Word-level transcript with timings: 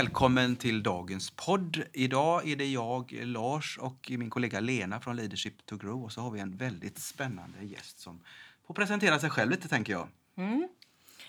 Välkommen 0.00 0.56
till 0.56 0.82
dagens 0.82 1.30
podd. 1.30 1.82
Idag 1.92 2.48
är 2.48 2.56
det 2.56 2.66
jag, 2.66 3.12
Lars 3.22 3.78
och 3.78 4.10
min 4.10 4.30
kollega 4.30 4.60
Lena 4.60 5.00
från 5.00 5.16
Leadership 5.16 5.66
to 5.66 5.76
Grow 5.76 6.04
och 6.04 6.12
så 6.12 6.20
har 6.20 6.30
vi 6.30 6.40
en 6.40 6.56
väldigt 6.56 6.98
spännande 6.98 7.64
gäst 7.64 8.00
som 8.00 8.22
får 8.66 8.74
presentera 8.74 9.18
sig 9.18 9.30
själv 9.30 9.50
lite 9.50 9.68
tänker 9.68 9.92
jag. 9.92 10.08
Mm. 10.36 10.68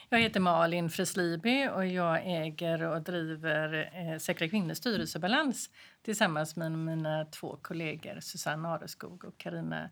Jag 0.09 0.19
heter 0.19 0.39
Malin 0.39 0.89
Frisliby 0.89 1.67
och 1.67 1.85
jag 1.85 2.21
äger 2.25 2.83
och 2.83 3.01
driver 3.01 3.91
eh, 3.93 4.19
Säkra 4.19 4.49
kvinnors 4.49 4.77
styrelsebalans 4.77 5.69
tillsammans 6.03 6.55
med 6.55 6.71
mina 6.71 7.25
två 7.25 7.57
kollegor 7.61 8.19
Susanne 8.19 8.67
Areskog 8.67 9.25
och 9.25 9.37
Karina 9.37 9.89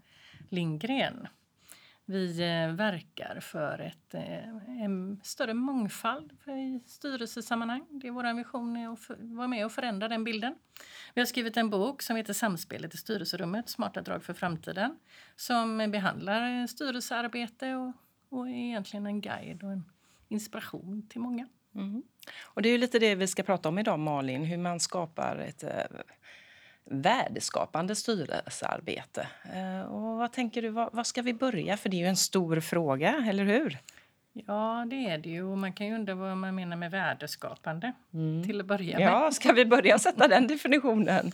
Lindgren. 0.49 1.27
Vi 2.11 2.41
eh, 2.41 2.75
verkar 2.75 3.39
för 3.39 3.79
ett, 3.79 4.13
eh, 4.13 4.83
en 4.83 5.19
större 5.23 5.53
mångfald 5.53 6.31
i 6.47 6.79
styrelsesammanhang. 6.85 7.85
Det 7.89 8.07
är 8.07 8.11
vår 8.11 8.33
vision 8.33 8.87
att 8.87 8.99
vara 9.19 9.47
med 9.47 9.65
och 9.65 9.71
förändra 9.71 10.07
den 10.07 10.23
bilden. 10.23 10.55
Vi 11.13 11.21
har 11.21 11.25
skrivit 11.25 11.57
en 11.57 11.69
bok 11.69 12.01
som 12.01 12.15
heter 12.15 12.33
Samspelet 12.33 12.93
i 12.93 12.97
styrelserummet, 12.97 13.69
smarta 13.69 14.01
drag 14.01 14.23
för 14.23 14.33
framtiden 14.33 14.99
som 15.35 15.91
behandlar 15.91 16.61
eh, 16.61 16.65
styrelsearbete 16.65 17.75
och, 17.75 17.93
och 18.29 18.49
är 18.49 18.53
egentligen 18.53 19.05
en 19.05 19.21
guide 19.21 19.63
och 19.63 19.71
en 19.71 19.83
inspiration 20.27 21.07
till 21.09 21.21
många. 21.21 21.47
Mm. 21.75 22.03
Och 22.43 22.61
Det 22.61 22.69
är 22.69 22.77
lite 22.77 22.99
det 22.99 23.15
vi 23.15 23.27
ska 23.27 23.43
prata 23.43 23.69
om 23.69 23.79
idag, 23.79 23.99
Malin. 23.99 24.43
Hur 24.43 24.57
man 24.57 24.79
skapar 24.79 25.37
ett 25.37 25.63
värdeskapande 26.85 27.95
styrelsearbete. 27.95 29.27
Eh, 29.53 29.81
och 29.81 30.17
vad 30.17 30.31
tänker 30.31 30.61
du, 30.61 30.69
vad, 30.69 30.89
vad, 30.93 31.07
ska 31.07 31.21
vi 31.21 31.33
börja? 31.33 31.77
För 31.77 31.89
det 31.89 31.97
är 31.97 31.99
ju 31.99 32.07
en 32.07 32.15
stor 32.17 32.59
fråga, 32.59 33.25
eller 33.29 33.45
hur? 33.45 33.77
Ja, 34.33 34.85
det 34.89 34.95
är 34.95 35.17
det 35.17 35.29
ju. 35.29 35.43
Man 35.43 35.73
kan 35.73 35.87
ju 35.87 35.95
undra 35.95 36.15
vad 36.15 36.37
man 36.37 36.55
menar 36.55 36.77
med 36.77 36.91
värdeskapande 36.91 37.93
mm. 38.13 38.43
till 38.43 38.59
att 38.59 38.65
börja 38.65 38.99
med. 38.99 39.07
Ja, 39.07 39.31
ska 39.31 39.51
vi 39.53 39.65
börja 39.65 39.99
sätta 39.99 40.27
den 40.27 40.47
definitionen? 40.47 41.31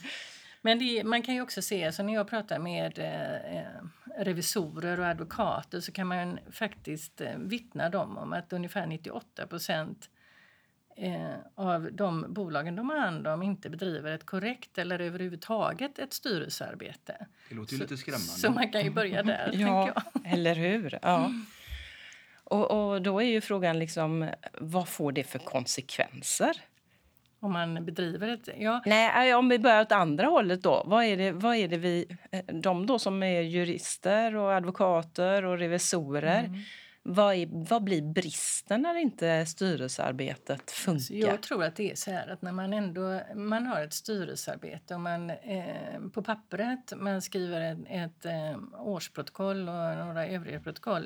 Men 0.62 0.80
det, 0.80 1.04
man 1.04 1.22
kan 1.22 1.36
ju 1.36 1.42
också 1.42 1.62
se, 1.62 1.92
så 1.92 2.04
när 2.04 2.14
jag 2.14 2.28
pratar 2.28 2.60
med 2.60 3.00
eh, 3.00 3.66
revisorer 4.18 5.00
och 5.00 5.06
advokater 5.06 5.80
så 5.80 5.92
kan 5.92 6.08
man 6.08 6.40
faktiskt 6.52 7.22
eh, 7.22 7.38
vittna 7.38 7.90
dem 7.90 8.18
om 8.18 8.34
att 8.34 8.54
ungefär 8.54 8.86
98 8.86 9.48
procent 9.48 10.10
eh, 10.96 11.36
av 11.56 11.90
de 11.92 12.34
bolagen 12.34 12.76
de 12.76 12.90
har 12.90 12.98
hand 12.98 13.28
om 13.28 13.44
inte 13.44 13.70
bedriver 13.70 14.12
ett 14.12 14.26
korrekt 14.26 14.78
eller 14.78 15.00
överhuvudtaget 15.00 16.00
ett 16.00 16.14
styrelsearbete. 16.14 17.28
Det 17.50 17.56
låter 17.56 17.74
ju 17.74 17.78
så, 17.78 17.84
lite 17.84 17.98
skrämmande. 17.98 18.28
Så 18.28 18.52
man 18.52 18.72
kan 18.72 18.84
ju 18.84 18.90
börja 18.90 19.24
där, 19.24 19.52
ja, 19.54 19.94
eller 20.26 20.56
hur. 20.56 21.00
Ja. 21.02 21.32
Och, 22.44 22.72
och 22.72 23.02
då 23.02 23.20
är 23.20 23.26
ju 23.26 23.42
frågan 23.42 23.80
liksom, 23.80 24.30
vad 24.54 24.88
får 24.88 25.12
det 25.12 25.24
för 25.24 25.40
konsekvenser? 25.40 26.62
Om 27.40 27.54
man 27.54 27.86
bedriver 27.86 28.28
ett... 28.28 28.50
Ja. 28.58 28.82
Nej, 28.86 29.36
om 29.36 29.50
vi 29.50 29.60
börjar 29.60 29.82
åt 29.82 29.92
andra 29.92 30.28
hållet 30.28 30.64
då. 30.64 30.84
Vad 30.86 31.04
är 31.04 31.18
det, 31.18 31.32
vad 31.32 31.56
är 31.56 31.68
det 31.68 31.78
vi... 31.78 32.18
Eh, 32.32 32.46
de 32.46 32.86
då 32.86 33.00
som 33.00 33.24
är 33.24 33.42
jurister 33.42 34.36
och 34.36 34.54
advokater 34.54 35.46
och 35.46 35.58
revisorer. 35.58 36.44
Mm 36.44 36.60
vad, 37.08 37.36
är, 37.36 37.48
vad 37.70 37.84
blir 37.84 38.02
bristen 38.02 38.82
när 38.82 38.98
inte 38.98 39.46
styrelsearbetet 39.46 40.72
funkar? 40.72 41.16
Jag 41.16 41.42
tror 41.44 41.64
att 41.64 41.76
det 41.76 41.92
är 41.92 41.96
så 41.96 42.12
här 42.12 42.28
att 42.28 42.42
när 42.42 42.52
man 42.52 42.74
ändå 42.74 43.22
man 43.36 43.68
har 43.68 43.82
ett 43.82 43.94
styrelsearbete 43.94 44.96
och 44.96 45.02
man 45.02 45.30
eh, 45.30 46.00
på 46.14 46.24
pappret 46.24 46.94
man 46.96 47.22
skriver 47.22 47.62
ett, 47.62 47.80
ett 47.90 48.26
eh, 48.26 48.58
årsprotokoll 48.80 49.60
och 49.60 49.98
några 50.06 50.28
övriga 50.28 50.60
protokoll 50.60 51.04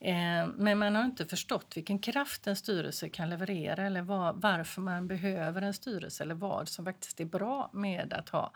eh, 0.00 0.46
men 0.56 0.78
man 0.78 0.94
har 0.94 1.04
inte 1.04 1.26
förstått 1.26 1.76
vilken 1.76 1.98
kraft 1.98 2.46
en 2.46 2.56
styrelse 2.56 3.08
kan 3.08 3.30
leverera 3.30 3.86
eller 3.86 4.02
var, 4.02 4.32
varför 4.32 4.80
man 4.80 5.08
behöver 5.08 5.62
en 5.62 5.74
styrelse 5.74 6.22
eller 6.22 6.34
vad 6.34 6.68
som 6.68 6.84
faktiskt 6.84 7.20
är 7.20 7.24
bra 7.24 7.70
med 7.72 8.12
att 8.12 8.28
ha 8.28 8.52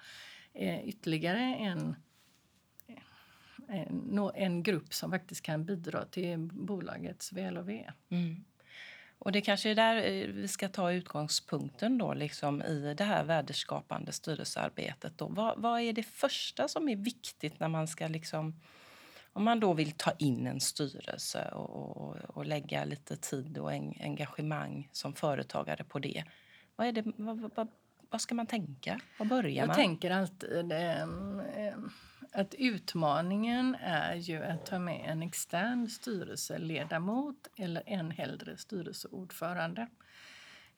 eh, 0.55 0.89
ytterligare 0.89 1.55
en 1.55 1.97
en, 3.69 4.31
en 4.35 4.63
grupp 4.63 4.95
som 4.95 5.11
faktiskt 5.11 5.43
kan 5.43 5.65
bidra 5.65 6.05
till 6.05 6.39
bolagets 6.39 7.33
väl 7.33 7.59
och 7.59 7.69
ve. 7.69 7.93
Mm. 8.09 8.45
Och 9.19 9.33
det 9.33 9.41
kanske 9.41 9.71
är 9.71 9.75
där 9.75 9.97
eh, 9.97 10.27
vi 10.27 10.49
ska 10.49 10.69
ta 10.69 10.93
utgångspunkten 10.93 11.99
då, 11.99 12.15
liksom, 12.15 12.63
i 12.63 12.95
det 12.95 13.05
här 13.05 13.25
värdeskapande 13.25 14.13
styrelsearbetet. 14.13 15.19
Då. 15.19 15.29
Vad, 15.29 15.59
vad 15.59 15.81
är 15.81 15.93
det 15.93 16.03
första 16.03 16.69
som 16.69 16.89
är 16.89 16.97
viktigt 16.97 17.61
när 17.61 17.69
man 17.69 17.89
ska 17.89 18.09
liksom, 18.09 18.61
om 19.33 19.45
man 19.45 19.61
då 19.61 19.73
vill 19.73 19.93
ta 19.93 20.11
in 20.11 20.47
en 20.47 20.61
styrelse 20.61 21.49
och, 21.49 21.97
och, 21.97 22.17
och 22.17 22.47
lägga 22.47 22.85
lite 22.85 23.17
tid 23.17 23.59
och 23.59 23.73
en, 23.73 23.95
engagemang 24.01 24.89
som 24.93 25.13
företagare 25.13 25.85
på 25.85 25.99
det. 25.99 26.25
Vad, 26.77 26.87
är 26.87 26.93
det 26.93 27.03
vad, 27.17 27.51
vad, 27.55 27.69
vad 28.11 28.21
ska 28.21 28.35
man 28.35 28.47
tänka? 28.47 29.01
Vad 29.19 29.29
börjar 29.29 29.51
Jag 29.51 29.67
man? 29.67 29.69
Jag 29.69 29.77
tänker 29.77 30.11
alltid 30.11 30.73
eh, 30.73 31.07
att 32.37 32.55
utmaningen 32.55 33.77
är 33.81 34.15
ju 34.15 34.43
att 34.43 34.67
ta 34.67 34.79
med 34.79 35.11
en 35.11 35.23
extern 35.23 35.89
styrelseledamot 35.89 37.49
eller 37.57 37.83
en 37.87 38.11
hellre 38.11 38.57
styrelseordförande. 38.57 39.87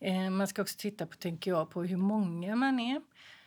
Eh, 0.01 0.31
man 0.31 0.49
ska 0.49 0.63
också 0.63 0.77
titta 0.79 1.07
på, 1.07 1.17
tänker 1.17 1.51
jag, 1.51 1.71
på 1.71 1.83
hur 1.83 1.97
många 1.97 2.57
man 2.57 2.81
är. 2.81 3.03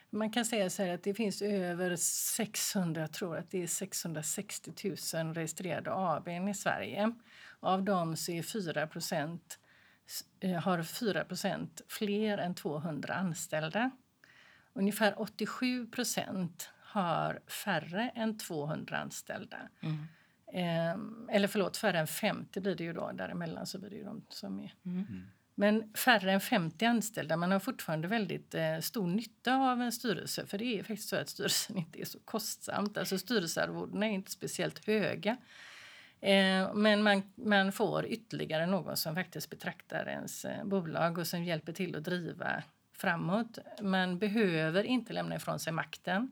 Man 0.10 0.32
kan 0.32 0.46
säga 0.46 0.70
så 0.70 0.94
att 0.94 1.04
det 1.04 1.14
finns 1.14 1.42
över 1.42 1.96
600, 1.96 3.02
jag 3.02 3.12
tror 3.12 3.38
att 3.38 3.52
det 3.52 3.64
är 3.64 3.68
660 3.68 4.72
000 5.14 5.34
registrerade 5.34 5.92
AB 5.94 6.28
i 6.28 6.54
Sverige. 6.54 7.14
Av 7.60 7.84
dem 7.84 8.16
så 8.16 8.32
är 8.32 8.44
4 8.44 8.90
eh, 10.40 10.62
har 10.62 10.80
4% 10.80 11.82
fler 11.88 12.38
än 12.38 12.56
200 12.56 13.14
anställda. 13.14 13.92
Ungefär 14.74 15.22
87 15.22 15.88
har 16.92 17.40
färre 17.48 18.12
än 18.16 18.38
200 18.38 18.98
anställda. 18.98 19.58
Mm. 19.82 20.08
Eh, 20.54 21.36
eller 21.36 21.48
förlåt, 21.48 21.78
färre 21.78 22.00
än 22.00 22.08
50 22.08 22.62
blir 22.62 22.76
det 22.76 22.84
ju 22.84 22.94
då. 22.94 23.12
Däremellan 23.12 23.66
så 23.66 23.80
blir 23.80 23.90
det 23.90 23.96
ju 23.96 24.04
de 24.04 24.26
som 24.30 24.60
är... 24.60 24.74
Mm. 24.86 25.06
mm. 25.10 25.24
Men 25.56 25.94
färre 25.94 26.32
än 26.32 26.42
50 26.42 26.86
anställda. 26.86 27.38
Man 27.38 27.52
har 27.52 27.60
fortfarande 27.60 28.08
väldigt 28.08 28.56
eh, 28.56 28.80
stor 28.80 29.08
nytta 29.08 29.56
av 29.56 29.82
en 29.82 29.92
styrelse. 29.92 30.46
För 30.46 30.58
det 30.58 30.80
är 30.80 30.84
faktiskt 30.84 31.10
så 31.10 31.16
att 31.16 31.30
styrelsen 31.30 31.78
inte 31.86 32.02
är 32.02 32.06
så 32.06 32.20
kostsamt. 32.20 32.98
Alltså 32.98 33.18
styrelsearvodena 33.18 34.06
är 34.06 34.12
inte 34.12 34.32
speciellt 34.32 34.86
höga. 34.86 35.38
Eh, 36.22 36.74
men 36.74 37.04
man, 37.04 37.24
man 37.36 37.72
får 37.72 38.06
ytterligare 38.06 38.66
någon 38.66 38.98
som 38.98 39.16
faktiskt 39.16 39.50
betraktar 39.50 40.10
ens 40.10 40.46
eh, 40.46 40.66
bolag 40.66 41.18
och 41.18 41.28
som 41.28 41.44
hjälper 41.44 41.74
till 41.74 41.96
att 41.96 42.04
driva 42.04 42.64
framåt. 42.94 43.60
Man 43.82 44.20
behöver 44.20 44.84
inte 44.84 45.14
lämna 45.14 45.36
ifrån 45.36 45.60
sig 45.60 45.74
makten. 45.74 46.32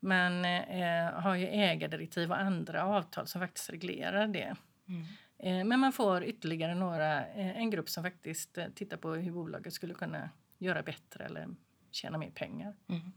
Man 0.00 0.44
eh, 0.44 1.10
har 1.12 1.34
ju 1.34 1.46
ägardirektiv 1.46 2.30
och 2.30 2.40
andra 2.40 2.84
avtal 2.84 3.26
som 3.26 3.40
faktiskt 3.40 3.70
reglerar 3.70 4.26
det. 4.26 4.56
Mm. 4.88 5.02
Eh, 5.38 5.64
men 5.64 5.80
man 5.80 5.92
får 5.92 6.24
ytterligare 6.24 6.74
några, 6.74 7.26
eh, 7.26 7.58
en 7.58 7.70
grupp 7.70 7.88
som 7.88 8.04
faktiskt 8.04 8.58
eh, 8.58 8.66
tittar 8.74 8.96
på 8.96 9.10
hur 9.10 9.32
bolaget 9.32 9.72
skulle 9.72 9.94
kunna 9.94 10.30
göra 10.58 10.82
bättre 10.82 11.24
eller 11.24 11.48
tjäna 11.90 12.18
mer 12.18 12.30
pengar. 12.30 12.74
Mm. 12.88 13.12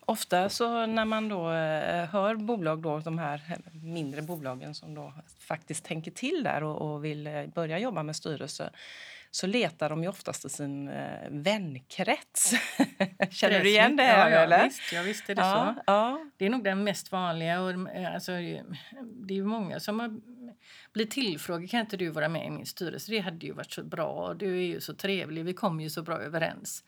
Ofta 0.00 0.48
så 0.48 0.86
när 0.86 1.04
man 1.04 1.28
då 1.28 1.52
eh, 1.52 2.04
hör 2.04 2.36
bolag, 2.36 2.82
då, 2.82 2.98
de 2.98 3.18
här 3.18 3.58
mindre 3.72 4.22
bolagen 4.22 4.74
som 4.74 4.94
då 4.94 5.12
faktiskt 5.38 5.84
tänker 5.84 6.10
till 6.10 6.42
där 6.44 6.62
och, 6.62 6.92
och 6.92 7.04
vill 7.04 7.26
eh, 7.26 7.46
börja 7.46 7.78
jobba 7.78 8.02
med 8.02 8.16
styrelse 8.16 8.70
så 9.34 9.46
letar 9.46 9.88
de 9.88 10.02
ju 10.02 10.08
oftast 10.08 10.44
i 10.44 10.48
sin 10.48 10.88
eh, 10.88 11.30
vänkrets. 11.30 12.54
Känner 13.30 13.60
du 13.60 13.68
igen 13.68 13.96
det? 13.96 14.02
Här, 14.02 14.30
ja, 14.30 14.36
ja, 14.36 14.42
eller? 14.42 14.64
Visst, 14.64 14.92
ja, 14.92 15.02
visst 15.02 15.30
är 15.30 15.34
det 15.34 15.40
ja, 15.40 15.74
så. 15.76 15.82
Ja. 15.86 16.26
Det 16.36 16.46
är 16.46 16.50
nog 16.50 16.64
den 16.64 16.84
mest 16.84 17.12
vanliga. 17.12 17.60
Och, 17.60 17.70
eh, 17.70 18.14
alltså, 18.14 18.32
det 19.02 19.38
är 19.38 19.42
många 19.42 19.80
som 19.80 20.00
har 20.00 20.20
blivit 20.92 21.10
tillfrågade. 21.10 21.68
Kan 21.68 21.80
inte 21.80 21.96
du 21.96 22.08
vara 22.08 22.28
med 22.28 22.46
i 22.46 22.50
min 22.50 22.66
styrelse? 22.66 23.12
Det 23.12 23.18
hade 23.18 23.46
ju 23.46 23.52
varit 23.52 23.72
så 23.72 23.84
bra. 23.84 24.34
Du 24.34 24.56
är 24.56 24.66
ju 24.66 24.80
så 24.80 24.94
trevlig. 24.94 25.44
Vi 25.44 25.54
kommer 25.54 25.82
ju 25.82 25.90
så 25.90 26.02
bra 26.02 26.18
överens. 26.18 26.84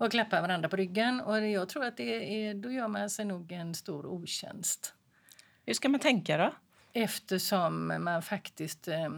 Och 0.00 0.10
klappar 0.10 0.40
varandra 0.42 0.68
på 0.68 0.76
ryggen. 0.76 1.20
Och 1.20 1.48
jag 1.48 1.68
tror 1.68 1.84
att 1.84 1.96
det 1.96 2.46
är, 2.46 2.54
då 2.54 2.70
gör 2.70 2.88
man 2.88 3.10
sig 3.10 3.24
nog 3.24 3.52
en 3.52 3.74
stor 3.74 4.06
otjänst. 4.06 4.94
Hur 5.66 5.74
ska 5.74 5.88
man 5.88 6.00
tänka 6.00 6.36
då? 6.36 6.54
Eftersom 6.92 7.94
man 8.04 8.22
faktiskt... 8.22 8.88
Eh, 8.88 9.08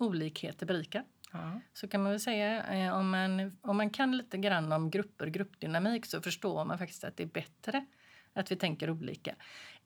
olikheter 0.00 0.66
berikar. 0.66 1.04
Ja. 1.30 1.60
Så 1.72 1.88
kan 1.88 2.02
man 2.02 2.12
väl 2.12 2.20
säga. 2.20 2.66
Eh, 2.66 2.98
om, 2.98 3.10
man, 3.10 3.58
om 3.62 3.76
man 3.76 3.90
kan 3.90 4.16
lite 4.16 4.38
grann 4.38 4.72
om 4.72 4.90
grupper, 4.90 5.26
gruppdynamik 5.26 6.06
så 6.06 6.22
förstår 6.22 6.64
man 6.64 6.78
faktiskt 6.78 7.04
att 7.04 7.16
det 7.16 7.22
är 7.22 7.26
bättre 7.26 7.86
att 8.32 8.50
vi 8.50 8.56
tänker 8.56 8.90
olika. 8.90 9.34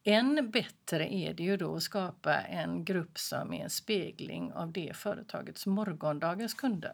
Än 0.04 0.50
bättre 0.50 1.14
är 1.14 1.34
det 1.34 1.42
ju 1.42 1.56
då 1.56 1.76
att 1.76 1.82
skapa 1.82 2.40
en 2.40 2.84
grupp 2.84 3.18
som 3.18 3.52
är 3.52 3.64
en 3.64 3.70
spegling 3.70 4.52
av 4.52 4.72
det 4.72 4.96
företagets 4.96 5.66
morgondagens 5.66 6.54
kunder. 6.54 6.92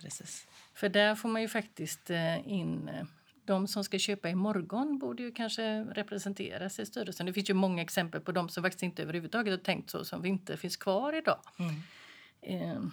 Precis. 0.00 0.46
För 0.74 0.88
där 0.88 1.14
får 1.14 1.28
man 1.28 1.42
ju 1.42 1.48
faktiskt 1.48 2.10
eh, 2.10 2.48
in 2.48 2.88
eh, 2.88 3.04
de 3.44 3.68
som 3.68 3.84
ska 3.84 3.98
köpa 3.98 4.28
imorgon 4.28 4.98
borde 4.98 5.22
ju 5.22 5.32
kanske 5.32 5.84
representeras 5.84 6.78
i 6.78 6.86
styrelsen. 6.86 7.26
Det 7.26 7.32
finns 7.32 7.50
ju 7.50 7.54
många 7.54 7.82
exempel 7.82 8.20
på 8.20 8.32
de 8.32 8.48
som 8.48 8.62
faktiskt 8.62 8.82
inte 8.82 9.02
överhuvudtaget 9.02 9.52
har 9.52 9.64
tänkt 9.64 9.90
så 9.90 10.04
som 10.04 10.22
vi 10.22 10.28
inte 10.28 10.56
finns 10.56 10.76
kvar 10.76 11.12
idag. 11.12 11.40
Mm. 11.58 12.90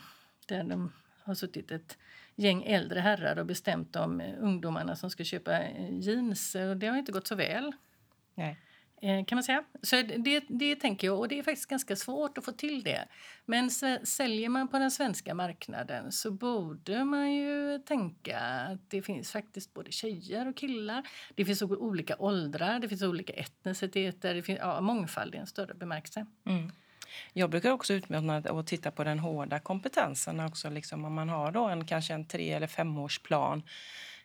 Där 0.49 0.63
de 0.63 0.91
har 1.23 1.35
suttit 1.35 1.71
ett 1.71 1.97
gäng 2.35 2.63
äldre 2.63 2.99
herrar 2.99 3.39
och 3.39 3.45
bestämt 3.45 3.95
om 3.95 4.21
eh, 4.21 4.33
ungdomarna 4.39 4.95
som 4.95 5.09
ska 5.09 5.23
köpa 5.23 5.59
eh, 5.59 5.99
jeans. 5.99 6.55
Och 6.55 6.77
det 6.77 6.87
har 6.87 6.97
inte 6.97 7.11
gått 7.11 7.27
så 7.27 7.35
väl. 7.35 7.71
Nej. 8.35 8.57
Eh, 9.01 9.25
kan 9.25 9.35
man 9.35 9.43
säga. 9.43 9.63
Så 9.81 10.01
det, 10.01 10.43
det 10.49 10.75
tänker 10.75 11.07
jag, 11.07 11.19
och 11.19 11.27
det 11.27 11.39
är 11.39 11.43
faktiskt 11.43 11.69
ganska 11.69 11.95
svårt 11.95 12.37
att 12.37 12.45
få 12.45 12.51
till 12.51 12.83
det. 12.83 13.07
Men 13.45 13.69
säljer 14.03 14.49
man 14.49 14.67
på 14.67 14.79
den 14.79 14.91
svenska 14.91 15.33
marknaden 15.33 16.11
så 16.11 16.31
borde 16.31 17.03
man 17.05 17.31
ju 17.31 17.79
tänka 17.79 18.39
att 18.39 18.89
det 18.89 19.01
finns 19.01 19.31
faktiskt 19.31 19.73
både 19.73 19.91
tjejer 19.91 20.47
och 20.47 20.57
killar. 20.57 21.07
Det 21.35 21.45
finns 21.45 21.61
olika 21.61 22.15
åldrar, 22.19 22.79
det 22.79 22.89
finns 22.89 23.01
olika 23.01 23.33
etniciteter, 23.33 24.33
det 24.33 24.43
finns 24.43 24.59
ja, 24.59 24.81
mångfald 24.81 25.35
i 25.35 25.37
en 25.37 25.47
större 25.47 25.73
bemärkelse. 25.73 26.25
Mm. 26.45 26.71
Jag 27.33 27.49
brukar 27.49 27.71
också 27.71 27.93
utmana 27.93 28.37
och 28.37 28.67
titta 28.67 28.91
på 28.91 29.03
den 29.03 29.19
hårda 29.19 29.59
kompetensen 29.59 30.39
också. 30.39 30.69
Liksom 30.69 31.05
om 31.05 31.13
man 31.13 31.29
har 31.29 31.51
då 31.51 31.65
en, 31.65 31.85
kanske 31.85 32.13
en 32.13 32.25
tre 32.25 32.53
eller 32.53 32.67
femårsplan, 32.67 33.63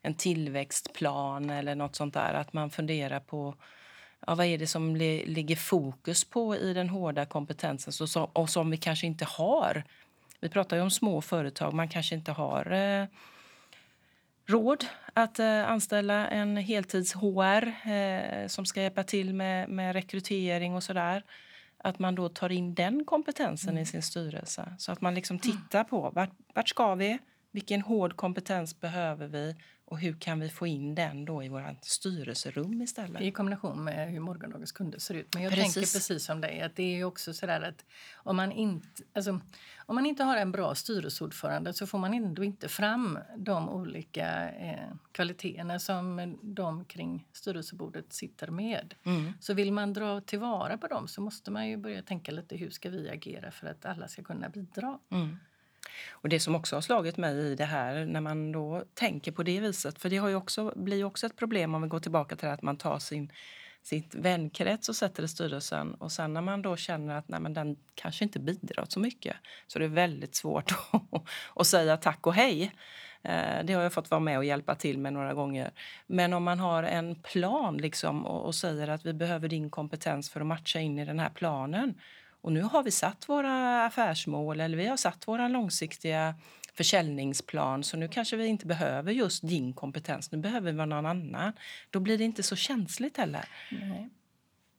en 0.02 0.14
tillväxtplan 0.14 1.50
eller 1.50 1.74
något 1.74 1.96
sånt 1.96 2.14
där. 2.14 2.34
Att 2.34 2.52
man 2.52 2.70
funderar 2.70 3.20
på 3.20 3.54
ja, 4.26 4.34
vad 4.34 4.46
är 4.46 4.58
det 4.58 4.66
som 4.66 4.96
ligger 4.96 5.56
fokus 5.56 6.24
på 6.24 6.56
i 6.56 6.74
den 6.74 6.88
hårda 6.88 7.26
kompetensen 7.26 7.92
så, 7.92 8.06
så, 8.06 8.22
och 8.22 8.50
som 8.50 8.70
vi 8.70 8.76
kanske 8.76 9.06
inte 9.06 9.24
har. 9.24 9.84
Vi 10.40 10.48
pratar 10.48 10.76
ju 10.76 10.82
om 10.82 10.90
små 10.90 11.20
företag. 11.20 11.74
Man 11.74 11.88
kanske 11.88 12.14
inte 12.14 12.32
har 12.32 12.72
eh, 12.72 13.06
råd 14.46 14.84
att 15.14 15.38
eh, 15.38 15.70
anställa 15.70 16.28
en 16.28 16.56
heltids-HR 16.56 17.72
eh, 17.90 18.46
som 18.46 18.66
ska 18.66 18.82
hjälpa 18.82 19.04
till 19.04 19.34
med, 19.34 19.68
med 19.68 19.92
rekrytering 19.92 20.74
och 20.74 20.82
sådär. 20.82 21.22
Att 21.84 21.98
man 21.98 22.14
då 22.14 22.28
tar 22.28 22.52
in 22.52 22.74
den 22.74 23.04
kompetensen 23.04 23.70
mm. 23.70 23.82
i 23.82 23.86
sin 23.86 24.02
styrelse. 24.02 24.74
Så 24.78 24.92
att 24.92 25.00
man 25.00 25.14
liksom 25.14 25.38
tittar 25.38 25.84
på 25.84 26.10
vart, 26.10 26.30
vart 26.54 26.68
ska 26.68 26.94
vi? 26.94 27.18
Vilken 27.50 27.82
hård 27.82 28.16
kompetens 28.16 28.80
behöver 28.80 29.26
vi? 29.26 29.56
Och 29.86 29.98
hur 29.98 30.12
kan 30.12 30.40
vi 30.40 30.48
få 30.48 30.66
in 30.66 30.94
den 30.94 31.24
då 31.24 31.42
i 31.42 31.48
vårt 31.48 31.84
styrelserum 31.84 32.82
istället? 32.82 33.22
I 33.22 33.30
kombination 33.30 33.84
med 33.84 34.10
hur 34.10 34.20
morgondagens 34.20 34.72
kunder 34.72 34.98
ser 34.98 35.14
ut. 35.14 35.34
Men 35.34 35.42
jag 35.42 35.52
precis. 35.52 35.74
tänker 35.74 35.80
precis 35.80 36.24
som 36.24 36.40
dig 36.40 36.60
att 36.60 36.76
det 36.76 37.00
är 37.00 37.04
också 37.04 37.32
sådär 37.32 37.60
att 37.60 37.84
om 38.14 38.36
man 38.36 38.52
inte, 38.52 39.02
alltså, 39.12 39.40
om 39.76 39.94
man 39.94 40.06
inte 40.06 40.24
har 40.24 40.36
en 40.36 40.52
bra 40.52 40.74
styrelseordförande 40.74 41.74
så 41.74 41.86
får 41.86 41.98
man 41.98 42.14
ändå 42.14 42.44
inte 42.44 42.68
fram 42.68 43.18
de 43.36 43.68
olika 43.68 44.50
eh, 44.50 44.94
kvaliteterna 45.12 45.78
som 45.78 46.38
de 46.42 46.84
kring 46.84 47.28
styrelsebordet 47.32 48.12
sitter 48.12 48.48
med. 48.48 48.94
Mm. 49.04 49.32
Så 49.40 49.54
vill 49.54 49.72
man 49.72 49.92
dra 49.92 50.20
tillvara 50.20 50.78
på 50.78 50.86
dem 50.86 51.08
så 51.08 51.20
måste 51.20 51.50
man 51.50 51.68
ju 51.68 51.76
börja 51.76 52.02
tänka 52.02 52.32
lite 52.32 52.56
hur 52.56 52.70
ska 52.70 52.90
vi 52.90 53.10
agera 53.10 53.50
för 53.50 53.66
att 53.66 53.86
alla 53.86 54.08
ska 54.08 54.22
kunna 54.22 54.48
bidra. 54.48 54.98
Mm. 55.10 55.36
Och 56.10 56.28
det 56.28 56.40
som 56.40 56.54
också 56.54 56.76
har 56.76 56.80
slagit 56.80 57.16
mig 57.16 57.38
i 57.38 57.54
det 57.54 57.64
här 57.64 58.04
när 58.06 58.20
man 58.20 58.52
då 58.52 58.84
tänker 58.94 59.32
på 59.32 59.42
det 59.42 59.60
viset, 59.60 59.98
för 59.98 60.10
det 60.10 60.16
har 60.16 60.28
ju 60.28 60.34
också, 60.34 60.72
blir 60.76 60.96
ju 60.96 61.04
också 61.04 61.26
ett 61.26 61.36
problem 61.36 61.74
om 61.74 61.82
vi 61.82 61.88
går 61.88 62.00
tillbaka 62.00 62.36
till 62.36 62.48
att 62.48 62.62
man 62.62 62.76
tar 62.76 62.98
sin 62.98 63.32
sitt 63.84 64.14
vänkrets 64.14 64.88
och 64.88 64.96
sätter 64.96 65.22
i 65.22 65.28
styrelsen 65.28 65.94
och 65.94 66.12
sen 66.12 66.32
när 66.32 66.40
man 66.40 66.62
då 66.62 66.76
känner 66.76 67.16
att 67.16 67.28
nej, 67.28 67.40
men 67.40 67.54
den 67.54 67.76
kanske 67.94 68.24
inte 68.24 68.40
bidrar 68.40 68.86
så 68.88 69.00
mycket 69.00 69.36
så 69.66 69.78
det 69.78 69.84
är 69.84 69.88
väldigt 69.88 70.34
svårt 70.34 70.72
att 71.54 71.66
säga 71.66 71.96
tack 71.96 72.26
och 72.26 72.34
hej. 72.34 72.72
Eh, 73.22 73.64
det 73.64 73.72
har 73.72 73.82
jag 73.82 73.92
fått 73.92 74.10
vara 74.10 74.20
med 74.20 74.38
och 74.38 74.44
hjälpa 74.44 74.74
till 74.74 74.98
med 74.98 75.12
några 75.12 75.34
gånger. 75.34 75.70
Men 76.06 76.32
om 76.32 76.44
man 76.44 76.60
har 76.60 76.82
en 76.82 77.14
plan 77.14 77.76
liksom 77.76 78.26
och, 78.26 78.46
och 78.46 78.54
säger 78.54 78.88
att 78.88 79.06
vi 79.06 79.12
behöver 79.12 79.48
din 79.48 79.70
kompetens 79.70 80.30
för 80.30 80.40
att 80.40 80.46
matcha 80.46 80.80
in 80.80 80.98
i 80.98 81.04
den 81.04 81.18
här 81.18 81.30
planen 81.30 81.94
och 82.44 82.52
nu 82.52 82.62
har 82.62 82.82
vi 82.82 82.90
satt 82.90 83.28
våra 83.28 83.84
affärsmål 83.84 84.60
eller 84.60 84.76
vi 84.76 84.86
har 84.86 84.96
satt 84.96 85.28
våra 85.28 85.48
långsiktiga 85.48 86.34
försäljningsplan 86.74 87.84
så 87.84 87.96
nu 87.96 88.08
kanske 88.08 88.36
vi 88.36 88.46
inte 88.46 88.66
behöver 88.66 89.12
just 89.12 89.48
din 89.48 89.72
kompetens, 89.72 90.32
nu 90.32 90.38
behöver 90.38 90.72
vi 90.72 90.86
någon 90.86 90.92
annan. 91.06 91.52
Då 91.90 92.00
blir 92.00 92.18
det 92.18 92.24
inte 92.24 92.42
så 92.42 92.56
känsligt 92.56 93.16
heller. 93.16 93.48
Nej. 93.70 94.10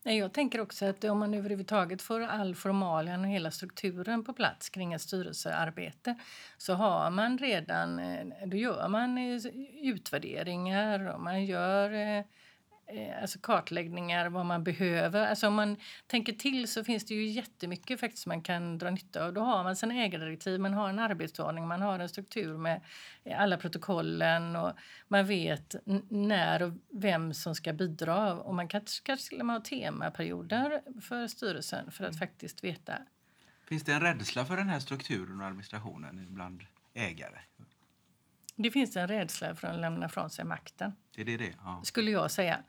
Nej, 0.03 0.17
jag 0.17 0.33
tänker 0.33 0.61
också 0.61 0.85
att 0.85 1.03
om 1.03 1.19
man 1.19 1.33
överhuvudtaget 1.33 2.01
får 2.01 2.21
all 2.21 2.55
formalian 2.55 3.21
och 3.21 3.27
hela 3.27 3.51
strukturen 3.51 4.23
på 4.23 4.33
plats 4.33 4.69
kring 4.69 4.93
ett 4.93 5.01
styrelsearbete 5.01 6.15
så 6.57 6.73
har 6.73 7.09
man 7.09 7.37
redan, 7.37 7.99
eh, 7.99 8.25
då 8.45 8.57
gör 8.57 8.87
man 8.87 9.17
eh, 9.17 9.41
utvärderingar 9.81 11.13
och 11.13 11.21
man 11.21 11.45
gör 11.45 11.91
eh, 11.93 12.25
alltså 13.21 13.39
kartläggningar, 13.39 14.29
vad 14.29 14.45
man 14.45 14.63
behöver. 14.63 15.27
Alltså 15.27 15.47
om 15.47 15.53
man 15.53 15.77
tänker 16.07 16.33
till 16.33 16.67
så 16.67 16.83
finns 16.83 17.05
det 17.05 17.13
ju 17.13 17.25
jättemycket 17.25 17.99
faktiskt 17.99 18.25
man 18.25 18.41
kan 18.41 18.77
dra 18.77 18.89
nytta 18.89 19.25
av. 19.25 19.33
Då 19.33 19.41
har 19.41 19.63
man 19.63 19.75
sina 19.75 19.93
ägardirektiv, 19.93 20.59
man 20.59 20.73
har 20.73 20.89
en 20.89 20.99
arbetsordning, 20.99 21.67
man 21.67 21.81
har 21.81 21.99
en 21.99 22.09
struktur 22.09 22.57
med 22.57 22.81
alla 23.35 23.57
protokollen 23.57 24.55
och 24.55 24.71
man 25.07 25.25
vet 25.25 25.75
när 26.09 26.61
och 26.61 26.73
vem 26.93 27.33
som 27.33 27.55
ska 27.55 27.73
bidra. 27.73 28.33
Och 28.33 28.55
man 28.55 28.67
kanske 28.67 29.03
kanske 29.05 29.43
ha 29.43 29.59
temaperioder 29.59 30.81
för 31.01 31.27
styrelsen 31.27 31.91
för 31.91 32.03
att 32.03 32.15
mm. 32.15 32.19
faktiskt 32.19 32.63
veta. 32.63 32.97
Finns 33.67 33.83
det 33.83 33.93
en 33.93 34.01
rädsla 34.01 34.45
för 34.45 34.57
den 34.57 34.69
här 34.69 34.79
strukturen 34.79 35.41
och 35.41 35.47
administrationen 35.47 36.27
bland 36.29 36.63
ägare? 36.93 37.39
Det 38.55 38.71
finns 38.71 38.95
en 38.95 39.07
rädsla 39.07 39.55
för 39.55 39.67
att 39.67 39.79
lämna 39.79 40.09
från 40.09 40.29
sig 40.29 40.45
makten. 40.45 40.91
Det 41.15 41.21
är 41.21 41.25
det, 41.25 41.37
det. 41.37 41.53
Ja. 41.63 41.81
Skulle 41.83 42.11
jag 42.11 42.31
säga. 42.31 42.63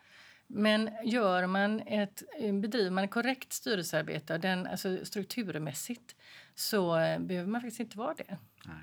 Men 0.46 0.90
gör 1.04 1.46
man 1.46 1.80
ett, 1.80 2.22
bedriver 2.38 2.90
man 2.90 3.04
ett 3.04 3.10
korrekt 3.10 3.52
styrelsearbete 3.52 4.38
den, 4.38 4.66
alltså 4.66 5.04
strukturmässigt 5.04 6.16
så 6.54 6.98
eh, 6.98 7.18
behöver 7.18 7.50
man 7.50 7.60
faktiskt 7.60 7.80
inte 7.80 7.98
vara 7.98 8.14
det. 8.14 8.38
Nej. 8.64 8.76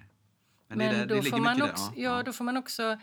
Men, 0.68 0.78
Men 0.78 0.96
det, 0.96 1.06
då, 1.06 1.16
det 1.16 1.30
får 1.30 1.38
man 1.38 1.62
också, 1.62 1.92
ja. 1.96 2.18
ja, 2.18 2.24
då 2.24 2.34
får 2.34 2.46
man 2.46 2.58
också 2.58 2.98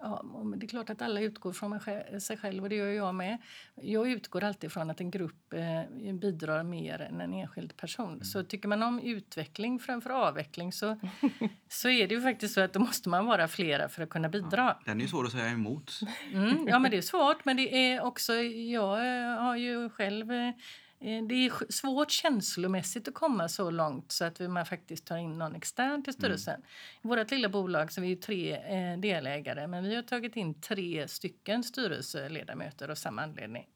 Ja, 0.00 0.24
det 0.56 0.66
är 0.66 0.68
klart 0.68 0.90
att 0.90 1.02
alla 1.02 1.20
utgår 1.20 1.52
från 1.52 1.80
sig 2.20 2.36
själv 2.36 2.62
och 2.62 2.68
det 2.68 2.76
gör 2.76 2.86
jag 2.86 3.14
med. 3.14 3.38
Jag 3.74 4.10
utgår 4.10 4.44
alltid 4.44 4.72
från 4.72 4.90
att 4.90 5.00
en 5.00 5.10
grupp 5.10 5.52
eh, 5.52 6.12
bidrar 6.12 6.62
mer 6.62 7.00
än 7.00 7.20
en 7.20 7.34
enskild 7.34 7.76
person. 7.76 8.12
Mm. 8.12 8.24
Så 8.24 8.44
tycker 8.44 8.68
man 8.68 8.82
om 8.82 9.00
utveckling 9.00 9.78
framför 9.78 10.10
avveckling 10.10 10.72
så, 10.72 10.98
så 11.68 11.88
är 11.88 12.08
det 12.08 12.14
ju 12.14 12.22
faktiskt 12.22 12.54
så 12.54 12.60
att 12.60 12.72
då 12.72 12.80
måste 12.80 13.08
man 13.08 13.26
vara 13.26 13.48
flera 13.48 13.88
för 13.88 14.02
att 14.02 14.10
kunna 14.10 14.28
bidra. 14.28 14.76
Ja, 14.78 14.80
den 14.84 14.98
är 14.98 15.02
ju 15.02 15.08
svår 15.08 15.24
att 15.24 15.32
säga 15.32 15.48
emot. 15.48 16.00
Mm, 16.32 16.68
ja, 16.68 16.78
men 16.78 16.90
det 16.90 16.96
är 16.96 17.02
svårt. 17.02 17.44
Men 17.44 17.56
det 17.56 17.92
är 17.92 18.02
också, 18.02 18.34
jag 18.34 18.98
eh, 18.98 19.40
har 19.40 19.56
ju 19.56 19.90
själv 19.90 20.32
Eh, 20.32 20.54
det 21.00 21.34
är 21.34 21.72
svårt 21.72 22.10
känslomässigt 22.10 23.08
att 23.08 23.14
komma 23.14 23.48
så 23.48 23.70
långt 23.70 24.12
så 24.12 24.24
att 24.24 24.40
man 24.40 24.66
faktiskt 24.66 25.06
tar 25.06 25.16
in 25.16 25.38
någon 25.38 25.54
extern 25.54 26.02
till 26.02 26.12
styrelsen. 26.12 26.54
Mm. 26.54 26.66
I 27.02 27.08
vårt 27.08 27.30
lilla 27.30 27.48
bolag 27.48 27.92
så 27.92 28.00
är 28.00 28.04
vi 28.04 28.16
tre 28.16 28.56
eh, 28.56 28.98
delägare 28.98 29.66
men 29.66 29.84
vi 29.84 29.94
har 29.94 30.02
tagit 30.02 30.36
in 30.36 30.60
tre 30.60 31.08
stycken 31.08 31.64
styrelseledamöter 31.64 32.88
av 32.88 32.94
samma 32.94 33.22
anledning. 33.22 33.66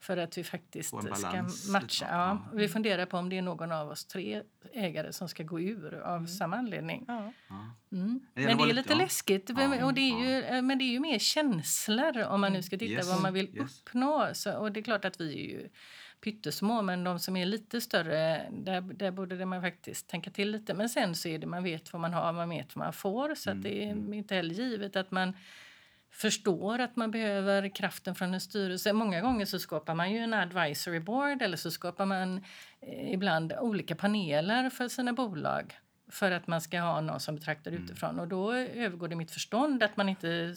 För 0.00 0.16
att 0.16 0.38
vi 0.38 0.44
faktiskt 0.44 0.88
ska 0.88 1.44
matcha. 1.72 2.06
Ja, 2.10 2.50
vi 2.52 2.68
funderar 2.68 3.06
på 3.06 3.16
om 3.16 3.28
det 3.28 3.38
är 3.38 3.42
någon 3.42 3.72
av 3.72 3.88
oss 3.88 4.04
tre 4.04 4.42
ägare 4.72 5.12
som 5.12 5.28
ska 5.28 5.42
gå 5.42 5.60
ur 5.60 5.94
av 5.94 6.16
mm. 6.16 6.28
samma 6.28 6.56
anledning. 6.56 7.04
Ja. 7.08 7.32
Mm. 7.92 8.20
Men 8.34 8.56
det 8.56 8.64
är 8.64 8.74
lite 8.74 8.94
läskigt. 8.94 9.50
Och 9.82 9.94
det 9.94 10.00
är 10.00 10.26
ju, 10.26 10.42
eh, 10.42 10.62
men 10.62 10.78
det 10.78 10.84
är 10.84 10.90
ju 10.92 11.00
mer 11.00 11.18
känslor 11.18 12.22
om 12.22 12.40
man 12.40 12.52
nu 12.52 12.62
ska 12.62 12.78
titta 12.78 12.92
yes. 12.92 13.08
vad 13.08 13.22
man 13.22 13.34
vill 13.34 13.56
yes. 13.56 13.80
uppnå. 13.80 14.30
Så, 14.32 14.58
och 14.58 14.72
det 14.72 14.80
är 14.80 14.84
klart 14.84 15.04
att 15.04 15.20
vi 15.20 15.34
är 15.34 15.48
ju 15.48 15.68
pyttesmå, 16.26 16.82
men 16.82 17.04
de 17.04 17.18
som 17.18 17.36
är 17.36 17.46
lite 17.46 17.80
större, 17.80 18.50
där, 18.50 18.80
där 18.80 19.10
borde 19.10 19.46
man 19.46 19.62
faktiskt 19.62 20.08
tänka 20.08 20.30
till 20.30 20.50
lite. 20.50 20.74
Men 20.74 20.88
sen 20.88 21.14
så 21.14 21.28
är 21.28 21.38
det 21.38 21.46
man 21.46 21.62
vet 21.62 21.92
vad 21.92 22.00
man 22.00 22.12
har, 22.12 22.32
man 22.32 22.48
vet 22.48 22.76
vad 22.76 22.84
man 22.84 22.92
får, 22.92 23.34
så 23.34 23.50
mm. 23.50 23.62
det 23.62 23.84
är 23.84 23.92
mm. 23.92 24.14
inte 24.14 24.34
heller 24.34 24.54
givet 24.54 24.96
att 24.96 25.10
man 25.10 25.32
förstår 26.10 26.78
att 26.78 26.96
man 26.96 27.10
behöver 27.10 27.74
kraften 27.74 28.14
från 28.14 28.34
en 28.34 28.40
styrelse. 28.40 28.92
Många 28.92 29.20
gånger 29.20 29.44
så 29.44 29.58
skapar 29.58 29.94
man 29.94 30.12
ju 30.12 30.18
en 30.18 30.34
advisory 30.34 31.00
board 31.00 31.42
eller 31.42 31.56
så 31.56 31.70
skapar 31.70 32.06
man 32.06 32.44
eh, 32.80 33.12
ibland 33.12 33.52
olika 33.52 33.94
paneler 33.94 34.70
för 34.70 34.88
sina 34.88 35.12
bolag 35.12 35.74
för 36.08 36.30
att 36.30 36.46
man 36.46 36.60
ska 36.60 36.80
ha 36.80 37.00
någon 37.00 37.20
som 37.20 37.34
betraktar 37.34 37.70
mm. 37.70 37.84
utifrån. 37.84 38.20
Och 38.20 38.28
då 38.28 38.52
övergår 38.52 39.08
det 39.08 39.16
mitt 39.16 39.30
förstånd 39.30 39.82
att 39.82 39.96
man 39.96 40.08
inte 40.08 40.54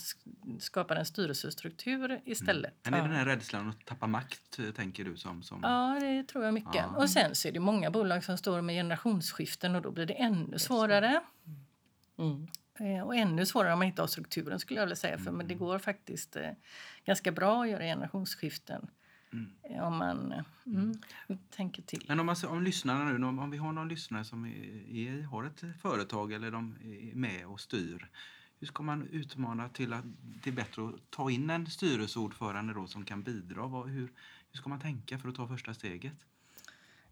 skapar 0.60 0.96
en 0.96 1.06
styrelsestruktur 1.06 2.22
istället. 2.25 2.88
Mm. 2.88 3.00
Men 3.00 3.00
är 3.00 3.03
det 3.03 3.10
den 3.10 3.27
här 3.27 3.36
rädslan 3.36 3.70
att 3.70 3.86
tappa 3.86 4.08
makt, 4.08 4.60
eh, 4.60 4.72
tänker 4.72 5.03
du? 5.03 5.18
Som, 5.18 5.44
som... 5.44 5.60
Ja, 5.63 5.98
det 6.01 6.24
tror 6.24 6.46
jag 6.46 6.53
mycket. 6.53 6.75
Ja. 6.75 6.96
Och 6.98 7.10
sen 7.10 7.36
så 7.36 7.48
är 7.48 7.51
det 7.51 7.60
många 7.60 7.91
bolag 7.91 8.24
som 8.24 8.38
står 8.38 8.62
med 8.62 8.75
generationsskiften 8.75 9.75
och 9.75 9.82
då 9.82 9.91
blir 9.91 10.06
det 10.06 10.13
ännu 10.13 10.60
svårare. 10.60 11.22
Mm. 12.18 12.48
Eh, 12.79 13.03
och 13.03 13.15
ännu 13.15 13.46
svårare 13.46 13.74
om 13.74 13.79
man 13.79 13.88
inte 13.88 14.01
har 14.01 14.08
strukturen 14.08 14.60
skulle 14.60 14.79
jag 14.79 14.86
vilja 14.86 14.96
säga. 14.96 15.18
För 15.18 15.32
men 15.32 15.48
det 15.48 15.53
mm. 15.53 15.65
går 15.65 15.79
faktiskt 15.79 16.36
eh, 16.36 16.50
ganska 17.06 17.32
bra 17.32 17.63
att 17.63 17.70
göra 17.70 17.84
generationsskiften. 17.84 18.88
Mm. 19.34 19.84
Om 19.84 19.98
man 19.98 20.34
mm, 20.66 20.98
tänker 21.50 21.82
till. 21.82 22.06
Men 22.08 22.20
om, 22.20 22.26
man, 22.26 22.36
om 22.48 22.64
lyssnarna 22.64 23.12
nu, 23.12 23.26
om, 23.26 23.40
om 23.40 23.52
vi 23.52 23.58
har 23.58 23.74
någon 23.74 23.88
lyssnare 23.88 24.26
som 24.26 24.46
är, 24.46 24.96
är, 24.96 25.22
har 25.22 25.44
ett 25.44 25.64
företag 25.82 26.34
eller 26.34 26.52
de 26.52 26.76
är 26.84 27.16
med 27.16 27.46
och 27.46 27.60
styr. 27.60 28.10
Hur 28.60 28.68
ska 28.68 28.84
man 28.84 29.08
utmana 29.12 29.70
till 29.70 29.94
att 29.94 30.06
det 30.44 30.50
är 30.50 30.54
bättre 30.54 30.88
att 30.88 31.12
ta 31.12 31.32
in 31.32 31.50
en 31.50 31.68
styrelseordförande 31.68 32.74
då 32.74 32.88
som 32.88 33.06
kan 33.06 33.24
bidra? 33.24 33.68
Vad, 33.68 33.90
hur, 33.90 34.12
hur 34.52 34.58
ska 34.58 34.70
man 34.70 34.80
tänka 34.80 35.20
för 35.20 35.30
att 35.30 35.36
ta 35.36 35.48
första 35.48 35.74
steget? 35.74 36.26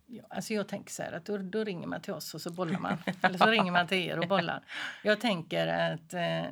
Ja, 0.10 0.24
alltså 0.30 0.54
jag 0.54 0.68
tänker 0.68 0.92
så 0.92 1.04
här 1.04 1.12
att 1.12 1.26
då, 1.26 1.38
då, 1.38 1.64
ringer 1.64 1.88
man 1.88 2.02
till 2.02 2.14
oss 2.14 2.34
och 2.34 2.42
så 2.42 2.52
bollar 2.52 2.80
man. 2.80 2.98
Eller 3.22 3.38
så 3.38 3.46
ringer 3.46 3.72
man 3.72 3.88
till 3.88 3.98
er 3.98 4.20
och 4.20 4.28
bollar. 4.28 4.64
Jag 5.04 5.20
tänker 5.20 5.68
att 5.68 6.14
eh, 6.14 6.46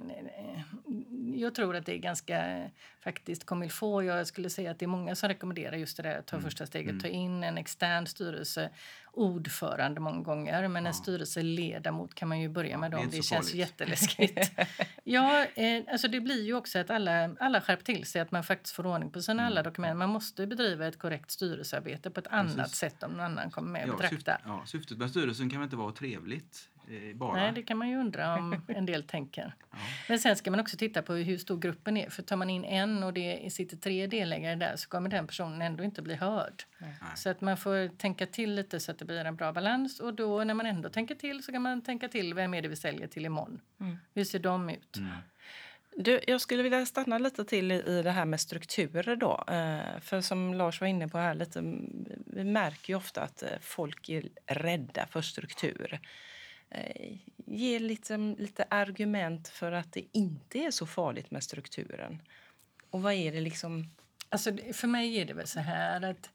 jag 1.34 1.56
tror 1.56 1.76
att 1.76 1.86
det 1.86 1.94
är 1.94 1.98
ganska 1.98 2.70
faktiskt 3.04 3.46
comme 3.46 3.70
Jag 3.82 4.28
skulle 4.28 4.50
säga 4.50 4.72
att 4.72 4.80
det 4.80 4.86
är 4.86 4.88
många 4.88 5.16
som 5.16 5.30
rekommenderar 5.30 5.78
just 5.78 5.98
det 5.98 6.04
där 6.04 6.20
att 6.20 6.26
ta 6.26 6.36
mm. 6.36 6.44
första 6.44 6.66
steget, 6.66 6.90
mm. 6.90 7.02
ta 7.02 7.08
in 7.08 7.44
en 7.44 7.58
extern 7.58 8.08
styrelse, 8.08 8.70
ordförande 9.12 10.00
många 10.02 10.22
gånger, 10.22 10.68
men 10.68 10.84
ja. 10.84 10.88
en 10.88 10.94
styrelseledamot 10.94 12.16
kan 12.16 12.28
man 12.28 12.40
ju 12.40 12.50
börja 12.50 12.78
med. 12.78 12.92
Dem. 12.92 13.02
Det, 13.02 13.18
det 13.18 13.24
känns 13.24 13.30
farligt. 13.30 13.56
jätteläskigt. 13.56 14.52
ja, 15.04 15.46
eh, 15.56 15.84
alltså 15.92 16.08
det 16.08 16.22
blir 16.22 16.44
ju 16.44 16.54
också 16.54 16.80
att 16.80 16.90
alla, 16.90 17.36
alla 17.40 17.62
skärper 17.62 17.84
till 17.84 18.06
sig, 18.06 18.22
att 18.22 18.32
man 18.32 18.44
faktiskt 18.44 18.76
får 18.76 18.88
ordning 18.88 19.12
på 19.12 19.22
sina 19.22 19.42
mm. 19.42 19.46
alla 19.46 19.64
dokument. 19.64 19.98
Man 19.98 20.10
måste 20.10 20.48
bedriva 20.48 20.88
ett 20.88 21.00
korrekt 21.00 21.32
styrelsearbete 21.32 22.10
på 22.10 22.20
ett 22.20 22.30
Precis. 22.30 22.58
annat 22.58 22.72
sätt 22.72 23.04
om 23.04 23.12
någon 23.12 23.20
annan 23.20 23.52
kommer 23.52 23.72
med 23.72 23.84
och 23.84 23.90
ja, 23.90 23.98
betraktar. 23.98 24.34
Syftet, 24.34 24.46
ja, 24.46 24.64
syftet 24.66 24.98
med 24.98 25.10
styrelsen 25.10 25.50
kan 25.50 25.60
väl 25.60 25.66
inte 25.66 25.76
vara 25.76 25.92
trevligt? 25.92 26.70
Bara. 27.16 27.34
Nej, 27.34 27.52
det 27.52 27.64
kan 27.64 27.78
man 27.78 27.90
ju 27.90 27.98
undra 27.98 28.36
om 28.36 28.62
en 28.68 28.86
del 28.86 29.04
tänker. 29.04 29.54
Ja. 29.72 29.78
Men 30.10 30.20
sen 30.20 30.36
ska 30.36 30.52
man 30.52 30.60
också 30.60 30.78
titta 30.78 31.02
på 31.02 31.14
hur 31.14 31.38
stor 31.38 31.58
gruppen 31.58 31.98
är. 31.98 32.10
För 32.10 32.24
tar 32.24 32.36
man 32.36 32.50
in 32.50 32.66
en 32.66 33.04
och 33.04 33.14
det 33.14 33.54
sitter 33.54 33.78
tre 33.78 34.08
delägare 34.08 34.56
där 34.56 34.76
så 34.76 34.90
kommer 34.90 35.10
den 35.10 35.28
personen 35.28 35.62
ändå 35.62 35.84
inte 35.84 36.02
bli 36.02 36.16
hörd. 36.16 36.64
Nej. 36.78 36.94
Så 37.16 37.30
att 37.30 37.42
man 37.42 37.58
får 37.58 37.98
tänka 37.98 38.26
till 38.26 38.56
lite 38.56 38.80
så 38.80 38.92
att 38.92 39.00
det 39.00 39.06
blir 39.06 39.26
en 39.26 39.36
bra 39.36 39.54
balans. 39.54 40.00
Och 40.00 40.14
då 40.14 40.44
när 40.44 40.54
man 40.54 40.66
ändå 40.66 40.90
tänker 40.90 41.16
till 41.16 41.44
så 41.44 41.52
kan 41.52 41.62
man 41.62 41.82
tänka 41.82 42.08
till 42.08 42.34
vem 42.34 42.54
är 42.54 42.62
det 42.62 42.68
vi 42.68 42.76
säljer 42.76 43.08
till 43.08 43.26
imorgon. 43.26 43.62
Mm. 43.80 43.98
Hur 44.14 44.24
ser 44.24 44.40
de 44.40 44.70
ut? 44.70 44.98
Mm. 44.98 45.12
Du, 45.98 46.20
jag 46.28 46.42
skulle 46.42 46.64
vilja 46.64 46.86
stanna 46.86 47.18
lite 47.18 47.46
till 47.46 47.72
i 47.72 48.02
det 48.04 48.12
här 48.12 48.26
med 48.26 48.42
strukturer. 48.42 49.16
Då. 49.16 49.44
Eh, 49.48 50.00
för 50.02 50.22
som 50.22 50.54
Lars 50.54 50.82
var 50.82 50.88
inne 50.88 51.08
på 51.08 51.18
här, 51.18 51.36
lite, 51.36 51.62
vi 52.26 52.44
märker 52.44 52.94
ju 52.94 52.98
ofta 52.98 53.22
att 53.22 53.44
eh, 53.44 53.50
folk 53.62 54.10
är 54.10 54.24
rädda 54.46 55.08
för 55.08 55.22
struktur. 55.22 56.00
Eh, 56.76 57.18
ge 57.46 57.80
liksom 57.80 58.36
lite 58.40 58.66
argument 58.70 59.48
för 59.48 59.72
att 59.72 59.94
det 59.94 60.04
inte 60.12 60.60
är 60.60 60.72
så 60.72 60.86
farligt 60.86 61.32
med 61.32 61.44
strukturen. 61.44 62.22
Och 62.90 63.02
vad 63.02 63.14
är 63.14 63.32
det 63.32 63.42
liksom... 63.42 63.90
Alltså, 64.30 64.58
för 64.74 64.88
mig 64.88 65.18
är 65.18 65.26
det 65.26 65.34
väl 65.34 65.48
så 65.48 65.60
här 65.60 66.02
att 66.02 66.30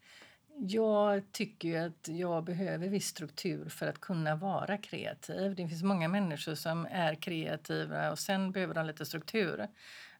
jag 0.56 1.32
tycker 1.32 1.86
att 1.86 2.08
jag 2.08 2.44
behöver 2.44 2.88
viss 2.88 3.06
struktur 3.06 3.68
för 3.68 3.86
att 3.86 4.00
kunna 4.00 4.36
vara 4.36 4.78
kreativ. 4.78 5.54
Det 5.54 5.68
finns 5.68 5.82
många 5.82 6.08
människor 6.08 6.54
som 6.54 6.86
är 6.90 7.14
kreativa 7.14 8.10
och 8.10 8.18
sen 8.18 8.52
behöver 8.52 8.74
de 8.74 8.86
lite 8.86 9.06
struktur. 9.06 9.68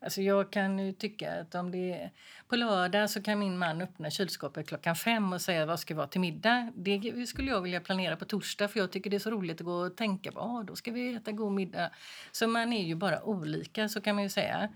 Alltså 0.03 0.23
jag 0.23 0.51
kan 0.51 0.79
ju 0.79 0.93
tycka 0.93 1.41
att 1.41 1.55
om 1.55 1.71
det 1.71 1.93
är 1.93 2.11
på 2.49 2.57
lördag 2.57 3.11
så 3.11 3.23
kan 3.23 3.39
min 3.39 3.59
man 3.59 3.83
öppna 3.83 4.11
kylskåpet 4.11 4.69
klockan 4.69 4.97
fem 4.97 5.33
och 5.33 5.41
säga 5.41 5.67
vad 5.67 5.81
ska 5.81 5.95
vara 5.95 6.07
till 6.07 6.21
middag. 6.21 6.73
Det 6.77 7.27
skulle 7.27 7.51
jag 7.51 7.61
vilja 7.61 7.81
planera 7.81 8.17
på 8.17 8.25
torsdag 8.25 8.69
för 8.69 8.81
jag 8.81 8.91
tycker 8.91 9.11
det 9.11 9.17
är 9.17 9.19
så 9.19 9.31
roligt 9.31 9.61
att 9.61 9.65
gå 9.65 9.73
och 9.73 9.97
tänka 9.97 10.33
på 10.33 10.41
ah, 10.41 10.63
då 10.63 10.77
ska 10.77 10.93
vi 10.93 11.15
äta 11.15 11.33
god 11.33 11.53
middag. 11.53 11.91
Så 12.33 12.49
man 12.49 12.73
är 12.73 12.87
ju 12.87 12.95
bara 12.95 13.23
olika 13.23 13.89
så 13.89 14.01
kan 14.01 14.15
man 14.15 14.25
ju 14.25 14.31
säga. 14.31 14.69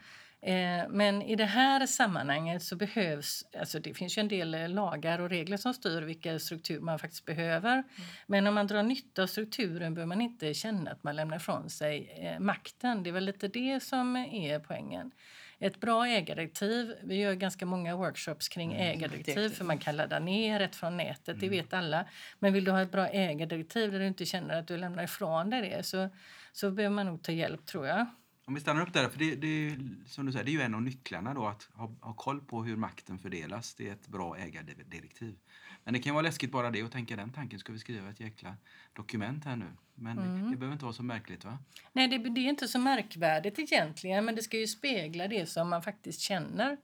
Eh, 0.46 0.88
men 0.88 1.22
i 1.22 1.36
det 1.36 1.44
här 1.44 1.86
sammanhanget 1.86 2.62
så 2.62 2.76
behövs, 2.76 3.44
alltså 3.58 3.78
det 3.78 3.94
finns 3.94 4.18
ju 4.18 4.20
en 4.20 4.28
del 4.28 4.74
lagar 4.74 5.18
och 5.18 5.30
regler 5.30 5.56
som 5.56 5.74
styr 5.74 6.02
vilka 6.02 6.38
struktur 6.38 6.80
man 6.80 6.98
faktiskt 6.98 7.24
behöver. 7.24 7.72
Mm. 7.72 7.84
Men 8.26 8.46
om 8.46 8.54
man 8.54 8.66
drar 8.66 8.82
nytta 8.82 9.22
av 9.22 9.26
strukturen 9.26 9.94
behöver 9.94 10.08
man 10.08 10.20
inte 10.20 10.54
känna 10.54 10.90
att 10.90 11.02
man 11.02 11.16
lämnar 11.16 11.36
ifrån 11.36 11.70
sig 11.70 12.20
eh, 12.22 12.40
makten. 12.40 13.02
Det 13.02 13.10
är 13.10 13.12
väl 13.12 13.24
lite 13.24 13.48
det 13.48 13.82
som 13.82 14.16
är 14.16 14.58
poängen. 14.58 15.10
Ett 15.58 15.80
bra 15.80 16.06
ägardirektiv, 16.06 16.94
vi 17.02 17.16
gör 17.16 17.34
ganska 17.34 17.66
många 17.66 17.96
workshops 17.96 18.48
kring 18.48 18.72
mm, 18.72 18.86
ägardirektiv 18.86 19.48
för 19.48 19.64
man 19.64 19.78
kan 19.78 19.96
ladda 19.96 20.18
ner 20.18 20.58
rätt 20.58 20.76
från 20.76 20.96
nätet, 20.96 21.28
mm. 21.28 21.40
det 21.40 21.48
vet 21.48 21.74
alla. 21.74 22.04
Men 22.38 22.52
vill 22.52 22.64
du 22.64 22.70
ha 22.70 22.82
ett 22.82 22.92
bra 22.92 23.08
ägardirektiv 23.08 23.92
där 23.92 23.98
du 23.98 24.06
inte 24.06 24.24
känner 24.24 24.58
att 24.58 24.68
du 24.68 24.76
lämnar 24.76 25.04
ifrån 25.04 25.50
dig 25.50 25.70
det 25.70 25.82
så, 25.82 26.08
så 26.52 26.70
behöver 26.70 26.94
man 26.94 27.06
nog 27.06 27.22
ta 27.22 27.32
hjälp 27.32 27.66
tror 27.66 27.86
jag. 27.86 28.06
Om 28.46 28.54
vi 28.54 28.60
stannar 28.60 28.82
upp 28.82 28.92
där, 28.92 29.08
för 29.08 29.18
det, 29.18 29.34
det, 29.34 29.76
som 30.06 30.26
du 30.26 30.32
säger, 30.32 30.44
det 30.44 30.50
är 30.50 30.52
ju 30.52 30.60
en 30.60 30.74
av 30.74 30.82
nycklarna 30.82 31.34
då 31.34 31.46
att 31.46 31.68
ha, 31.74 31.90
ha 32.00 32.12
koll 32.12 32.40
på 32.40 32.64
hur 32.64 32.76
makten 32.76 33.18
fördelas. 33.18 33.74
Det 33.74 33.88
är 33.88 33.92
ett 33.92 34.08
bra 34.08 34.36
ägardirektiv. 34.36 35.36
Men 35.84 35.94
det 35.94 36.00
kan 36.00 36.14
vara 36.14 36.22
läskigt 36.22 36.52
bara 36.52 36.70
det 36.70 36.82
och 36.82 36.92
tänka 36.92 37.16
den 37.16 37.32
tanken, 37.32 37.58
ska 37.58 37.72
vi 37.72 37.78
skriva 37.78 38.10
ett 38.10 38.20
jäkla 38.20 38.56
dokument 38.92 39.44
här 39.44 39.56
nu? 39.56 39.66
Men 39.94 40.18
mm. 40.18 40.50
det 40.50 40.56
behöver 40.56 40.72
inte 40.72 40.84
vara 40.84 40.92
så 40.92 41.02
märkligt 41.02 41.44
va? 41.44 41.58
Nej, 41.92 42.08
det, 42.08 42.18
det 42.18 42.40
är 42.40 42.48
inte 42.48 42.68
så 42.68 42.78
märkvärdigt 42.78 43.58
egentligen, 43.58 44.24
men 44.24 44.34
det 44.34 44.42
ska 44.42 44.58
ju 44.58 44.66
spegla 44.66 45.28
det 45.28 45.46
som 45.46 45.68
man 45.68 45.82
faktiskt 45.82 46.20
känner 46.20 46.76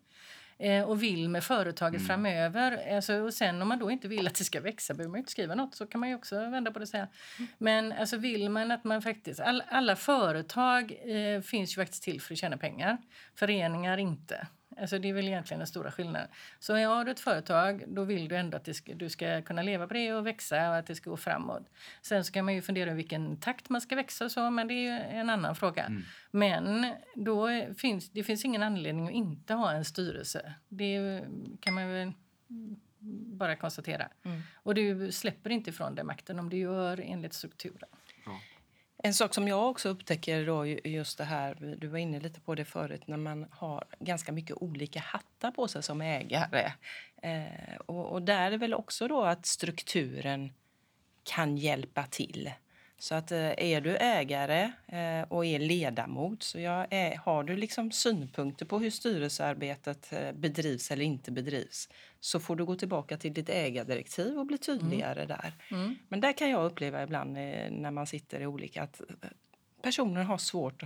eh, 0.60 0.82
och 0.82 1.02
vill 1.02 1.28
med 1.28 1.44
företaget 1.44 2.00
mm. 2.00 2.06
framöver. 2.06 2.94
Alltså, 2.96 3.14
och 3.14 3.34
sen 3.34 3.62
om 3.62 3.68
man 3.68 3.78
då 3.78 3.90
inte 3.90 4.08
vill 4.08 4.26
att 4.26 4.34
det 4.34 4.44
ska 4.44 4.60
växa 4.60 4.94
behöver 4.94 5.10
man 5.10 5.18
inte 5.18 5.32
skriva 5.32 5.54
något. 5.54 5.74
Så 5.74 5.86
kan 5.86 6.00
man 6.00 6.08
ju 6.08 6.14
också 6.14 6.36
vända 6.36 6.70
på 6.70 6.78
det 6.78 6.82
och 6.82 6.88
säga. 6.88 7.08
Mm. 7.38 7.50
Men 7.58 7.92
alltså, 7.92 8.16
vill 8.16 8.48
man 8.50 8.70
att 8.70 8.84
man 8.84 9.02
faktiskt... 9.02 9.40
All, 9.40 9.62
alla 9.68 9.96
företag 9.96 10.92
eh, 11.04 11.40
finns 11.40 11.72
ju 11.72 11.74
faktiskt 11.74 12.02
till 12.02 12.20
för 12.20 12.34
att 12.34 12.38
tjäna 12.38 12.56
pengar. 12.56 12.98
Föreningar 13.34 13.98
inte. 13.98 14.46
Alltså 14.80 14.98
det 14.98 15.08
är 15.08 15.12
väl 15.12 15.28
egentligen 15.28 15.58
den 15.58 15.66
stora 15.66 15.92
skillnaden. 15.92 16.28
Så 16.58 16.74
har 16.76 17.04
du 17.04 17.10
ett 17.10 17.20
företag, 17.20 17.84
då 17.86 18.04
vill 18.04 18.28
du 18.28 18.36
ändå 18.36 18.56
att 18.56 18.76
ska, 18.76 18.94
du 18.94 19.08
ska 19.08 19.42
kunna 19.42 19.62
leva 19.62 19.86
på 19.86 19.94
det 19.94 20.12
och 20.12 20.26
växa 20.26 20.70
och 20.70 20.76
att 20.76 20.86
det 20.86 20.94
ska 20.94 21.10
gå 21.10 21.16
framåt. 21.16 21.62
Sen 22.02 22.24
så 22.24 22.32
kan 22.32 22.44
man 22.44 22.54
ju 22.54 22.62
fundera 22.62 22.86
över 22.86 22.96
vilken 22.96 23.36
takt 23.36 23.68
man 23.68 23.80
ska 23.80 23.96
växa 23.96 24.24
och 24.24 24.30
så, 24.30 24.50
men 24.50 24.68
det 24.68 24.88
är 24.88 25.20
en 25.20 25.30
annan 25.30 25.56
fråga. 25.56 25.84
Mm. 25.84 26.02
Men 26.30 26.94
då 27.14 27.48
finns 27.78 28.10
det 28.10 28.24
finns 28.24 28.44
ingen 28.44 28.62
anledning 28.62 29.06
att 29.06 29.12
inte 29.12 29.54
ha 29.54 29.72
en 29.72 29.84
styrelse. 29.84 30.54
Det 30.68 31.22
kan 31.60 31.74
man 31.74 31.92
väl 31.92 32.12
bara 33.38 33.56
konstatera. 33.56 34.08
Mm. 34.24 34.42
Och 34.54 34.74
du 34.74 35.12
släpper 35.12 35.50
inte 35.50 35.70
ifrån 35.70 35.94
dig 35.94 36.04
makten 36.04 36.38
om 36.38 36.50
du 36.50 36.56
gör 36.56 37.00
enligt 37.04 37.32
strukturen. 37.32 37.88
En 39.02 39.14
sak 39.14 39.34
som 39.34 39.48
jag 39.48 39.70
också 39.70 39.88
upptäcker 39.88 40.46
då 40.46 40.66
just 40.66 41.18
det 41.18 41.24
här, 41.24 41.76
du 41.78 41.86
var 41.86 41.98
inne 41.98 42.20
lite 42.20 42.40
på 42.40 42.54
det 42.54 42.64
förut, 42.64 43.02
när 43.06 43.16
man 43.16 43.46
har 43.50 43.84
ganska 43.98 44.32
mycket 44.32 44.56
olika 44.56 45.00
hattar 45.00 45.50
på 45.50 45.68
sig 45.68 45.82
som 45.82 46.00
ägare. 46.00 46.72
Eh, 47.22 47.76
och, 47.86 48.12
och, 48.12 48.22
där 48.22 48.40
är 48.46 48.50
det 48.50 48.56
väl 48.56 48.74
också 48.74 49.08
då 49.08 49.22
att 49.22 49.46
strukturen 49.46 50.52
kan 51.22 51.56
hjälpa 51.56 52.06
till. 52.06 52.50
Så 53.00 53.14
att 53.14 53.32
eh, 53.32 53.52
är 53.56 53.80
du 53.80 53.96
ägare 53.96 54.72
eh, 54.86 55.22
och 55.28 55.46
är 55.46 55.58
ledamot 55.58 56.42
så 56.42 56.60
jag 56.60 56.86
är, 56.90 57.16
har 57.16 57.44
du 57.44 57.56
liksom 57.56 57.92
synpunkter 57.92 58.66
på 58.66 58.78
hur 58.78 58.90
styrelsearbetet 58.90 60.12
eh, 60.12 60.32
bedrivs 60.32 60.90
eller 60.90 61.04
inte 61.04 61.30
bedrivs 61.30 61.88
så 62.20 62.40
får 62.40 62.56
du 62.56 62.64
gå 62.64 62.76
tillbaka 62.76 63.16
till 63.16 63.34
ditt 63.34 63.48
ägardirektiv 63.48 64.38
och 64.38 64.46
bli 64.46 64.58
tydligare 64.58 65.22
mm. 65.22 65.28
där. 65.28 65.52
Mm. 65.70 65.96
Men 66.08 66.20
där 66.20 66.32
kan 66.32 66.50
jag 66.50 66.64
uppleva 66.64 67.02
ibland 67.02 67.32
när 67.32 67.90
man 67.90 68.06
sitter 68.06 68.40
i 68.40 68.46
olika 68.46 68.82
att 68.82 69.00
personer 69.82 70.22
har 70.22 70.38
svårt 70.38 70.82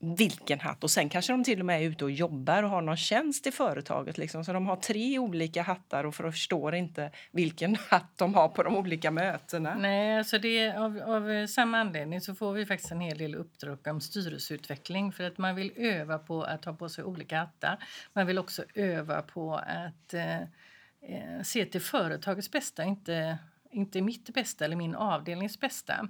vilken 0.00 0.60
hatt. 0.60 0.84
Och 0.84 0.90
sen 0.90 1.08
kanske 1.08 1.32
de 1.32 1.44
till 1.44 1.60
och 1.60 1.66
med 1.66 1.82
är 1.82 1.84
ute 1.84 2.04
och 2.04 2.10
jobbar 2.10 2.62
och 2.62 2.70
har 2.70 2.82
någon 2.82 2.96
tjänst 2.96 3.46
i 3.46 3.50
företaget. 3.50 4.18
Liksom. 4.18 4.44
Så 4.44 4.52
de 4.52 4.66
har 4.66 4.76
tre 4.76 5.18
olika 5.18 5.62
hattar 5.62 6.04
och 6.04 6.14
förstår 6.14 6.74
inte 6.74 7.10
vilken 7.30 7.76
hatt 7.88 8.12
de 8.16 8.34
har 8.34 8.48
på 8.48 8.62
de 8.62 8.76
olika 8.76 9.10
mötena. 9.10 9.74
Nej, 9.74 10.18
alltså 10.18 10.38
det 10.38 10.72
av, 10.72 11.02
av 11.06 11.30
eh, 11.30 11.46
samma 11.46 11.78
anledning 11.78 12.20
så 12.20 12.34
får 12.34 12.52
vi 12.52 12.66
faktiskt 12.66 12.92
en 12.92 13.00
hel 13.00 13.18
del 13.18 13.34
uppdrag 13.34 13.78
om 13.86 14.00
styrelseutveckling. 14.00 15.12
För 15.12 15.24
att 15.24 15.38
man 15.38 15.54
vill 15.54 15.72
öva 15.76 16.18
på 16.18 16.42
att 16.42 16.64
ha 16.64 16.72
på 16.72 16.88
sig 16.88 17.04
olika 17.04 17.38
hattar. 17.38 17.78
Man 18.12 18.26
vill 18.26 18.38
också 18.38 18.64
öva 18.74 19.22
på 19.22 19.56
att 19.56 20.14
eh, 20.14 20.40
eh 20.40 21.42
se 21.44 21.64
till 21.64 21.80
företagets 21.80 22.50
bästa, 22.50 22.84
inte, 22.84 23.38
inte 23.70 24.00
mitt 24.02 24.34
bästa 24.34 24.64
eller 24.64 24.76
min 24.76 24.94
avdelnings 24.94 25.60
bästa. 25.60 26.08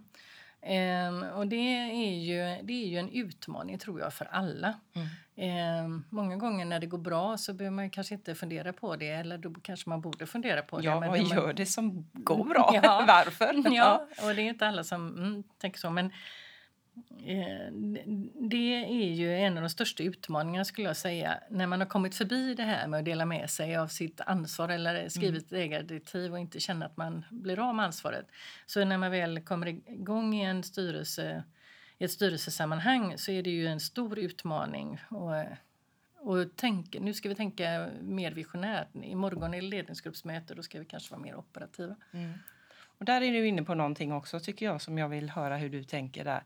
Um, 0.62 1.22
och 1.22 1.46
det 1.46 1.76
är, 1.90 2.18
ju, 2.18 2.62
det 2.62 2.72
är 2.72 2.86
ju 2.86 2.98
en 2.98 3.08
utmaning 3.08 3.78
tror 3.78 4.00
jag 4.00 4.14
för 4.14 4.28
alla. 4.30 4.74
Mm. 4.94 5.84
Um, 5.84 6.04
många 6.10 6.36
gånger 6.36 6.64
när 6.64 6.80
det 6.80 6.86
går 6.86 6.98
bra 6.98 7.36
så 7.36 7.52
behöver 7.54 7.76
man 7.76 7.90
kanske 7.90 8.14
inte 8.14 8.34
fundera 8.34 8.72
på 8.72 8.96
det 8.96 9.08
eller 9.08 9.38
då 9.38 9.54
kanske 9.62 9.88
man 9.88 10.00
borde 10.00 10.26
fundera 10.26 10.62
på 10.62 10.78
det. 10.78 10.84
Ja, 10.84 11.00
vad 11.00 11.18
gör 11.18 11.46
man... 11.46 11.54
det 11.54 11.66
som 11.66 12.10
går 12.12 12.44
bra? 12.44 12.70
ja, 12.82 13.04
Varför? 13.08 13.70
Ja, 13.74 14.08
och 14.22 14.34
det 14.34 14.42
är 14.42 14.48
inte 14.48 14.66
alla 14.66 14.84
som 14.84 15.16
mm, 15.16 15.42
tänker 15.58 15.78
så. 15.78 15.90
Men 15.90 16.12
det 18.34 18.74
är 18.84 19.12
ju 19.12 19.36
en 19.36 19.56
av 19.56 19.62
de 19.62 19.70
största 19.70 20.02
utmaningarna 20.02 20.64
skulle 20.64 20.86
jag 20.88 20.96
säga 20.96 21.40
när 21.50 21.66
man 21.66 21.80
har 21.80 21.86
kommit 21.86 22.14
förbi 22.14 22.54
det 22.54 22.62
här 22.62 22.86
med 22.86 22.98
att 22.98 23.04
dela 23.04 23.26
med 23.26 23.50
sig 23.50 23.76
av 23.76 23.86
sitt 23.86 24.20
ansvar 24.20 24.68
eller 24.68 25.08
skrivit 25.08 25.52
mm. 25.52 25.62
ägardirektiv 25.62 26.32
och 26.32 26.38
inte 26.38 26.60
känna 26.60 26.86
att 26.86 26.96
man 26.96 27.24
blir 27.30 27.68
av 27.68 27.74
med 27.74 27.84
ansvaret. 27.84 28.26
Så 28.66 28.84
när 28.84 28.98
man 28.98 29.10
väl 29.10 29.40
kommer 29.40 29.66
igång 29.66 30.34
i 30.34 30.44
en 30.44 30.62
styrelse 30.62 31.44
i 31.98 32.04
ett 32.04 32.10
styrelsesammanhang 32.10 33.18
så 33.18 33.32
är 33.32 33.42
det 33.42 33.50
ju 33.50 33.66
en 33.66 33.80
stor 33.80 34.18
utmaning 34.18 35.00
och 35.10 35.32
Och 36.20 36.46
tänk, 36.56 36.96
nu 37.00 37.14
ska 37.14 37.28
vi 37.28 37.34
tänka 37.34 37.88
mer 38.00 38.32
visionärt. 38.32 38.88
Imorgon 38.94 39.54
är 39.54 39.60
det 39.60 39.68
ledningsgruppsmöte, 39.68 40.54
då 40.54 40.62
ska 40.62 40.78
vi 40.78 40.84
kanske 40.84 41.10
vara 41.10 41.22
mer 41.22 41.36
operativa. 41.36 41.96
Mm. 42.12 42.32
Och 42.98 43.04
där 43.04 43.22
är 43.22 43.32
du 43.32 43.46
inne 43.46 43.62
på 43.62 43.74
någonting 43.74 44.12
också 44.12 44.40
tycker 44.40 44.66
jag 44.66 44.80
som 44.82 44.98
jag 44.98 45.08
vill 45.08 45.30
höra 45.30 45.56
hur 45.56 45.68
du 45.68 45.84
tänker 45.84 46.24
där. 46.24 46.42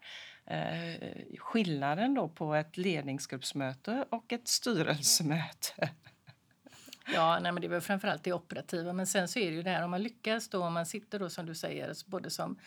Eh, 0.47 1.39
skillnaden 1.39 2.15
då 2.15 2.29
på 2.29 2.55
ett 2.55 2.77
ledningsgruppsmöte 2.77 4.05
och 4.11 4.33
ett 4.33 4.49
styrelsemöte. 4.49 5.91
Ja, 7.15 7.39
nej, 7.43 7.53
men 7.53 7.61
det 7.61 7.67
är 7.67 7.71
väl 7.71 7.81
framförallt 7.81 8.25
det 8.25 8.33
operativa. 8.33 8.93
Men 8.93 9.07
sen 9.07 9.29
så 9.29 9.39
är 9.39 9.51
det 9.51 9.57
ju 9.57 9.63
det 9.63 9.71
här 9.71 9.85
om 9.85 9.91
man 9.91 10.03
lyckas 10.03 10.49
då, 10.49 10.65
om 10.65 10.73
man 10.73 10.87
sitter 10.87 11.19
då 11.19 11.31
som 11.31 11.47
du 11.47 11.55
säger, 11.55 11.95
både 12.07 12.31
som 12.31 12.59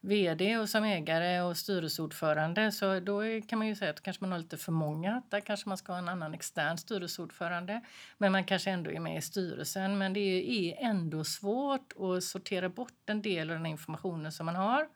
vd 0.00 0.58
och 0.58 0.68
som 0.68 0.84
ägare 0.84 1.40
och 1.40 1.56
styrelseordförande 1.56 2.72
så 2.72 3.00
då 3.00 3.22
kan 3.48 3.58
man 3.58 3.68
ju 3.68 3.74
säga 3.74 3.90
att 3.90 4.02
kanske 4.02 4.24
man 4.24 4.32
har 4.32 4.38
lite 4.38 4.56
för 4.56 4.72
många. 4.72 5.22
Där 5.28 5.40
kanske 5.40 5.68
man 5.68 5.78
ska 5.78 5.92
ha 5.92 5.98
en 5.98 6.08
annan 6.08 6.34
extern 6.34 6.78
styrelseordförande. 6.78 7.80
Men 8.18 8.32
man 8.32 8.44
kanske 8.44 8.70
ändå 8.70 8.90
är 8.90 9.00
med 9.00 9.18
i 9.18 9.20
styrelsen. 9.20 9.98
Men 9.98 10.12
det 10.12 10.20
är 10.20 10.86
ändå 10.86 11.24
svårt 11.24 11.92
att 11.98 12.24
sortera 12.24 12.68
bort 12.68 12.92
en 13.06 13.22
del 13.22 13.50
av 13.50 13.56
den 13.56 13.66
informationen 13.66 14.32
som 14.32 14.46
man 14.46 14.56
har. 14.56 14.88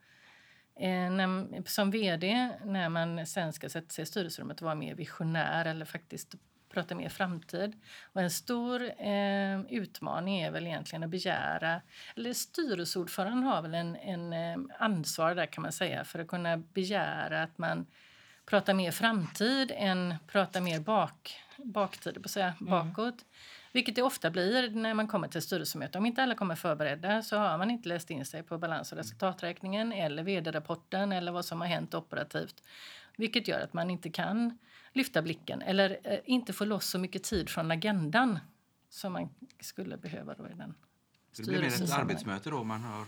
Eh, 0.81 1.11
när, 1.11 1.69
som 1.69 1.91
vd, 1.91 2.51
när 2.65 2.89
man 2.89 3.27
sen 3.27 3.53
ska 3.53 3.69
sätta 3.69 3.89
sig 3.89 4.03
i 4.03 4.07
styrelserummet 4.07 4.61
och 4.61 4.65
vara 4.65 4.75
mer 4.75 4.95
visionär 4.95 5.65
eller 5.65 5.85
faktiskt 5.85 6.35
prata 6.77 6.95
mer 6.95 7.09
framtid. 7.09 7.81
Och 8.13 8.21
en 8.21 8.31
stor 8.31 8.83
eh, 8.83 9.61
utmaning 9.61 10.41
är 10.41 10.51
väl 10.51 10.67
egentligen 10.67 11.03
att 11.03 11.11
begära, 11.11 11.81
eller 12.17 12.33
styrelseordföranden 12.33 13.43
har 13.43 13.63
väl 13.63 13.75
en, 13.75 13.97
en 13.97 14.33
eh, 14.33 14.57
ansvar 14.79 15.35
där 15.35 15.47
kan 15.47 15.63
man 15.63 15.73
säga 15.73 16.05
för 16.05 16.19
att 16.19 16.29
kunna 16.29 16.57
begära 16.57 17.43
att 17.43 17.59
man 17.59 17.87
pratar 18.47 18.75
mer 18.75 18.91
framtid 18.91 19.73
än 19.75 20.15
pratar 20.27 20.61
mer 20.61 20.81
bak, 20.81 21.41
baktid, 21.57 22.23
på 22.23 22.29
säga, 22.29 22.55
mm. 22.61 22.71
bakåt. 22.71 23.25
Vilket 23.77 23.95
det 23.97 24.03
ofta 24.03 24.31
blir 24.31 24.71
när 24.71 24.95
man 24.95 25.09
kommer 25.09 25.29
till 25.29 25.43
styrelsemöte. 25.43 25.99
Om 25.99 26.07
inte 26.07 26.23
alla 26.23 26.35
kommer 26.35 26.55
förberedda 26.55 27.23
så 27.23 27.37
har 27.37 27.59
man 27.59 27.71
inte 27.71 27.89
läst 27.89 28.11
in 28.11 28.25
sig 28.25 28.43
på 28.43 28.59
balans 28.59 28.93
och 28.93 28.99
resultaträkningen 28.99 29.93
eller 29.93 30.23
vd-rapporten 30.23 31.13
eller 31.13 31.33
vad 31.33 31.45
som 31.45 31.61
har 31.61 31.69
hänt 31.69 31.95
operativt. 31.95 32.63
Vilket 33.17 33.49
gör 33.49 33.61
att 33.61 33.73
man 33.73 33.91
inte 33.91 34.11
kan 34.11 34.59
lyfta 34.93 35.23
blicken 35.23 35.63
eller 35.63 35.99
eh, 36.05 36.19
inte 36.25 36.53
få 36.53 36.65
loss 36.65 36.87
så 36.87 36.99
mycket 36.99 37.23
tid 37.23 37.49
från 37.49 37.71
agendan 37.71 38.39
som 38.89 39.13
man 39.13 39.29
skulle 39.61 39.97
behöva 39.97 40.35
då 40.35 40.47
i 40.49 40.55
den 40.55 40.75
Det 41.37 41.43
blir 41.43 41.61
mer 41.61 41.67
ett 41.67 41.93
arbetsmöte 41.93 42.51
då 42.51 42.65
man 42.65 42.83
har 42.83 43.07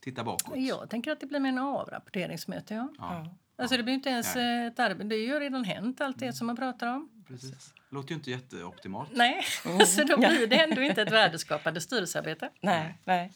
tittat 0.00 0.24
bakåt? 0.24 0.56
Jag 0.56 0.90
tänker 0.90 1.12
att 1.12 1.20
det 1.20 1.26
blir 1.26 1.40
mer 1.40 1.48
en 1.48 1.58
avrapporteringsmöte. 1.58 2.74
Ja. 2.74 2.88
Ja. 2.98 3.34
Alltså 3.56 3.76
det 3.76 3.82
blir 3.82 3.94
inte 3.94 4.08
ens 4.08 4.34
Nej. 4.34 4.66
ett 4.66 4.78
arbete. 4.78 5.04
Det 5.04 5.16
är 5.16 5.26
ju 5.26 5.40
redan 5.40 5.64
hänt 5.64 6.00
allt 6.00 6.18
det 6.18 6.32
som 6.32 6.46
man 6.46 6.56
pratar 6.56 6.86
om. 6.86 7.08
Precis. 7.28 7.74
låter 7.90 8.10
ju 8.10 8.14
inte 8.14 8.30
jätteoptimalt. 8.30 9.10
Nej, 9.12 9.44
mm. 9.64 9.86
så 9.86 10.04
då 10.04 10.16
blir 10.16 10.46
det 10.46 10.56
ändå 10.56 10.82
inte 10.82 11.02
ett 11.02 11.12
värdeskapande 11.12 11.80
styrelsearbete. 11.80 12.50
Nej, 12.60 12.98
nej. 13.04 13.32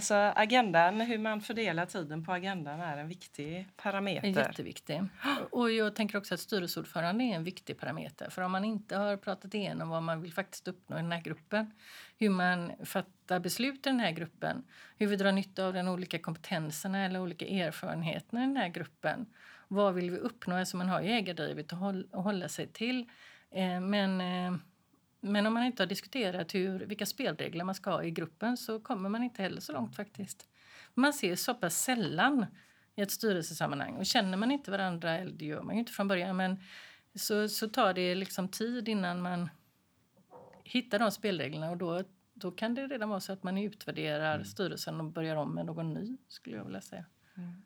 Så 0.00 0.14
agendan, 0.14 1.00
hur 1.00 1.18
man 1.18 1.40
fördelar 1.40 1.86
tiden 1.86 2.24
på 2.24 2.32
agendan 2.32 2.80
är 2.80 2.96
en 2.96 3.08
viktig 3.08 3.68
parameter. 3.76 4.28
Jätteviktig. 4.28 5.02
Och 5.50 5.70
jag 5.70 5.94
tänker 5.94 6.18
också 6.18 6.34
att 6.34 6.40
styrelseordförande 6.40 7.24
är 7.24 7.34
en 7.34 7.44
viktig 7.44 7.78
parameter. 7.78 8.30
För 8.30 8.42
om 8.42 8.52
man 8.52 8.64
inte 8.64 8.96
har 8.96 9.16
pratat 9.16 9.54
igenom 9.54 9.88
vad 9.88 10.02
man 10.02 10.22
vill 10.22 10.32
faktiskt 10.32 10.68
uppnå 10.68 10.96
i 10.96 11.02
den 11.02 11.12
här 11.12 11.20
gruppen, 11.20 11.72
hur 12.18 12.30
man 12.30 12.72
fattar 12.84 13.40
beslut 13.40 13.86
i 13.86 13.90
den 13.90 14.00
här 14.00 14.12
gruppen, 14.12 14.64
hur 14.98 15.06
vi 15.06 15.16
drar 15.16 15.32
nytta 15.32 15.66
av 15.66 15.74
de 15.74 15.88
olika 15.88 16.18
kompetenserna 16.18 17.04
eller 17.04 17.20
olika 17.20 17.46
erfarenheterna 17.46 18.44
i 18.44 18.46
den 18.46 18.56
här 18.56 18.68
gruppen. 18.68 19.26
Vad 19.68 19.94
vill 19.94 20.10
vi 20.10 20.16
uppnå? 20.16 20.56
Alltså 20.56 20.76
man 20.76 20.88
har 20.88 21.02
ju 21.02 21.10
ägardrivet 21.10 21.72
att 21.72 21.78
hålla 22.12 22.48
sig 22.48 22.66
till. 22.66 23.10
Eh, 23.50 23.80
men 23.80 24.20
eh, 24.20 24.58
men 25.24 25.46
om 25.46 25.54
man 25.54 25.64
inte 25.64 25.82
har 25.82 25.88
diskuterat 25.88 26.54
hur, 26.54 26.78
vilka 26.78 27.06
spelregler 27.06 27.64
man 27.64 27.74
ska 27.74 27.90
ha 27.90 28.04
i 28.04 28.10
gruppen 28.10 28.56
så 28.56 28.80
kommer 28.80 29.08
man 29.08 29.22
inte 29.22 29.42
heller 29.42 29.60
så 29.60 29.72
långt 29.72 29.96
faktiskt. 29.96 30.48
Man 30.94 31.12
ser 31.12 31.36
så 31.36 31.54
pass 31.54 31.82
sällan 31.82 32.46
i 32.94 33.02
ett 33.02 33.10
styrelsesammanhang 33.10 33.94
och 33.94 34.06
känner 34.06 34.36
man 34.36 34.50
inte 34.50 34.70
varandra, 34.70 35.18
eller 35.18 35.32
det 35.32 35.44
gör 35.44 35.62
man 35.62 35.74
ju 35.74 35.80
inte 35.80 35.92
från 35.92 36.08
början, 36.08 36.36
men 36.36 36.60
så, 37.14 37.48
så 37.48 37.68
tar 37.68 37.94
det 37.94 38.14
liksom 38.14 38.48
tid 38.48 38.88
innan 38.88 39.22
man 39.22 39.50
hittar 40.64 40.98
de 40.98 41.10
spelreglerna 41.10 41.70
och 41.70 41.76
då, 41.76 42.04
då 42.34 42.50
kan 42.50 42.74
det 42.74 42.86
redan 42.86 43.08
vara 43.08 43.20
så 43.20 43.32
att 43.32 43.42
man 43.42 43.58
utvärderar 43.58 44.34
mm. 44.34 44.44
styrelsen 44.44 45.00
och 45.00 45.12
börjar 45.12 45.36
om 45.36 45.54
med 45.54 45.66
någon 45.66 45.94
ny, 45.94 46.16
skulle 46.28 46.56
jag 46.56 46.64
vilja 46.64 46.80
säga. 46.80 47.04
Mm. 47.36 47.62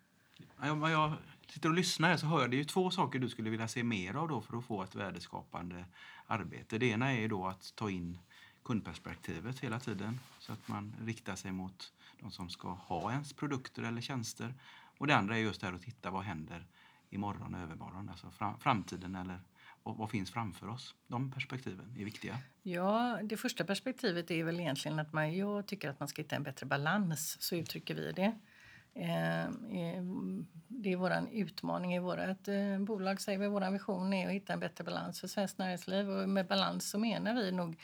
Ja, 0.61 0.90
jag 0.90 1.12
sitter 1.49 1.69
och 1.69 1.75
lyssnar 1.75 2.16
så 2.16 2.27
hör 2.27 2.40
jag 2.40 2.51
det 2.51 2.61
är 2.61 2.64
två 2.64 2.90
saker 2.90 3.19
du 3.19 3.29
skulle 3.29 3.51
vilja 3.51 3.69
se 3.69 3.85
mer 3.85 4.14
av 4.14 4.29
då 4.29 4.40
för 4.40 4.59
att 4.59 4.64
få 4.64 4.83
ett 4.83 4.95
värdeskapande 4.95 5.85
arbete. 6.27 6.79
Det 6.79 6.87
ena 6.87 7.12
är 7.12 7.29
då 7.29 7.47
att 7.47 7.73
ta 7.77 7.91
in 7.91 8.19
kundperspektivet 8.65 9.59
hela 9.59 9.81
tiden 9.81 10.21
så 10.39 10.53
att 10.53 10.69
man 10.69 10.95
riktar 11.01 11.37
sig 11.37 11.53
mot 11.53 11.93
de 12.21 12.31
som 12.31 12.49
ska 12.49 12.69
ha 12.69 13.12
ens 13.12 13.33
produkter 13.33 13.83
eller 13.83 14.01
tjänster. 14.01 14.55
Och 14.99 15.07
det 15.07 15.17
andra 15.17 15.37
är 15.37 15.41
just 15.41 15.61
det 15.61 15.67
här 15.67 15.75
att 15.75 15.83
titta 15.83 16.11
vad 16.11 16.23
händer 16.23 16.67
imorgon 17.11 17.55
och 17.55 17.61
övermorgon, 17.61 18.09
alltså 18.09 18.31
framtiden 18.59 19.15
eller 19.15 19.41
vad, 19.83 19.97
vad 19.97 20.11
finns 20.11 20.31
framför 20.31 20.69
oss? 20.69 20.95
De 21.07 21.31
perspektiven 21.31 21.95
är 21.99 22.05
viktiga. 22.05 22.39
Ja, 22.62 23.19
det 23.23 23.37
första 23.37 23.65
perspektivet 23.65 24.31
är 24.31 24.45
väl 24.45 24.61
egentligen 24.61 24.99
att 24.99 25.12
man, 25.12 25.37
jag 25.37 25.67
tycker 25.67 25.91
att 25.91 26.01
man 26.01 26.09
ska 26.09 26.23
hitta 26.23 26.37
en 26.37 26.43
bättre 26.43 26.67
balans, 26.67 27.37
så 27.41 27.57
uttrycker 27.57 27.95
vi 27.95 28.12
det. 28.12 28.39
Eh, 28.97 29.45
eh, 29.45 30.03
det 30.69 30.93
är 30.93 30.97
vår 30.97 31.13
utmaning 31.33 31.95
i 31.95 31.99
vårt 31.99 32.49
eh, 32.49 32.79
bolag. 32.79 33.21
Säger 33.21 33.39
vi. 33.39 33.49
Vår 33.49 33.71
vision 33.71 34.13
är 34.13 34.27
att 34.27 34.33
hitta 34.33 34.53
en 34.53 34.61
bättre 34.61 34.85
balans 34.85 35.21
för 35.21 35.29
svenskt 35.29 35.59
näringsliv. 35.59 36.11
Och 36.11 36.29
med 36.29 36.47
balans 36.47 36.91
så 36.91 36.99
menar 36.99 37.35
vi 37.35 37.53
nog 37.53 37.77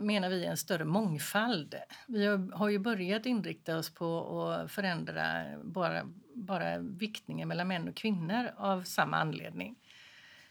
menar 0.00 0.28
vi 0.28 0.44
en 0.44 0.56
större 0.56 0.84
mångfald. 0.84 1.74
Vi 2.06 2.26
har 2.52 2.68
ju 2.68 2.78
börjat 2.78 3.26
inrikta 3.26 3.78
oss 3.78 3.94
på 3.94 4.48
att 4.50 4.70
förändra 4.70 5.44
bara, 5.62 6.02
bara 6.34 6.78
viktningen 6.78 7.48
mellan 7.48 7.68
män 7.68 7.88
och 7.88 7.94
kvinnor 7.94 8.50
av 8.56 8.82
samma 8.82 9.16
anledning. 9.16 9.76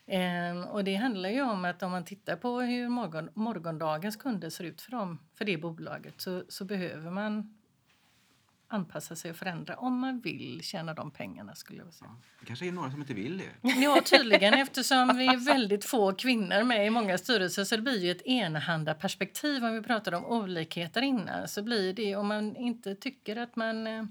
Ehm, 0.08 0.64
och 0.64 0.84
det 0.84 0.96
handlar 0.96 1.30
ju 1.30 1.42
om 1.42 1.66
att 1.66 1.84
om 1.84 1.92
man 1.92 2.06
tittar 2.06 2.36
på 2.36 2.62
hur 2.62 2.90
morgon, 2.90 3.30
morgondagens 3.34 4.16
kunder 4.16 4.50
ser 4.50 4.64
ut 4.64 4.82
för, 4.82 4.92
dem, 4.92 5.20
för 5.34 5.46
det 5.46 5.58
bolaget 5.58 6.22
så, 6.22 6.44
så 6.50 6.66
behöver 6.66 7.12
man 7.12 7.57
anpassa 8.68 9.16
sig 9.16 9.32
och 9.32 9.38
förändra 9.38 9.76
om 9.76 10.00
man 10.00 10.20
vill 10.20 10.62
tjäna 10.64 10.94
de 10.94 11.12
pengarna. 11.12 11.56
skulle 11.56 11.84
jag 11.84 11.94
säga. 11.94 12.12
Ja, 12.14 12.22
det 12.40 12.46
kanske 12.46 12.68
är 12.68 12.72
några 12.72 12.92
som 12.92 13.02
inte 13.02 13.14
vill 13.14 13.38
det. 13.38 13.70
Ja, 13.82 14.02
tydligen 14.06 14.54
eftersom 14.54 15.18
vi 15.18 15.28
är 15.28 15.38
väldigt 15.38 15.86
få 15.86 16.14
kvinnor 16.14 16.64
med 16.64 16.88
i 16.88 16.90
många 16.90 17.18
styrelser 17.18 17.64
så 17.64 17.76
det 17.76 17.82
blir 17.82 18.06
ju 18.06 18.12
ett 18.12 18.26
enahanda 18.26 18.94
perspektiv. 18.94 19.66
Om 19.66 19.74
vi 19.74 19.82
pratade 19.82 20.18
om 20.18 20.26
olikheter 20.26 21.02
innan 21.02 21.48
så 21.48 21.64
blir 21.64 21.94
det 21.94 22.16
om 22.16 22.28
man 22.28 22.56
inte 22.56 22.96
tycker 22.96 23.36
att 23.36 23.56
man... 23.56 23.88
Eh, 23.88 24.04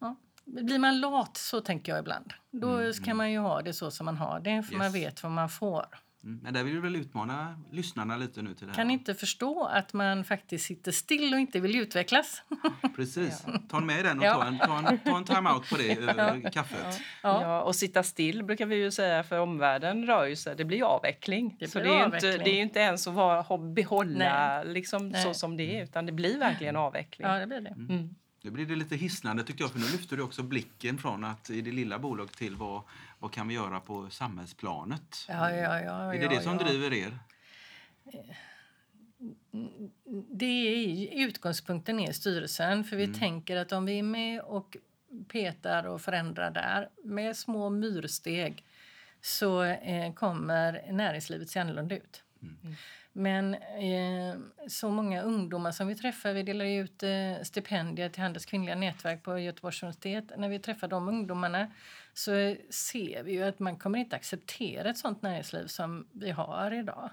ja, 0.00 0.16
blir 0.44 0.78
man 0.78 1.00
lat, 1.00 1.36
så 1.36 1.60
tänker 1.60 1.92
jag 1.92 1.98
ibland, 1.98 2.32
då 2.50 2.68
mm, 2.68 2.92
kan 2.92 3.04
mm. 3.04 3.16
man 3.16 3.32
ju 3.32 3.38
ha 3.38 3.62
det 3.62 3.72
så 3.72 3.90
som 3.90 4.06
man 4.06 4.16
har 4.16 4.40
det 4.40 4.62
för 4.62 4.72
yes. 4.72 4.78
man 4.78 4.92
vet 4.92 5.22
vad 5.22 5.32
man 5.32 5.48
får. 5.48 5.86
Mm, 6.24 6.40
men 6.42 6.54
där 6.54 6.64
vill 6.64 6.74
vi 6.74 6.80
väl 6.80 6.96
utmana 6.96 7.60
lyssnarna 7.70 8.16
lite 8.16 8.42
nu 8.42 8.54
till 8.54 8.66
det 8.66 8.72
här. 8.72 8.76
Kan 8.76 8.90
inte 8.90 9.14
förstå 9.14 9.64
att 9.64 9.92
man 9.92 10.24
faktiskt 10.24 10.66
sitter 10.66 10.92
still 10.92 11.34
och 11.34 11.40
inte 11.40 11.60
vill 11.60 11.76
utvecklas. 11.76 12.42
Precis. 12.96 13.44
Ta 13.68 13.80
med 13.80 14.04
den 14.04 14.18
och 14.18 14.24
ta 14.24 14.44
en, 14.44 14.58
ta 14.58 14.78
en, 14.78 14.98
ta 14.98 15.16
en 15.16 15.24
time-out 15.24 15.70
på 15.70 15.76
det 15.76 15.96
över 15.96 16.40
ja. 16.44 16.50
kaffet. 16.50 17.00
Ja. 17.22 17.42
ja. 17.42 17.62
och 17.62 17.76
sitta 17.76 18.02
still 18.02 18.44
brukar 18.44 18.66
vi 18.66 18.76
ju 18.76 18.90
säga 18.90 19.22
för 19.22 19.38
omvärlden 19.38 20.06
rör 20.06 20.26
ju 20.26 20.36
sig. 20.36 20.56
Det 20.56 20.64
blir 20.64 20.82
avveckling. 20.82 21.48
Det, 21.48 21.56
blir 21.56 21.68
så 21.68 21.78
det 21.78 21.94
är, 21.94 22.04
avveckling. 22.04 22.32
Inte, 22.32 22.44
det 22.44 22.50
är 22.50 22.62
inte 22.62 22.80
ens 22.80 23.06
att 23.06 23.14
vara, 23.14 23.58
behålla 23.58 24.62
Nej. 24.64 24.74
Liksom, 24.74 25.08
Nej. 25.08 25.24
så 25.24 25.34
som 25.34 25.56
det 25.56 25.78
är 25.78 25.84
utan 25.84 26.06
det 26.06 26.12
blir 26.12 26.38
verkligen 26.38 26.76
avveckling. 26.76 27.28
Ja, 27.28 27.38
det 27.38 27.46
blir 27.46 27.60
det. 27.60 27.70
Mm. 27.70 27.90
Mm. 27.90 28.14
Nu 28.42 28.50
blir 28.50 28.66
det 28.66 28.76
lite 28.76 28.96
hisnande 28.96 29.44
tycker 29.44 29.64
jag, 29.64 29.72
för 29.72 29.78
nu 29.78 29.84
lyfter 29.84 30.16
du 30.16 30.22
också 30.22 30.42
blicken 30.42 30.98
från 30.98 31.24
att 31.24 31.50
i 31.50 31.60
det 31.60 31.72
lilla 31.72 31.98
bolaget 31.98 32.36
till 32.36 32.56
vad, 32.56 32.82
vad 33.20 33.32
kan 33.32 33.48
vi 33.48 33.54
göra 33.54 33.80
på 33.80 34.10
samhällsplanet? 34.10 35.26
Ja, 35.28 35.50
ja, 35.50 35.80
ja, 35.80 36.14
är 36.14 36.20
det 36.20 36.28
det 36.28 36.42
som 36.42 36.52
ja. 36.52 36.64
driver 36.64 36.92
er? 36.92 37.18
Det 40.30 40.44
är 40.46 41.26
utgångspunkten 41.26 42.00
är 42.00 42.12
styrelsen, 42.12 42.84
för 42.84 42.96
vi 42.96 43.04
mm. 43.04 43.18
tänker 43.18 43.56
att 43.56 43.72
om 43.72 43.84
vi 43.84 43.98
är 43.98 44.02
med 44.02 44.40
och 44.40 44.76
petar 45.28 45.86
och 45.86 46.00
förändrar 46.00 46.50
där 46.50 46.88
med 47.04 47.36
små 47.36 47.70
myrsteg 47.70 48.64
så 49.20 49.62
eh, 49.62 50.12
kommer 50.14 50.92
näringslivet 50.92 51.50
se 51.50 51.60
annorlunda 51.60 51.96
ut. 51.96 52.22
Mm. 52.42 52.76
Men 53.12 53.54
eh, 53.54 54.38
så 54.68 54.90
många 54.90 55.22
ungdomar 55.22 55.72
som 55.72 55.86
vi 55.88 55.94
träffar, 55.94 56.32
vi 56.32 56.42
delar 56.42 56.64
ut 56.64 57.02
eh, 57.02 57.42
stipendier 57.42 58.08
till 58.08 58.22
Handels 58.22 58.46
kvinnliga 58.46 58.74
nätverk 58.74 59.22
på 59.22 59.38
Göteborgs 59.38 59.82
universitet. 59.82 60.32
När 60.38 60.48
vi 60.48 60.58
träffar 60.58 60.88
de 60.88 61.08
ungdomarna 61.08 61.70
så 62.14 62.30
ser 62.70 63.22
vi 63.22 63.32
ju 63.32 63.42
att 63.42 63.58
man 63.58 63.76
kommer 63.78 63.98
inte 63.98 64.16
acceptera 64.16 64.90
ett 64.90 64.98
sånt 64.98 65.22
näringsliv 65.22 65.66
som 65.66 66.06
vi 66.12 66.30
har 66.30 66.72
idag. 66.72 67.10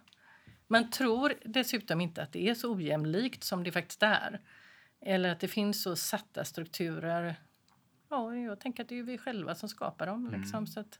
Man 0.67 0.89
tror 0.91 1.33
dessutom 1.45 2.01
inte 2.01 2.21
att 2.23 2.31
det 2.31 2.49
är 2.49 2.53
så 2.53 2.73
ojämlikt 2.75 3.43
som 3.43 3.63
det 3.63 3.71
faktiskt 3.71 4.03
är. 4.03 4.39
Eller 5.01 5.29
att 5.29 5.39
det 5.39 5.47
finns 5.47 5.83
så 5.83 5.95
satta 5.95 6.43
strukturer. 6.45 7.35
Ja, 8.09 8.35
jag 8.35 8.59
tänker 8.59 8.83
att 8.83 8.89
det 8.89 8.99
är 8.99 9.03
vi 9.03 9.17
själva 9.17 9.55
som 9.55 9.69
skapar 9.69 10.07
dem. 10.07 10.29
Liksom, 10.31 10.57
mm. 10.57 10.67
så 10.67 10.79
att 10.79 10.99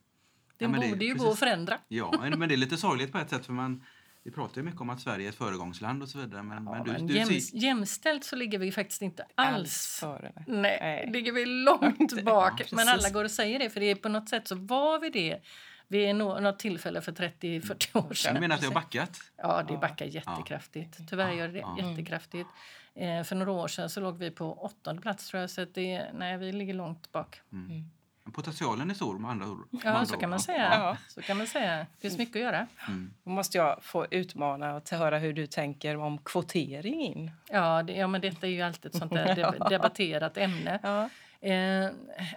Det 0.57 0.67
det- 0.67 0.89
borde 0.89 1.05
ju 1.05 1.13
gå 1.13 1.17
precis. 1.19 1.33
att 1.33 1.39
förändra. 1.39 1.79
Ja, 1.87 2.13
men 2.21 2.39
men 2.39 2.49
det 2.49 2.55
är 2.55 2.57
lite 2.57 2.77
sorgligt 2.77 3.11
på 3.11 3.17
ett 3.17 3.29
sätt 3.29 3.45
för 3.45 3.53
man 3.53 3.83
vi 4.27 4.31
pratar 4.33 4.57
ju 4.57 4.63
mycket 4.63 4.81
om 4.81 4.89
att 4.89 4.99
Sverige 5.01 5.25
är 5.25 5.29
ett 5.29 5.35
föregångsland 5.35 6.01
och 6.03 6.09
så 6.09 6.17
vidare. 6.19 6.43
Men, 6.43 6.63
Ja, 6.65 6.71
men 6.73 6.83
du, 6.83 6.91
men 6.91 7.07
du 7.07 7.13
jäm, 7.15 7.27
ser, 7.27 7.57
jämställt 7.57 8.23
så 8.23 8.35
ligger 8.35 8.59
vi 8.59 8.71
faktiskt 8.71 9.01
inte 9.01 9.25
alls. 9.35 9.55
Alls 9.57 9.97
före. 9.99 10.31
Nej. 10.47 10.77
Nej, 10.81 11.09
ligger 11.13 11.31
vi 11.31 11.45
långt 11.45 12.23
bak. 12.23 12.61
Ja, 12.61 12.65
men 12.71 12.87
alla 12.87 13.09
går 13.09 13.23
och 13.23 13.31
säger 13.31 13.59
det, 13.59 13.69
för 13.69 13.79
det 13.79 13.85
är 13.91 13.95
på 13.95 14.09
något 14.09 14.29
sätt 14.29 14.47
så 14.47 14.55
var 14.55 14.99
vi 14.99 15.09
det 15.09 15.39
vid 15.87 16.15
nå- 16.15 16.39
något 16.39 16.59
tillfälle 16.59 17.01
för 17.01 17.11
30-40 17.11 17.97
år 17.97 18.09
du 18.09 18.15
sedan. 18.15 18.39
menar 18.39 18.55
att 18.55 18.61
det 18.61 18.67
har 18.67 18.73
backat? 18.73 19.19
Ja, 19.37 19.63
det 19.67 19.77
backar 19.77 20.05
jättekraftigt. 20.05 20.97
Tyvärr 21.09 21.31
gör 21.31 21.47
det 21.47 21.59
Ja. 21.59 21.77
jättekraftigt. 21.81 22.49
Eh, 22.95 23.23
för 23.23 23.35
några 23.35 23.51
år 23.51 23.67
sedan 23.67 23.89
så 23.89 23.99
låg 24.01 24.17
vi 24.17 24.31
på 24.31 24.53
åttonde 24.53 25.01
plats 25.01 25.27
tror 25.27 25.41
jag, 25.41 25.49
så 25.49 25.65
det, 25.65 26.05
nej, 26.13 26.37
vi 26.37 26.51
ligger 26.51 26.73
långt 26.73 27.11
bak. 27.11 27.41
Men 27.49 27.91
Potentialen 28.33 28.89
är 28.89 28.93
stor 28.93 29.19
med 29.19 29.31
andra 29.31 29.47
ord. 29.47 29.67
Ja, 29.71 29.89
andra 29.89 30.05
så 30.05 30.17
kan 30.17 30.29
man 30.29 30.39
säga. 30.39 30.69
Ja. 30.73 30.97
Så 31.07 31.21
kan 31.21 31.37
man 31.37 31.47
säga. 31.47 31.77
Det 31.77 32.01
finns 32.01 32.17
mycket 32.17 32.35
att 32.35 32.41
göra. 32.41 32.67
Mm. 32.87 33.13
Då 33.23 33.29
måste 33.29 33.57
jag 33.57 33.83
få 33.83 34.05
utmana 34.11 34.75
och 34.75 34.83
ta- 34.85 34.95
höra 34.95 35.17
hur 35.19 35.33
du 35.33 35.47
tänker 35.47 35.97
om 35.97 36.17
kvotering 36.17 37.01
in. 37.01 37.31
Ja, 37.49 37.83
det, 37.83 37.93
ja 37.93 38.07
men 38.07 38.21
detta 38.21 38.47
är 38.47 38.51
ju 38.51 38.61
alltid 38.61 38.85
ett 38.91 38.97
sånt 38.97 39.13
där 39.13 39.35
deb- 39.35 39.69
debatterat 39.69 40.37
ämne. 40.37 40.79
Ja. 40.83 41.09
Eh, 41.49 41.89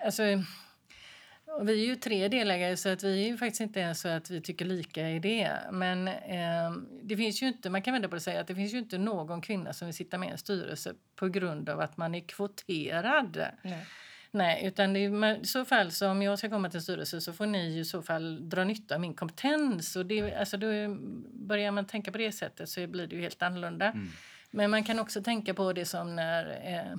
alltså, 0.04 0.22
vi 1.62 1.82
är 1.82 1.86
ju 1.86 1.96
tre 1.96 2.28
delägare 2.28 2.76
så 2.76 2.88
att 2.88 3.02
vi 3.02 3.22
är 3.24 3.28
ju 3.28 3.36
faktiskt 3.38 3.60
inte 3.60 3.80
ens 3.80 4.00
så 4.00 4.08
att 4.08 4.30
vi 4.30 4.40
tycker 4.40 4.64
lika 4.64 5.08
i 5.10 5.18
det. 5.18 5.52
Men 5.72 6.08
eh, 6.08 6.70
det 7.02 7.16
finns 7.16 7.42
ju 7.42 7.46
inte, 7.48 7.70
man 7.70 7.82
kan 7.82 7.92
vända 7.92 8.08
på 8.08 8.14
det 8.14 8.18
och 8.18 8.22
säga 8.22 8.40
att 8.40 8.46
det 8.46 8.54
finns 8.54 8.74
ju 8.74 8.78
inte 8.78 8.98
någon 8.98 9.40
kvinna 9.40 9.72
som 9.72 9.86
vill 9.88 9.94
sitta 9.94 10.18
med 10.18 10.28
i 10.28 10.32
en 10.32 10.38
styrelse 10.38 10.94
på 11.16 11.28
grund 11.28 11.68
av 11.68 11.80
att 11.80 11.96
man 11.96 12.14
är 12.14 12.20
kvoterad. 12.20 13.46
Nej. 13.62 13.86
Nej, 14.32 14.66
utan 14.66 14.92
det 14.92 15.00
i 15.00 15.40
så 15.44 15.64
fall 15.64 15.90
så 15.90 16.10
om 16.10 16.22
jag 16.22 16.38
ska 16.38 16.50
komma 16.50 16.70
till 16.70 16.76
en 16.76 16.82
styrelse 16.82 17.20
så 17.20 17.32
får 17.32 17.46
ni 17.46 17.74
ju 17.74 17.80
i 17.80 17.84
så 17.84 18.02
fall 18.02 18.48
dra 18.48 18.64
nytta 18.64 18.94
av 18.94 19.00
min 19.00 19.14
kompetens. 19.14 19.96
Och 19.96 20.06
det, 20.06 20.34
alltså 20.34 20.56
då 20.56 20.66
börjar 21.32 21.70
man 21.70 21.84
tänka 21.84 22.12
på 22.12 22.18
det 22.18 22.32
sättet 22.32 22.68
så 22.68 22.86
blir 22.86 23.06
det 23.06 23.16
ju 23.16 23.22
helt 23.22 23.42
annorlunda. 23.42 23.86
Mm. 23.86 24.08
Men 24.50 24.70
man 24.70 24.84
kan 24.84 24.98
också 24.98 25.22
tänka 25.22 25.54
på 25.54 25.72
det 25.72 25.84
som 25.84 26.16
när 26.16 26.44
eh, 26.74 26.96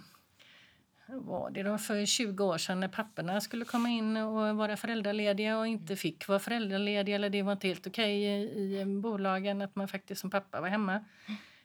var 1.08 1.50
det 1.50 1.64
då 1.64 1.78
för 1.78 2.06
20 2.06 2.44
år 2.44 2.58
sedan 2.58 2.80
när 2.80 2.88
papporna 2.88 3.42
skulle 3.42 3.66
komma 3.66 3.90
in 3.90 4.18
och 4.18 4.56
vara 4.56 4.78
föräldralediga 4.78 5.58
och 5.58 5.68
inte 5.68 5.96
fick 5.96 6.28
vara 6.28 6.40
föräldralediga 6.40 7.16
eller 7.16 7.30
det 7.30 7.42
var 7.42 7.52
inte 7.52 7.68
helt 7.68 7.88
okej 7.88 8.24
i, 8.24 8.80
i 8.82 8.86
bolagen 8.86 9.62
att 9.62 9.76
man 9.76 9.88
faktiskt 9.88 10.22
som 10.22 10.30
pappa 10.30 10.62
var 10.62 10.68
hemma. 10.68 11.06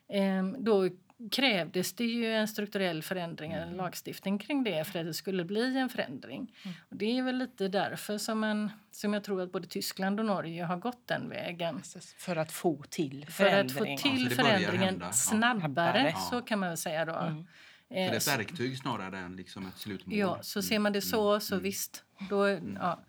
Eh, 0.08 0.44
då 0.58 0.88
krävdes 1.30 1.92
det 1.92 2.04
ju 2.04 2.32
en 2.32 2.48
strukturell 2.48 3.02
förändring, 3.02 3.52
en 3.52 3.76
lagstiftning 3.76 4.38
kring 4.38 4.64
det 4.64 4.84
för 4.84 4.98
att 4.98 5.06
det 5.06 5.14
skulle 5.14 5.44
bli 5.44 5.78
en 5.78 5.88
förändring. 5.88 6.54
Och 6.90 6.96
det 6.96 7.18
är 7.18 7.22
väl 7.22 7.36
lite 7.36 7.68
därför 7.68 8.18
som, 8.18 8.40
man, 8.40 8.70
som 8.90 9.14
jag 9.14 9.24
tror 9.24 9.42
att 9.42 9.52
både 9.52 9.66
Tyskland 9.68 10.20
och 10.20 10.26
Norge 10.26 10.64
har 10.64 10.76
gått 10.76 11.06
den 11.06 11.28
vägen. 11.28 11.82
För 12.18 12.36
att 12.36 12.52
få 12.52 12.82
till 12.90 13.26
För 13.30 13.46
att 13.46 13.72
få 13.72 13.84
till 13.84 14.22
Ja, 14.22 14.28
så 14.28 14.28
det 14.28 14.42
börjar 14.42 14.58
förändringen. 14.58 14.98
Ja. 15.00 15.12
snabbare, 15.12 15.60
Snabbare. 15.60 16.14
så 16.30 16.42
kan 16.42 16.58
man 16.58 16.68
väl 16.68 16.78
säga 16.78 17.04
då. 17.04 17.14
Mm. 17.14 17.46
Så 17.88 17.94
det 17.94 18.00
är 18.00 18.10
Eh, 18.10 18.16
ett 18.16 18.28
verktyg 18.28 18.78
snarare 18.78 19.18
än 19.18 19.36
liksom 19.36 19.66
ett 19.66 19.76
slutmål. 19.76 20.18
Ja, 20.18 20.38
så 20.42 20.62
ser 20.62 20.78
man 20.78 20.92
det 20.92 21.02
så, 21.02 21.40
så 21.40 21.58
visst. 21.58 22.04
Då, 22.30 22.48
ja. 22.48 23.00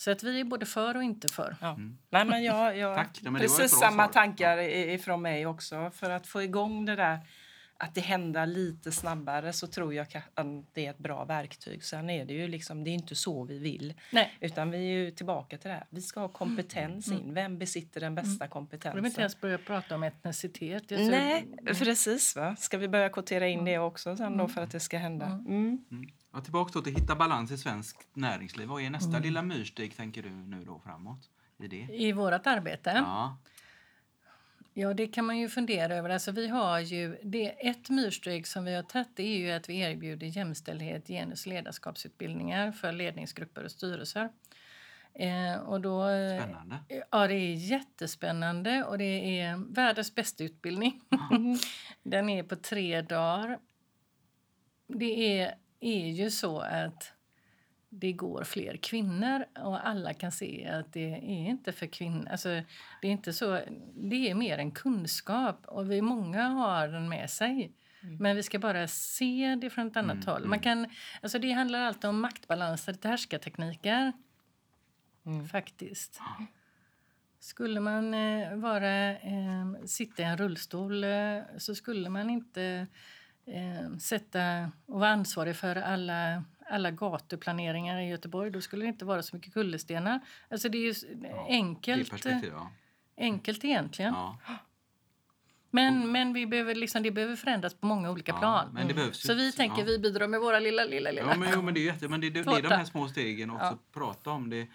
Så 0.00 0.10
att 0.10 0.22
vi 0.22 0.40
är 0.40 0.44
både 0.44 0.66
för 0.66 0.96
och 0.96 1.02
inte 1.02 1.28
för. 1.28 1.56
Ja. 1.60 1.76
Nej, 2.10 2.24
men 2.24 2.42
jag, 2.42 2.76
jag, 2.76 2.92
Mm. 2.92 2.96
Tack. 3.04 3.20
Ja, 3.22 3.30
men 3.30 3.40
precis 3.40 3.70
samma 3.70 4.04
svar. 4.04 4.12
tankar 4.12 4.58
ifrån 4.58 5.22
mig 5.22 5.46
också. 5.46 5.90
För 5.94 6.10
att 6.10 6.26
få 6.26 6.42
igång 6.42 6.84
det 6.84 6.96
där 6.96 7.20
att 7.76 7.94
det 7.94 8.00
händer 8.00 8.46
lite 8.46 8.92
snabbare 8.92 9.52
så 9.52 9.66
tror 9.66 9.94
jag 9.94 10.06
att 10.34 10.46
det 10.72 10.86
är 10.86 10.90
ett 10.90 10.98
bra 10.98 11.24
verktyg. 11.24 11.84
Sen 11.84 12.10
är 12.10 12.24
det 12.24 12.34
ju 12.34 12.48
liksom, 12.48 12.84
det 12.84 12.90
är 12.90 12.94
inte 12.94 13.14
så 13.14 13.44
vi 13.44 13.58
vill. 13.58 13.94
Nej, 14.10 14.36
Utan 14.40 14.70
vi 14.70 14.78
är 14.78 15.04
ju 15.04 15.10
tillbaka 15.10 15.58
till 15.58 15.68
det 15.68 15.74
här. 15.74 15.86
Vi 15.90 16.02
ska 16.02 16.20
ha 16.20 16.28
kompetens 16.28 17.08
in. 17.12 17.34
Vem 17.34 17.58
besitter 17.58 18.00
den 18.00 18.14
bästa 18.14 18.44
de 18.44 18.50
kompetensen? 18.50 19.06
inte 19.06 19.20
ens 19.20 19.40
börja 19.40 19.58
prata 19.58 19.94
om 19.94 20.02
etnicitet. 20.02 20.90
Nej, 20.90 21.46
precis. 21.66 22.36
Va? 22.36 22.56
Ska 22.56 22.78
vi 22.78 22.88
börja 22.88 23.08
kvotera 23.08 23.48
in 23.48 23.64
det 23.64 23.78
också 23.78 24.16
sen 24.16 24.36
då 24.36 24.48
för 24.48 24.62
att 24.62 24.70
det 24.70 24.80
ska 24.80 24.98
hända? 24.98 25.44
Mm. 26.32 26.34
Mm. 26.34 26.40
Ja, 26.40 26.40
tillbaka 26.40 26.70
då 26.74 26.82
till 26.82 26.94
hitta 26.94 27.16
balans 27.16 27.50
i 27.50 27.58
svenskt 27.58 28.08
näringsliv. 28.12 28.68
Vad 28.68 28.82
är 28.82 28.90
nästa 28.90 29.18
lilla 29.18 29.42
myrsteg 29.42 29.96
tänker 29.96 30.22
du 30.22 30.30
nu 30.30 30.64
då 30.64 30.78
framåt? 30.78 31.30
I 31.58 31.68
det? 31.68 31.88
I 31.92 32.12
vårt 32.12 32.46
arbete? 32.46 32.92
Ja. 32.94 33.38
Ja. 34.74 34.94
det 34.94 35.06
kan 35.06 35.24
man 35.24 35.38
ju 35.38 35.48
fundera 35.48 35.94
över. 35.94 36.10
Alltså, 36.10 36.32
vi 36.32 36.48
har 36.48 36.80
ju, 36.80 37.18
det, 37.22 37.68
ett 37.68 37.90
myrsteg 37.90 38.46
som 38.46 38.64
vi 38.64 38.74
har 38.74 38.82
tagit 38.82 39.20
är 39.20 39.38
ju 39.38 39.50
att 39.50 39.68
vi 39.68 39.80
erbjuder 39.80 40.26
jämställdhet, 40.26 41.06
genus 41.08 41.46
ledarskapsutbildningar 41.46 42.72
för 42.72 42.92
ledningsgrupper 42.92 43.64
och 43.64 43.70
styrelser. 43.70 44.30
Eh, 45.14 45.60
och 45.60 45.80
då, 45.80 46.08
eh, 46.08 46.42
Spännande. 46.42 46.78
Ja, 47.10 47.26
det 47.26 47.34
är 47.34 47.54
jättespännande 47.54 48.84
och 48.84 48.98
det 48.98 49.40
är 49.40 49.74
världens 49.74 50.14
bästa 50.14 50.44
utbildning. 50.44 51.00
Den 52.02 52.28
är 52.28 52.42
på 52.42 52.56
tre 52.56 53.02
dagar. 53.02 53.58
Det 54.86 55.40
är, 55.40 55.54
är 55.80 56.08
ju 56.08 56.30
så 56.30 56.60
att 56.60 57.12
det 57.88 58.12
går 58.12 58.44
fler 58.44 58.76
kvinnor 58.76 59.44
och 59.58 59.88
alla 59.88 60.14
kan 60.14 60.32
se 60.32 60.66
att 60.68 60.92
det 60.92 61.12
är 61.14 61.48
inte 61.48 61.72
för 61.72 61.86
kvinnor. 61.86 62.28
Alltså, 62.30 62.48
det 63.00 63.08
är 63.08 63.12
inte 63.12 63.32
så. 63.32 63.60
Det 63.94 64.30
är 64.30 64.34
mer 64.34 64.58
en 64.58 64.70
kunskap 64.70 65.66
och 65.66 65.90
vi 65.90 66.02
många 66.02 66.48
har 66.48 66.88
den 66.88 67.08
med 67.08 67.30
sig. 67.30 67.72
Men 68.18 68.36
vi 68.36 68.42
ska 68.42 68.58
bara 68.58 68.88
se 68.88 69.58
det 69.60 69.70
från 69.70 69.86
ett 69.86 69.96
annat 69.96 70.14
Mm, 70.16 70.26
håll. 70.26 70.46
Man 70.46 70.60
kan, 70.60 70.86
alltså 71.22 71.38
det 71.38 71.52
handlar 71.52 71.80
alltid 71.80 72.10
om 72.10 72.20
maktbalanser 72.20 72.92
till 72.92 73.10
härskartekniker. 73.10 74.12
Mm. 75.26 75.48
Faktiskt. 75.48 76.20
Skulle 77.40 77.80
man 77.80 78.14
eh, 78.14 78.56
vara, 78.56 79.10
eh, 79.10 79.84
sitta 79.84 80.22
i 80.22 80.24
en 80.24 80.36
rullstol 80.36 81.04
eh, 81.04 81.38
så 81.58 81.74
skulle 81.74 82.08
man 82.08 82.30
inte 82.30 82.86
eh, 83.50 83.96
sätta 83.98 84.70
och 84.86 85.00
vara 85.00 85.10
ansvarig 85.10 85.56
för 85.56 85.76
alla, 85.76 86.44
alla 86.70 86.90
gatuplaneringar 86.90 88.00
i 88.00 88.08
Göteborg. 88.08 88.50
Då 88.50 88.60
skulle 88.60 88.84
det 88.84 88.88
inte 88.88 89.04
vara 89.04 89.22
så 89.22 89.36
mycket 89.36 89.52
kullerstenar. 89.52 90.20
Alltså 90.50 90.68
det 90.68 90.78
är 90.78 90.82
ju 90.82 91.14
Det 91.14 91.32
enkelt, 91.48 92.26
eh, 92.26 92.38
ja. 92.44 92.70
enkelt 93.16 93.64
egentligen. 93.64 94.14
Ja. 94.14 94.38
Men, 95.72 96.12
men 96.12 96.32
vi 96.32 96.46
behöver 96.46 96.74
liksom, 96.74 97.02
det 97.02 97.10
behöver 97.10 97.36
förändras 97.36 97.74
på 97.74 97.86
många 97.86 98.10
olika 98.10 98.32
Ja, 98.32 98.38
plan. 98.38 98.88
ju 98.88 99.12
Så 99.12 99.34
vi 99.34 99.52
tänker 99.52 99.78
ja. 99.78 99.84
vi 99.84 99.98
bidrar 99.98 100.28
med 100.28 100.40
våra 100.40 100.58
lilla, 100.58 100.84
lilla, 100.84 101.10
lilla. 101.10 101.30
Ja, 101.32 101.36
men, 101.38 101.48
jo, 101.54 101.62
men 101.62 101.74
det 101.74 101.80
är 101.80 101.84
jätte, 101.84 102.08
men 102.08 102.20
det, 102.20 102.30
det, 102.30 102.42
det 102.42 102.50
är 102.50 102.62
de 102.62 102.68
här 102.68 102.84
små 102.84 103.08
stegen 103.08 103.50
också 103.50 103.64
Ja. 103.64 103.68
Mm. 103.68 103.78
prata 103.92 104.30
om 104.30 104.50
det. 104.50 104.66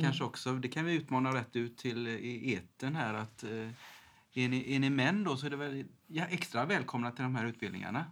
Kanske 0.00 0.24
också, 0.24 0.52
det 0.52 0.68
kan 0.68 0.84
vi 0.84 0.94
utmana 0.94 1.34
rätt 1.34 1.56
ut 1.56 1.78
till 1.78 2.08
i 2.08 2.52
eten 2.54 2.96
här 2.96 3.14
att 3.14 3.42
eh, 3.44 3.50
är 4.36 4.48
ni, 4.48 4.74
är 4.74 4.78
ni 4.78 4.90
män 4.90 5.24
då 5.24 5.36
så 5.36 5.46
är 5.46 5.50
det 5.50 5.56
väl 5.56 5.84
ja, 6.06 6.24
extra 6.30 6.64
välkomna 6.64 7.10
till 7.10 7.22
de 7.22 7.36
här 7.36 7.46
utbildningarna 7.46 8.04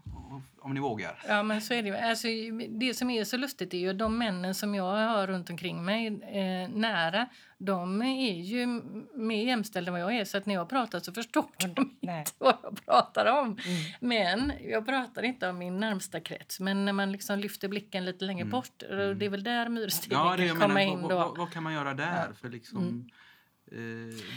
om, 0.61 0.75
ni 0.75 0.81
vågar. 0.81 1.23
Ja, 1.29 1.43
men 1.43 1.61
så 1.61 1.75
är 1.75 1.83
det 1.83 1.89
ju. 1.89 1.97
Alltså, 1.97 2.29
det 2.69 2.95
som 2.95 3.11
är 3.11 3.25
så 3.25 3.37
lustigt 3.37 3.75
är 3.75 3.79
ju 3.79 3.93
de 3.93 4.19
männen 4.19 4.55
som 4.55 4.75
jag 4.75 5.09
har 5.09 5.27
runt 5.27 5.51
omkring 5.51 5.85
mig 5.85 6.07
eh, 6.07 6.69
nära, 6.69 7.29
de 7.59 8.03
är 8.03 8.41
ju 8.41 8.67
mer 9.15 9.47
jämställda 9.47 9.89
än 9.89 9.93
vad 9.93 10.03
jag 10.03 10.21
är. 10.21 10.25
Så 10.25 10.39
att 10.39 10.47
när 10.47 10.55
jag 10.55 10.69
pratar 10.69 11.01
så 11.01 11.13
förstår 11.13 11.47
de 11.75 11.97
Nej. 12.01 12.19
inte 12.19 12.33
vad 12.39 12.57
jag 12.63 12.85
pratar 12.85 13.41
om. 13.41 13.59
Men 14.01 14.53
jag 14.61 14.87
pratar 14.87 15.23
inte 15.23 15.49
om 15.49 15.59
min 15.59 15.81
närmsta 15.81 16.21
krets. 16.21 16.61
Men 16.61 16.85
när 16.85 16.93
man 16.93 17.13
liksom 17.13 17.39
lyfter 17.39 17.69
blicken 17.69 18.05
lite 18.05 18.25
längre 18.25 18.45
bort, 18.45 18.83
och 18.83 19.17
det 19.17 19.27
är 19.27 19.31
väl 19.31 19.45
där 19.45 19.69
myrstegen 19.69 20.19
Ja, 20.19 20.37
det, 20.37 20.49
kan 20.49 20.57
komma 20.61 20.75
menar, 20.75 20.93
in 20.93 21.01
vad, 21.01 21.11
då. 21.11 21.17
vad, 21.17 21.39
vad 21.39 21.53
kan 21.53 21.63
man 21.63 21.73
göra 21.73 21.95
där? 21.95 22.33
För 22.41 22.49
liksom, 22.49 22.79
eh, 22.89 23.15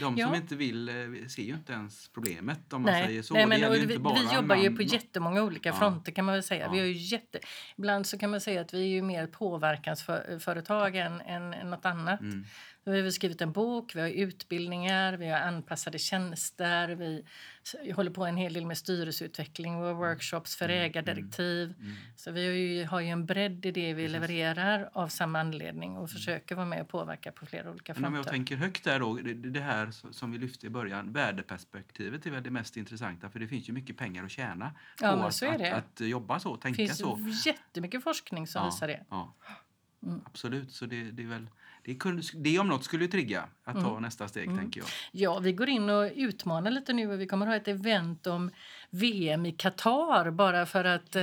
som 0.00 0.16
Ja. 0.16 0.36
inte 0.36 0.56
vill 0.56 0.88
eh, 0.88 0.94
ser 1.28 1.42
ju 1.42 1.54
inte 1.54 1.72
ens 1.72 2.08
problemet 2.08 2.72
om 2.72 2.82
man 2.82 2.92
Nej, 2.92 3.06
säger 3.06 3.22
så. 3.22 3.34
nej 3.34 3.46
men 3.46 3.72
vi, 3.72 3.86
vi 3.86 3.94
jobbar 4.34 4.56
ju 4.56 4.76
på 4.76 4.82
jättemånga 4.82 5.42
olika 5.42 5.68
Ja. 5.68 5.74
fronter 5.74 6.12
kan 6.12 6.24
man 6.24 6.34
väl 6.34 6.42
säga. 6.42 6.64
Ja. 6.64 6.72
Vi 6.72 6.78
har 6.78 6.86
ju 6.86 6.92
jätte, 6.92 7.38
ibland 7.76 8.06
så 8.06 8.18
kan 8.18 8.30
man 8.30 8.40
säga 8.40 8.60
att 8.60 8.74
vi 8.74 8.82
är 8.82 8.86
ju 8.88 9.02
mer 9.02 9.26
påverkansföretag 9.26 10.96
än, 10.96 11.20
än, 11.20 11.54
än 11.54 11.70
något 11.70 11.84
annat. 11.84 12.20
Mm. 12.20 12.44
Vi 12.88 13.02
har 13.02 13.10
skrivit 13.10 13.40
en 13.40 13.52
bok, 13.52 13.96
vi 13.96 14.00
har 14.00 14.08
utbildningar, 14.08 15.12
vi 15.12 15.28
har 15.28 15.38
anpassade 15.40 15.98
tjänster, 15.98 16.88
vi 16.88 17.24
håller 17.92 18.10
på 18.10 18.26
en 18.26 18.36
hel 18.36 18.52
del 18.52 18.66
med 18.66 18.78
styrelseutveckling, 18.78 19.80
vi 19.80 19.86
har 19.86 19.94
workshops 19.94 20.56
för 20.56 20.68
ägardirektiv. 20.68 21.74
Mm. 21.80 21.96
Så 22.16 22.30
vi 22.30 22.46
har 22.46 22.52
ju, 22.54 22.84
har 22.84 23.00
ju 23.00 23.08
en 23.08 23.26
bredd 23.26 23.66
i 23.66 23.70
det 23.70 23.94
vi 23.94 24.08
levererar 24.08 24.90
av 24.92 25.08
samma 25.08 25.40
anledning 25.40 25.96
och 25.96 26.10
försöker 26.10 26.54
vara 26.54 26.66
med 26.66 26.80
och 26.82 26.88
påverka 26.88 27.32
på 27.32 27.46
flera 27.46 27.70
olika 27.70 27.94
Men 27.94 28.04
om 28.04 28.14
jag 28.14 28.24
fronter. 28.24 28.30
tänker 28.30 28.56
högt 28.56 28.84
där 28.84 29.00
då, 29.00 29.14
det, 29.14 29.34
det 29.34 29.60
här 29.60 29.90
som 30.12 30.32
vi 30.32 30.38
lyfte 30.38 30.66
i 30.66 30.70
början, 30.70 31.12
värdeperspektivet 31.12 32.26
är 32.26 32.30
väl 32.30 32.42
det 32.42 32.50
mest 32.50 32.76
intressanta 32.76 33.30
för 33.30 33.38
det 33.38 33.48
finns 33.48 33.68
ju 33.68 33.72
mycket 33.72 33.96
pengar 33.96 34.24
att 34.24 34.30
tjäna 34.30 34.72
Ja, 35.00 35.10
på 35.10 35.16
men 35.16 35.26
att, 35.26 35.42
att, 35.42 35.58
det. 35.58 35.72
att, 35.76 36.00
jobba 36.00 36.40
så, 36.40 36.56
Det 36.56 36.62
tänka 36.62 36.76
finns 36.76 36.98
så. 36.98 37.18
jättemycket 37.46 38.02
forskning 38.02 38.46
som 38.46 38.64
visar 38.66 38.86
det. 38.88 39.04
Ja, 39.10 39.34
Mm. 40.02 40.20
Absolut, 40.26 40.72
så 40.72 40.86
det, 40.86 41.10
det 41.10 41.22
är 41.22 41.26
väl 41.26 41.46
det, 41.84 41.94
kunde, 41.94 42.22
det 42.34 42.58
om 42.58 42.68
något 42.68 42.84
skulle 42.84 43.04
ju 43.04 43.10
trigga 43.10 43.44
att 43.64 43.80
ta 43.80 43.90
Mm. 43.90 44.02
nästa 44.02 44.28
steg 44.28 44.44
Mm. 44.44 44.58
tänker 44.58 44.80
jag. 44.80 44.88
Ja, 45.12 45.38
vi 45.38 45.52
går 45.52 45.68
in 45.68 45.90
och 45.90 46.10
utmanar 46.14 46.70
lite 46.70 46.92
nu 46.92 47.12
och 47.12 47.20
vi 47.20 47.26
kommer 47.26 47.46
att 47.46 47.50
ha 47.50 47.56
ett 47.56 47.68
event 47.68 48.26
om 48.26 48.50
VM 48.90 49.46
i 49.46 49.52
Qatar 49.52 50.30
bara 50.30 50.66
för 50.66 50.84
att 50.84 51.16
eh, 51.16 51.22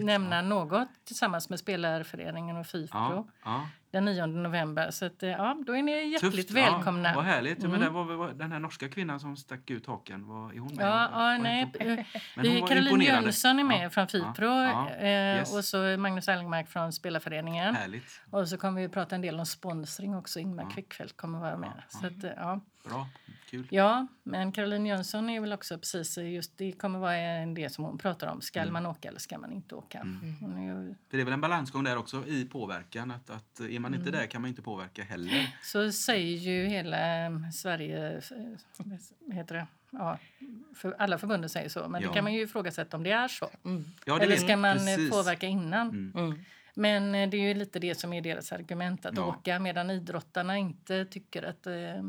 nämna 0.00 0.36
ja. 0.36 0.42
något 0.42 0.88
tillsammans 1.04 1.50
med 1.50 1.58
Spelarföreningen 1.58 2.56
och 2.56 2.66
Fifpro 2.66 2.98
Ja, 2.98 3.26
ja. 3.44 3.68
Den 3.90 4.04
9 4.04 4.26
november. 4.26 4.90
Så 4.90 5.04
att, 5.06 5.22
eh, 5.22 5.28
ja, 5.30 5.56
då 5.66 5.76
är 5.76 5.82
ni 5.82 6.08
hjärtligt 6.12 6.32
Tufft, 6.34 6.50
välkomna. 6.50 7.08
Ja, 7.08 7.14
vad 7.16 7.24
härligt. 7.24 7.58
Men 7.62 7.70
Mm. 7.74 7.80
det 7.80 7.90
var, 8.16 8.28
den 8.32 8.52
här 8.52 8.58
norska 8.58 8.88
kvinnan 8.88 9.20
som 9.20 9.36
stack 9.36 9.70
ut 9.70 9.86
haken, 9.86 10.26
var, 10.26 10.52
är 10.52 10.58
hon 10.58 10.74
med? 10.74 10.86
Ja, 10.86 11.08
ja, 11.12 11.38
nej. 11.42 11.62
inte- 11.62 11.78
eh, 11.78 11.86
Men 12.36 12.46
hon 12.46 12.56
är 12.56 12.60
var 12.60 12.68
Caroline. 12.68 13.02
Jönsson 13.02 13.58
är 13.58 13.64
med 13.64 13.84
Ja, 13.84 13.90
från 13.90 14.08
Fipro 14.08 14.46
ja, 14.46 14.90
eh, 14.90 15.06
yes. 15.08 15.54
och 15.56 15.64
så 15.64 15.96
Magnus 15.98 16.28
Erlingmark 16.28 16.68
från 16.68 16.92
Spelarföreningen. 16.92 17.74
Härligt. 17.74 18.20
Och 18.30 18.48
så 18.48 18.58
kommer 18.58 18.80
vi 18.80 18.88
prata 18.88 19.14
en 19.14 19.20
del 19.22 19.38
om 19.40 19.46
sponsring 19.46 20.14
också. 20.16 20.40
Ingmar 20.40 20.62
Ja. 20.62 20.70
Kvickfeldt 20.70 21.16
kommer 21.16 21.38
vara 21.38 21.56
med. 21.56 21.82
Så 21.88 22.06
att, 22.06 22.24
eh, 22.24 22.30
ja. 22.36 22.60
Bra. 22.84 23.08
Kul. 23.50 23.66
ja, 23.70 24.06
men 24.22 24.52
Caroline 24.52 24.86
Jönsson 24.86 25.30
är 25.30 25.40
väl 25.40 25.52
också 25.52 25.78
precis 25.78 26.18
just 26.18 26.58
det 26.58 26.72
kommer 26.72 26.98
vara 26.98 27.14
en 27.16 27.54
det 27.54 27.70
som 27.70 27.84
hon 27.84 27.98
pratar 27.98 28.26
om. 28.26 28.40
Ska 28.40 28.60
Mm. 28.60 28.72
man 28.72 28.86
åka 28.86 29.08
eller 29.08 29.18
ska 29.20 29.38
man 29.38 29.52
inte 29.52 29.74
åka? 29.74 29.98
Hon 30.40 30.58
är 30.58 30.62
ju, 30.86 30.94
För 31.10 31.16
det 31.16 31.20
är 31.20 31.24
väl 31.24 31.34
en 31.34 31.40
balansgång 31.40 31.84
där 31.84 31.96
också 31.96 32.26
i 32.26 32.44
påverkan. 32.44 33.10
Att, 33.10 33.30
att 33.30 33.60
är 33.60 33.78
man 33.78 33.94
Mm. 33.94 34.00
inte 34.06 34.18
där 34.18 34.26
kan 34.26 34.40
man 34.42 34.48
inte 34.48 34.62
påverka 34.62 35.02
heller. 35.04 35.54
så 35.62 35.92
säger 35.92 36.36
ju 36.38 36.66
hela 36.66 37.26
eh, 37.26 37.50
Sverige, 37.54 38.16
eh, 38.16 39.34
heter 39.34 39.54
det? 39.54 39.66
Ja, 39.90 40.18
för 40.74 40.94
alla 40.98 41.18
förbunden 41.18 41.50
säger 41.50 41.68
så, 41.68 41.88
men 41.88 42.02
Ja. 42.02 42.08
det 42.08 42.14
kan 42.14 42.24
man 42.24 42.34
ju 42.34 42.40
ifrågasätta 42.42 42.96
om 42.96 43.02
det 43.02 43.10
är 43.10 43.28
så. 43.28 43.50
Mm. 43.64 43.84
Ja, 44.04 44.18
det 44.18 44.24
Eller 44.24 44.36
ska 44.36 44.56
man 44.56 44.76
precis. 44.76 45.10
påverka 45.10 45.46
innan? 45.46 45.88
Mm. 45.88 46.12
Mm. 46.16 46.44
Men 46.74 47.14
eh, 47.14 47.28
det 47.30 47.36
är 47.36 47.48
ju 47.48 47.54
lite 47.54 47.78
det 47.78 47.94
som 47.94 48.12
är 48.12 48.20
deras 48.20 48.52
argument, 48.52 49.06
att 49.06 49.16
Ja. 49.16 49.22
åka 49.26 49.58
medan 49.58 49.90
idrottarna 49.90 50.56
inte 50.58 51.04
tycker 51.04 51.42
att... 51.42 51.66
Eh, 51.66 52.02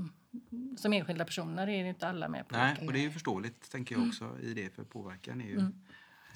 som 0.77 0.93
enskilda 0.93 1.25
personer 1.25 1.67
är 1.69 1.83
det 1.83 1.89
inte 1.89 2.07
alla 2.07 2.27
med 2.27 2.47
på 2.47 2.55
Nej, 2.55 2.87
och 2.87 2.93
det 2.93 2.99
är 2.99 3.03
ju 3.03 3.11
förståeligt 3.11 3.71
tänker 3.71 3.95
jag 3.95 4.07
också 4.07 4.39
i 4.41 4.53
det 4.53 4.69
för 4.75 4.83
påverkan 4.83 5.41
är 5.41 5.45
ju 5.45 5.59
Mm. 5.59 5.73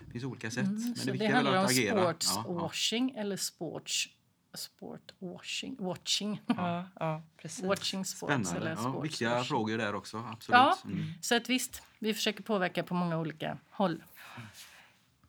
det 0.05 0.11
finns 0.11 0.23
olika 0.23 0.51
sätt. 0.51 0.63
Mm, 0.63 0.75
Men 0.83 0.93
det 0.93 0.99
så 0.99 1.11
det 1.11 1.27
handlar 1.27 1.59
om 1.59 1.65
agera. 1.65 2.13
sportswashing 2.19 3.11
eller 3.11 3.37
sports... 3.37 4.09
Sportwashing. 4.55 5.75
Watching. 5.79 6.41
Ja, 6.47 6.87
ja, 6.99 7.23
precis. 7.37 7.63
Watching 7.63 8.05
sports 8.05 8.33
Spännande. 8.49 8.59
eller 8.71 8.83
Ja, 8.83 8.89
sports 8.91 9.05
viktiga 9.05 9.43
frågor 9.43 9.77
där 9.77 9.95
också. 9.95 10.17
Absolut. 10.17 10.55
Ja. 10.57 10.77
Mm. 10.85 11.03
Så 11.21 11.35
att 11.35 11.49
visst, 11.49 11.83
vi 11.99 12.13
försöker 12.13 12.43
påverka 12.43 12.83
på 12.83 12.93
många 12.93 13.17
olika 13.19 13.57
håll. 13.69 14.03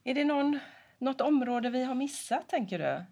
Är 0.05 0.15
det 0.15 0.25
någon, 0.25 0.59
något 0.99 1.21
område 1.21 1.71
vi 1.71 1.85
har 1.85 1.95
missat, 1.95 2.49
tänker 2.49 2.79
du? 2.79 3.05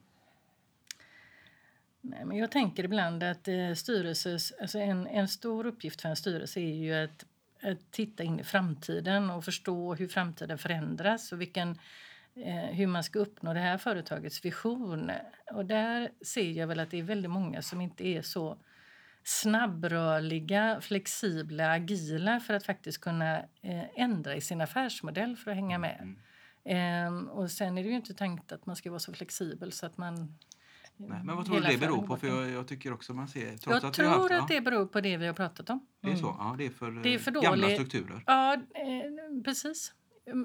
Nej, 2.05 2.25
men 2.25 2.37
jag 2.37 2.51
tänker 2.51 2.85
ibland 2.85 3.23
att 3.23 3.49
eh, 3.49 3.75
styrelses, 3.75 4.53
alltså 4.61 4.79
en, 4.79 5.07
en 5.07 5.29
stor 5.29 5.67
uppgift 5.67 6.01
för 6.01 6.09
en 6.09 6.17
styrelse 6.17 6.61
är 6.61 6.75
ju 6.75 6.95
att, 6.95 7.25
att 7.63 7.93
titta 7.93 8.23
in 8.23 8.41
i 8.41 8.45
framtiden 8.45 9.31
och 9.31 9.45
förstå 9.45 9.95
hur 9.95 10.09
framtiden 10.09 10.59
förändras 10.59 11.33
och 11.33 11.41
vilken, 11.41 11.79
eh, 12.35 12.55
hur 12.55 12.87
man 12.87 13.05
ska 13.05 13.19
uppnå 13.19 13.55
det 13.55 13.61
här 13.61 13.79
företagets 13.79 14.45
vision. 14.45 15.11
Och 15.53 15.67
där 15.67 16.11
ser 16.25 16.51
jag 16.51 16.67
väl 16.67 16.81
att 16.81 16.91
det 16.91 16.99
är 16.99 17.03
väldigt 17.03 17.31
många 17.31 17.63
som 17.63 17.81
inte 17.81 18.07
är 18.07 18.23
så 18.23 18.59
snabbrörliga, 19.25 20.81
flexibla, 20.81 21.73
agila 21.73 22.41
för 22.41 22.55
att 22.55 22.67
faktiskt 22.67 23.01
kunna 23.01 23.39
eh, 23.39 23.85
ändra 24.01 24.37
i 24.37 24.41
sin 24.41 24.61
affärsmodell 24.61 25.37
för 25.37 25.51
att 25.51 25.57
hänga 25.57 25.79
med. 25.79 25.99
Mm. 26.01 26.19
Ehm, 26.65 27.29
och 27.29 27.51
sen 27.51 27.79
är 27.79 27.83
det 27.83 27.89
ju 27.89 27.97
inte 27.97 28.15
tänkt 28.15 28.53
att 28.53 28.67
man 28.67 28.77
ska 28.77 28.91
vara 28.91 29.01
så 29.01 29.13
flexibel 29.13 29.73
så 29.73 29.87
att 29.87 29.97
man 29.97 30.39
Nej, 30.97 31.21
men 31.25 31.37
vad 31.37 31.47
tror 31.47 31.61
du 31.61 31.67
det 31.67 31.79
beror 31.79 32.07
på? 32.07 32.17
För 32.17 32.27
jag, 32.27 32.51
jag 32.51 32.69
tycker 32.69 32.93
också 32.93 33.15
man 33.15 33.29
ser... 33.29 33.49
Trots 33.57 33.67
Jag 33.67 33.85
att 33.85 33.93
tror 33.95 34.09
haft, 34.09 34.33
att 34.33 34.49
det 34.49 34.61
beror 34.61 34.87
på 34.87 35.01
det 35.01 35.17
vi 35.17 35.27
har 35.27 35.35
pratat 35.35 35.71
om. 35.71 35.87
det 36.01 36.11
är 36.13 36.17
så. 36.17 36.37
Ja, 36.39 36.55
det 36.59 36.67
är 36.67 36.71
för, 36.71 36.91
Det 36.91 37.15
är 37.15 37.19
för 37.19 37.31
gamla 37.31 37.51
dålig- 37.67 37.75
strukturer. 37.77 38.23
Ja, 38.27 38.55
eh, 38.55 39.43
precis. 39.45 39.93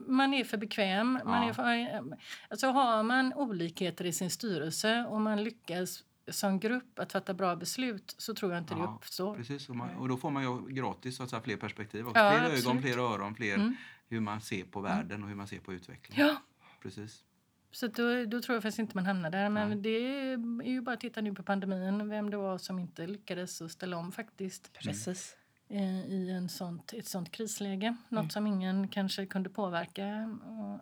Man 0.08 0.34
är 0.34 0.44
för 0.44 0.58
bekväm. 0.58 1.20
Man 1.26 1.44
Ja. 1.44 1.50
är 1.50 1.54
för, 1.54 2.18
alltså 2.50 2.68
har 2.68 3.04
man 3.04 3.34
olikheter 3.34 4.06
i 4.06 4.14
sin 4.14 4.30
styrelse 4.30 5.06
och 5.10 5.22
man 5.22 5.44
lyckas 5.44 6.04
som 6.32 6.60
grupp 6.60 7.00
att 7.00 7.12
fatta 7.12 7.34
bra 7.34 7.56
beslut 7.56 8.16
så 8.18 8.34
tror 8.34 8.52
jag 8.54 8.62
inte 8.62 8.74
det 8.74 8.80
Ja, 8.80 8.98
uppstår. 9.02 9.36
Precis, 9.36 9.70
och, 9.70 9.76
man, 9.76 9.96
och 9.96 10.08
då 10.08 10.18
får 10.18 10.32
man 10.32 10.44
ju 10.44 10.74
gratis 10.74 11.16
så 11.18 11.24
att 11.24 11.30
säga, 11.30 11.42
fler 11.42 11.58
perspektiv. 11.58 12.08
Också. 12.08 12.20
Ja, 12.20 12.32
fler 12.32 12.40
ögon, 12.40 12.56
absolut. 12.58 12.82
fler 12.82 12.98
öron, 12.98 13.36
fler 13.36 13.56
Mm. 13.56 13.76
hur 14.10 14.20
man 14.20 14.42
ser 14.42 14.64
på 14.64 14.82
världen 14.82 15.24
och 15.24 15.30
hur 15.30 15.36
man 15.36 15.48
ser 15.48 15.60
på 15.60 15.74
utveckling. 15.74 16.20
Ja, 16.20 16.36
Precis. 16.82 17.24
Så 17.72 17.88
då, 17.88 18.26
då 18.26 18.42
tror 18.42 18.56
jag 18.56 18.64
faktiskt 18.64 18.80
inte 18.80 18.98
man 18.98 19.06
hamnar 19.06 19.30
där. 19.30 19.50
Men 19.50 19.70
Nej. 19.70 19.78
det 19.78 19.90
är 19.90 20.68
ju 20.72 20.82
bara 20.82 20.94
att 20.94 21.00
titta 21.02 21.22
nu 21.22 21.34
på 21.34 21.44
pandemin, 21.44 22.10
vem 22.10 22.30
det 22.30 22.38
var 22.38 22.58
som 22.58 22.80
inte 22.80 23.08
lyckades 23.08 23.62
att 23.62 23.72
ställa 23.72 23.98
om 23.98 24.12
faktiskt. 24.12 24.74
Precis. 24.74 25.36
eh, 25.70 26.06
i 26.06 26.32
en 26.32 26.50
sånt, 26.50 26.94
ett 26.94 27.06
sånt 27.08 27.32
krisläge. 27.32 27.96
Något 28.10 28.20
Mm. 28.22 28.30
som 28.30 28.48
ingen 28.48 28.88
kanske 28.88 29.26
kunde 29.26 29.50
påverka. 29.50 30.04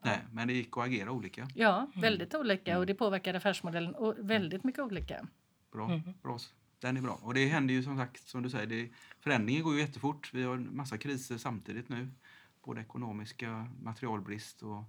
Nej, 0.04 0.20
men 0.32 0.48
det 0.48 0.54
gick 0.54 0.78
att 0.78 0.84
agera 0.86 1.12
olika. 1.12 1.48
Ja, 1.56 1.92
väldigt 1.96 2.36
olika 2.36 2.72
Mm. 2.72 2.80
och 2.80 2.86
det 2.86 2.94
påverkade 2.96 3.38
affärsmodellen 3.38 3.96
och 3.96 4.16
väldigt 4.20 4.64
mycket 4.64 4.82
olika. 4.82 5.28
Bra. 5.72 5.86
Mm. 5.86 6.02
bra. 6.24 6.38
Den 6.80 6.98
är 6.98 7.02
bra. 7.02 7.20
Och 7.22 7.34
det 7.34 7.46
händer 7.48 7.74
ju 7.74 7.84
som 7.84 7.98
sagt, 7.98 8.28
som 8.28 8.42
du 8.44 8.50
säger, 8.50 8.68
det, 8.68 8.90
förändringen 9.20 9.64
går 9.64 9.74
ju 9.74 9.80
jättefort. 9.80 10.32
Vi 10.34 10.44
har 10.44 10.56
en 10.56 10.76
massa 10.76 10.98
kriser 10.98 11.38
samtidigt 11.38 11.90
nu. 11.90 12.12
Både 12.64 12.82
ekonomiska, 12.82 13.68
materialbrist 13.82 14.62
och 14.64 14.84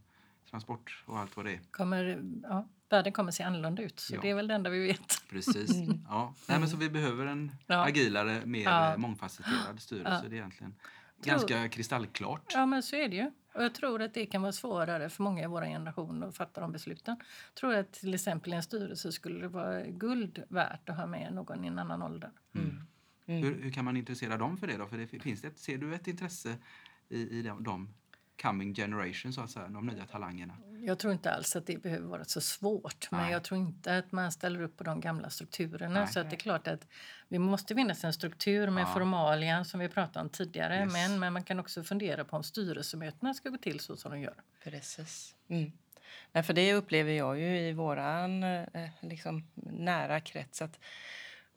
transport 0.51 1.03
och 1.07 1.19
allt 1.19 1.37
vad 1.37 1.45
det 1.47 1.53
är. 1.53 1.61
Kommer, 1.71 2.23
ja, 2.43 2.69
världen 2.89 3.13
kommer 3.13 3.31
se 3.33 3.43
annorlunda 3.43 3.83
ut, 3.83 4.01
så 4.01 4.15
Ja. 4.15 4.21
det 4.23 4.31
är 4.31 4.35
väl 4.35 4.49
det 4.49 4.55
enda 4.55 4.71
vi 4.71 4.87
vet. 4.87 5.23
Precis. 5.31 5.71
Ja. 6.09 6.35
Nej, 6.49 6.61
men 6.61 6.69
så 6.69 6.77
vi 6.77 6.91
behöver 6.91 7.27
en 7.27 7.53
Ja. 7.67 7.85
agilare, 7.87 8.47
mer 8.47 8.65
Ja. 8.65 8.93
eh, 8.93 8.99
mångfacetterad 8.99 9.81
styrelse. 9.81 10.21
Ja. 10.25 10.29
Det 10.29 10.37
är 10.37 10.39
egentligen 10.39 10.75
Tror- 11.23 11.33
ganska 11.33 11.69
kristallklart. 11.69 12.53
Ja, 12.55 12.67
men 12.67 12.83
så 12.83 12.97
är 12.97 13.09
det 13.09 13.17
ju. 13.17 13.31
Och 13.55 13.65
jag 13.65 13.75
tror 13.75 14.03
att 14.03 14.15
det 14.15 14.27
kan 14.27 14.43
vara 14.43 14.53
svårare 14.53 15.09
för 15.11 15.23
många 15.23 15.43
i 15.45 15.47
vår 15.47 15.63
generation 15.63 16.23
att 16.23 16.37
fatta 16.37 16.61
de 16.61 16.73
besluten. 16.73 17.17
Jag 17.49 17.55
tror 17.55 17.75
att 17.75 17.93
till 17.93 18.15
exempel 18.15 18.53
i 18.53 18.57
en 18.57 18.63
styrelse 18.63 19.13
skulle 19.13 19.41
det 19.41 19.49
vara 19.49 19.87
guld 19.87 20.43
värt 20.49 20.89
att 20.89 20.97
ha 20.97 21.07
med 21.07 21.35
någon 21.35 21.65
i 21.65 21.69
en 21.69 21.79
annan 21.79 22.03
ålder. 22.03 22.31
Mm. 22.55 22.81
Hur, 23.27 23.63
hur 23.63 23.71
kan 23.71 23.85
man 23.85 23.97
intressera 23.97 24.37
dem 24.37 24.57
för 24.57 24.67
det 24.67 24.77
då? 24.77 24.87
För 24.87 24.99
det 24.99 25.07
finns 25.23 25.41
det, 25.43 25.59
ser 25.59 25.79
du 25.79 25.95
ett 25.95 26.07
intresse 26.07 26.57
i, 27.09 27.39
i 27.39 27.43
de, 27.43 27.63
de 27.65 27.89
coming 28.43 28.75
generation, 28.75 29.33
så 29.33 29.41
att 29.41 29.51
säga, 29.51 29.69
de 29.69 29.87
nya 29.87 30.07
talangerna? 30.07 30.55
Jag 30.81 30.99
tror 30.99 31.13
inte 31.13 31.33
alls 31.33 31.57
att 31.57 31.67
det 31.67 31.83
behöver 31.83 32.07
vara 32.07 32.25
så 32.25 32.41
svårt. 32.41 33.11
Men 33.11 33.21
Nej. 33.21 33.33
jag 33.33 33.45
tror 33.45 33.61
inte 33.61 33.97
att 33.99 34.13
man 34.13 34.33
ställer 34.33 34.63
upp 34.63 34.77
på 34.77 34.85
de 34.85 35.01
gamla 35.01 35.31
strukturerna. 35.31 36.01
Nej. 36.01 36.09
Så 36.09 36.21
att 36.21 36.31
det 36.31 36.37
är 36.37 36.39
klart 36.39 36.69
att 36.69 36.87
vi 37.29 37.39
måste 37.39 37.75
finnas 37.75 38.05
en 38.05 38.13
struktur 38.13 38.71
med 38.71 38.83
Ja. 38.83 38.87
formalia 38.95 39.65
som 39.65 39.81
vi 39.81 39.89
pratade 39.89 40.21
om 40.25 40.29
tidigare. 40.29 40.77
Yes. 40.77 40.93
Men, 40.93 41.19
men 41.21 41.33
man 41.33 41.45
kan 41.45 41.61
också 41.61 41.85
fundera 41.85 42.25
på 42.25 42.37
om 42.37 42.43
styrelsemötena 42.43 43.35
ska 43.35 43.49
gå 43.49 43.57
till 43.59 43.81
så 43.81 43.97
som 43.97 44.11
de 44.13 44.21
gör. 44.21 44.35
Precis. 44.65 45.35
Mm. 45.49 45.73
Nej, 46.33 46.43
för 46.43 46.53
det 46.53 46.75
upplever 46.75 47.13
jag 47.13 47.39
ju 47.41 47.59
i 47.59 47.73
våran 47.73 48.43
eh, 48.43 48.89
liksom, 49.01 49.47
nära 49.55 50.21
krets 50.21 50.63
att 50.63 50.79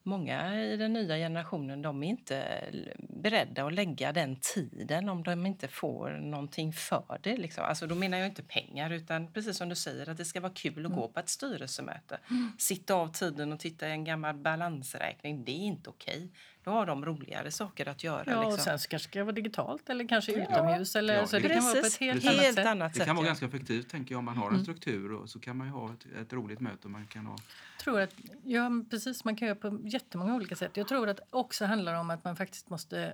många 0.09 0.63
i 0.63 0.77
den 0.77 0.93
nya 0.93 1.15
generationen 1.15 1.81
de 1.81 2.03
är 2.03 2.07
inte 2.07 2.63
beredda 3.09 3.65
att 3.65 3.73
lägga 3.73 4.13
den 4.13 4.35
tiden 4.35 5.09
om 5.09 5.23
de 5.23 5.45
inte 5.45 5.67
får 5.67 6.09
någonting 6.09 6.73
för 6.73 7.19
det. 7.21 7.37
Liksom. 7.37 7.63
Alltså, 7.63 7.87
då 7.87 7.95
menar 7.95 8.17
jag 8.17 8.27
inte 8.27 8.43
pengar, 8.43 8.89
utan 8.89 9.33
precis 9.33 9.57
som 9.57 9.69
du 9.69 9.75
säger 9.75 10.09
att 10.09 10.17
det 10.17 10.25
ska 10.25 10.41
vara 10.41 10.53
kul 10.53 10.85
att 10.85 10.91
gå 10.91 11.07
på 11.07 11.19
ett 11.19 11.29
styrelsemöte. 11.29 12.19
Sitta 12.57 12.93
av 12.93 13.07
tiden 13.07 13.53
och 13.53 13.59
titta 13.59 13.87
i 13.87 13.91
en 13.91 14.03
gammal 14.03 14.35
balansräkning, 14.35 15.45
det 15.45 15.51
är 15.51 15.65
inte 15.65 15.89
okej. 15.89 16.31
Då 16.69 16.73
har 16.73 16.85
de 16.85 17.05
roligare 17.05 17.51
saker 17.51 17.85
att 17.89 18.03
göra. 18.03 18.23
Ja, 18.27 18.37
och 18.37 18.51
liksom. 18.51 18.63
sen 18.63 18.71
kanske 18.89 18.95
det 18.97 18.99
ska 19.11 19.23
vara 19.23 19.35
digitalt 19.35 19.89
eller 19.89 20.07
kanske 20.07 20.31
utomhus. 20.31 20.95
Eller, 20.95 21.13
Ja, 21.13 21.27
så 21.27 21.39
det 21.39 21.49
kan 21.49 21.63
vara 21.63 21.71
på 21.73 21.77
ett 21.77 21.83
Precis. 21.83 21.99
helt, 21.99 22.23
Helt 22.23 22.37
annat 22.39 22.55
sätt. 22.55 22.65
annat 22.67 22.93
Det 22.93 22.97
sätt. 22.99 23.07
kan 23.07 23.15
vara 23.15 23.25
ja. 23.25 23.29
ganska 23.29 23.45
effektivt 23.45 23.89
tänker 23.89 24.13
jag 24.13 24.19
om 24.19 24.25
man 24.25 24.37
har 24.37 24.51
en 24.51 24.63
struktur 24.63 25.11
och 25.13 25.29
så 25.29 25.39
kan 25.39 25.57
man 25.57 25.67
ju 25.67 25.73
ha 25.73 25.93
ett, 25.93 26.05
ett 26.21 26.33
roligt 26.33 26.59
möte 26.59 26.77
och 26.83 26.91
man 26.91 27.07
kan 27.07 27.25
ha 27.25 27.35
tror 27.83 28.01
att, 28.01 28.13
ja, 28.43 28.69
precis, 28.89 29.23
man 29.25 29.35
kan 29.35 29.47
göra 29.47 29.55
på 29.55 29.79
jättemånga 29.83 30.35
olika 30.35 30.55
sätt. 30.55 30.77
Jag 30.77 30.87
tror 30.87 31.09
att 31.09 31.17
det 31.17 31.23
också 31.29 31.65
handlar 31.65 31.93
om 31.93 32.09
att 32.09 32.23
man 32.23 32.35
faktiskt 32.35 32.69
måste 32.69 33.13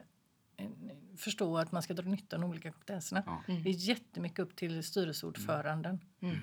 eh, 0.58 0.66
förstå 1.18 1.58
att 1.58 1.72
man 1.72 1.82
ska 1.84 1.94
dra 1.94 2.04
nytta 2.10 2.36
av 2.36 2.42
de 2.42 2.50
olika 2.50 2.72
kompetenserna. 2.72 3.24
Ja. 3.26 3.42
Det 3.48 3.70
är 3.70 3.74
jättemycket 3.90 4.40
upp 4.40 4.56
till 4.56 4.84
styrelseordföranden. 4.84 6.00
Mm. 6.22 6.38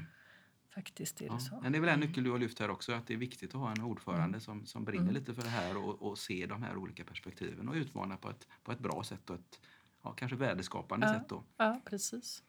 Faktiskt 0.75 1.21
är 1.21 1.25
det 1.29 1.33
Ja. 1.35 1.39
så. 1.39 1.61
Men 1.63 1.73
det 1.73 1.79
är 1.79 1.81
väl 1.81 1.89
en 1.91 2.01
nyckel 2.01 2.25
du 2.25 2.31
har 2.31 2.39
lyft 2.39 2.59
här 2.59 2.71
också, 2.71 2.93
att 2.93 3.07
det 3.07 3.15
är 3.15 3.19
viktigt 3.19 3.55
att 3.55 3.61
ha 3.61 3.71
en 3.73 3.83
ordförande 3.83 4.41
som, 4.41 4.67
som 4.67 4.85
brinner 4.85 5.03
Mm. 5.03 5.15
lite 5.15 5.35
för 5.35 5.43
det 5.43 5.49
här 5.49 5.77
och, 5.77 6.03
och 6.03 6.19
se 6.19 6.47
de 6.47 6.63
här 6.63 6.77
olika 6.77 7.05
perspektiven 7.05 7.69
och 7.69 7.75
utmana 7.75 8.17
på 8.17 8.31
ett, 8.31 8.49
på 8.63 8.73
ett 8.73 8.79
bra 8.79 9.03
sätt 9.05 9.31
och 9.31 9.37
ett 9.37 9.61
ja, 10.03 10.13
kanske 10.13 10.37
värdeskapande 10.37 11.07
Ja. 11.07 11.13
sätt. 11.15 11.29
Då. 11.29 11.45
Ja, 11.57 11.81
precis. 11.85 12.43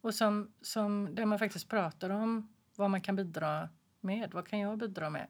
Och 0.00 0.14
som, 0.14 0.52
som 0.60 1.14
där 1.14 1.26
man 1.26 1.38
faktiskt 1.38 1.68
pratar 1.68 2.10
om 2.10 2.48
vad 2.76 2.90
man 2.90 3.00
kan 3.00 3.16
bidra 3.16 3.68
med. 4.00 4.30
Vad 4.34 4.46
kan 4.48 4.58
jag 4.58 4.78
bidra 4.78 5.10
med? 5.10 5.26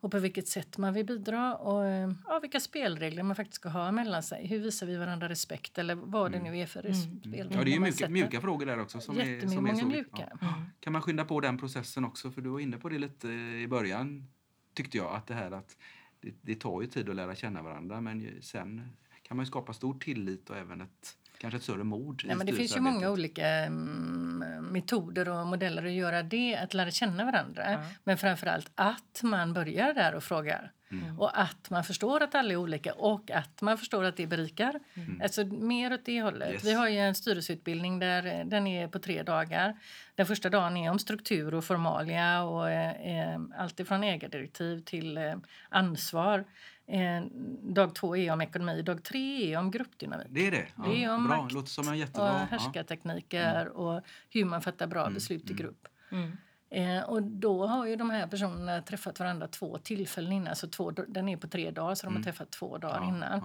Och 0.00 0.10
på 0.10 0.18
vilket 0.18 0.48
sätt 0.48 0.78
man 0.78 0.94
vill 0.94 1.06
bidra 1.06 1.56
och 1.56 1.86
eh, 1.86 2.12
ja, 2.26 2.38
vilka 2.42 2.60
spelregler 2.60 3.22
man 3.22 3.36
faktiskt 3.36 3.54
ska 3.54 3.68
ha 3.68 3.92
mellan 3.92 4.22
sig. 4.22 4.46
Hur 4.46 4.58
visar 4.58 4.86
vi 4.86 4.96
varandra 4.96 5.28
respekt 5.28 5.78
eller 5.78 5.94
vad 5.94 6.32
det 6.32 6.42
nu 6.42 6.58
är 6.58 6.66
för 6.66 6.80
Mm. 6.86 6.94
spelregler 6.94 7.56
Ja, 7.58 7.64
det 7.64 7.70
är 7.70 7.74
ju 7.74 7.80
mjuka, 7.80 8.08
mjuka 8.08 8.40
frågor 8.40 8.66
där 8.66 8.80
också. 8.80 9.00
Som 9.00 9.18
är, 9.20 9.40
som 9.40 9.52
är 9.52 9.60
många 9.60 9.74
så, 9.76 9.86
mjuka. 9.86 10.28
Ja. 10.40 10.54
Kan 10.80 10.92
man 10.92 11.02
skynda 11.02 11.24
på 11.24 11.40
den 11.40 11.58
processen 11.58 12.04
också? 12.04 12.30
För 12.30 12.42
du 12.42 12.48
var 12.50 12.60
inne 12.60 12.76
på 12.78 12.88
det 12.88 12.98
lite 12.98 13.28
i 13.28 13.66
början, 13.70 14.28
tyckte 14.74 14.96
jag. 14.96 15.14
Att 15.14 15.26
det 15.26 15.34
här 15.34 15.50
att 15.50 15.76
det, 16.20 16.34
det 16.42 16.54
tar 16.54 16.80
ju 16.80 16.86
tid 16.86 17.08
att 17.08 17.16
lära 17.16 17.34
känna 17.34 17.62
varandra 17.62 18.00
men 18.00 18.20
ju- 18.20 18.42
sen 18.42 18.88
kan 19.30 19.36
man 19.36 19.44
ju 19.44 19.50
skapa 19.50 19.72
stor 19.72 19.94
tillit 19.94 20.50
och 20.50 20.56
även 20.56 20.80
ett 20.80 21.16
kanske 21.38 21.56
ett 21.56 21.62
större 21.62 21.84
mod 21.84 22.22
Nej, 22.24 22.34
i 22.34 22.36
men 22.36 22.46
det 22.46 22.52
finns 22.52 22.76
ju 22.76 22.80
många 22.80 23.10
olika 23.10 23.46
mm, 23.46 24.38
metoder 24.72 25.28
och 25.28 25.46
modeller 25.46 25.84
att 25.86 25.92
göra 25.92 26.22
det, 26.22 26.56
att 26.56 26.74
lära 26.74 26.90
känna 26.90 27.24
varandra. 27.24 27.72
Ja. 27.72 27.84
Men 28.04 28.18
framförallt 28.18 28.70
att 28.74 29.20
man 29.22 29.52
börjar 29.52 29.94
där 29.94 30.14
och 30.14 30.24
frågar. 30.24 30.72
Och 31.18 31.40
att 31.40 31.70
man 31.70 31.84
förstår 31.84 32.22
att 32.22 32.34
alla 32.34 32.52
är 32.52 32.56
olika 32.56 32.92
och 32.92 33.30
att 33.30 33.62
man 33.62 33.78
förstår 33.78 34.04
att 34.04 34.16
det 34.16 34.26
berikar. 34.26 34.80
Alltså 35.22 35.44
mer 35.44 35.92
åt 35.92 36.04
det 36.04 36.22
hållet. 36.22 36.52
Yes. 36.52 36.64
Vi 36.64 36.72
har 36.72 36.88
ju 36.88 36.98
en 36.98 37.14
styrelseutbildning 37.14 37.98
där 37.98 38.26
eh, 38.26 38.46
den 38.46 38.66
är 38.66 38.88
på 38.88 38.98
tre 38.98 39.22
dagar. 39.22 39.78
Den 40.14 40.26
första 40.26 40.50
dagen 40.50 40.76
är 40.76 40.90
om 40.90 40.98
struktur 40.98 41.54
och 41.54 41.64
formalia 41.64 42.42
och 42.42 42.70
eh, 42.70 43.32
eh, 43.32 43.40
allt 43.58 43.80
ifrån 43.80 44.04
ägardirektiv 44.04 44.80
till 44.80 45.16
eh, 45.16 45.34
ansvar. 45.68 46.44
Eh, 46.90 47.22
dag 47.62 47.94
två 47.94 48.16
är 48.16 48.32
om 48.32 48.40
ekonomi, 48.40 48.82
dag 48.82 49.02
tre 49.04 49.52
är 49.54 49.58
om 49.58 49.70
gruppdynamik. 49.70 50.26
Det 50.30 50.46
är 50.46 50.50
det? 50.50 50.66
Ja, 50.76 50.82
Det 50.84 51.04
är 51.04 51.14
om 51.14 51.28
bra. 51.28 51.36
makt 51.36 51.52
Låter 51.52 51.68
som 51.68 51.84
en 51.88 51.90
Och 51.90 51.96
jättebra... 51.96 52.28
Ja. 52.50 52.56
härskartekniker 52.58 53.68
och 53.68 54.02
hur 54.30 54.44
man 54.44 54.62
fattar 54.62 54.86
bra 54.86 55.10
beslut 55.10 55.50
i 55.50 55.54
grupp. 55.54 55.88
Mm. 56.12 56.36
Eh, 56.70 57.04
och 57.04 57.22
då 57.22 57.66
har 57.66 57.86
ju 57.86 57.96
de 57.96 58.10
här 58.10 58.26
personerna 58.26 58.82
träffat 58.82 59.20
varandra 59.20 59.48
två 59.48 59.78
tillfällen 59.78 60.32
innan. 60.32 60.56
Så 60.56 60.68
två, 60.68 60.90
den 60.90 61.28
är 61.28 61.36
på 61.36 61.48
tre 61.48 61.70
dagar, 61.70 61.94
så 61.94 62.06
de 62.06 62.16
har 62.16 62.22
träffat 62.22 62.50
två 62.50 62.78
dagar 62.78 62.96
Mm. 63.02 63.08
Ja, 63.08 63.16
innan. 63.16 63.42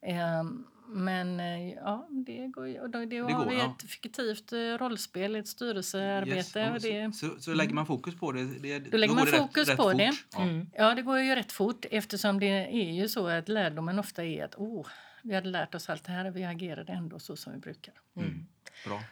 ja. 0.00 0.08
Eh, 0.08 0.44
men 0.88 1.40
eh, 1.40 1.72
ja, 1.72 2.08
det 2.10 2.46
går 2.46 2.68
ju. 2.68 2.80
Och 2.80 2.90
då, 2.90 3.04
det 3.04 3.18
har 3.18 3.44
går, 3.44 3.50
vi 3.50 3.58
ja. 3.58 3.76
ett 3.80 3.90
fiktivt 3.90 4.52
eh, 4.52 4.58
rollspel, 4.58 5.36
ett 5.36 5.48
styrelsearbete. 5.48 6.36
Yes, 6.36 6.54
ja, 6.54 6.74
och 6.74 6.80
det, 6.80 7.14
så, 7.14 7.28
så, 7.28 7.40
så 7.40 7.54
lägger 7.54 7.74
man 7.74 7.86
fokus 7.86 8.14
på 8.14 8.32
det. 8.32 8.44
det 8.44 8.78
Då 8.78 8.96
lägger 8.96 9.14
går 9.14 9.20
man 9.20 9.26
det 9.26 9.38
fokus 9.38 9.76
på 9.76 9.92
det. 9.92 10.12
Ja. 10.32 10.42
Mm. 10.42 10.70
Ja, 10.72 10.94
det 10.94 11.02
går 11.02 11.20
ju 11.20 11.34
rätt 11.34 11.52
fort 11.52 11.84
eftersom 11.90 12.40
det 12.40 12.46
är 12.46 12.92
ju 12.92 13.08
så 13.08 13.26
att 13.26 13.48
lärdomen 13.48 13.98
ofta 13.98 14.24
är 14.24 14.44
att 14.44 14.54
oh, 14.54 14.86
vi 15.22 15.34
hade 15.34 15.48
lärt 15.48 15.74
oss 15.74 15.88
allt 15.88 16.04
det 16.04 16.12
här 16.12 16.24
och 16.24 16.36
vi 16.36 16.44
agerade 16.44 16.92
ändå 16.92 17.18
så 17.18 17.36
som 17.36 17.52
vi 17.52 17.58
brukar. 17.58 17.94
Mm. 18.16 18.46
Bra. 18.86 19.02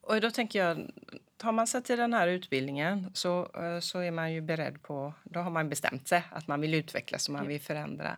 Och 0.00 0.20
då 0.20 0.30
tänker 0.30 0.58
jag, 0.58 0.90
tar 1.36 1.52
man 1.52 1.66
sig 1.66 1.82
till 1.82 1.98
den 1.98 2.14
här 2.14 2.28
utbildningen 2.28 3.10
så, 3.14 3.50
eh, 3.54 3.80
så 3.80 3.98
är 3.98 4.10
man 4.10 4.32
ju 4.32 4.40
beredd 4.40 4.82
på, 4.82 5.14
då 5.24 5.40
har 5.40 5.50
man 5.50 5.68
bestämt 5.68 6.08
sig 6.08 6.22
att 6.30 6.48
man 6.48 6.60
vill 6.60 6.74
utvecklas 6.74 7.28
och 7.28 7.32
man 7.32 7.48
vill 7.48 7.60
förändra. 7.60 8.16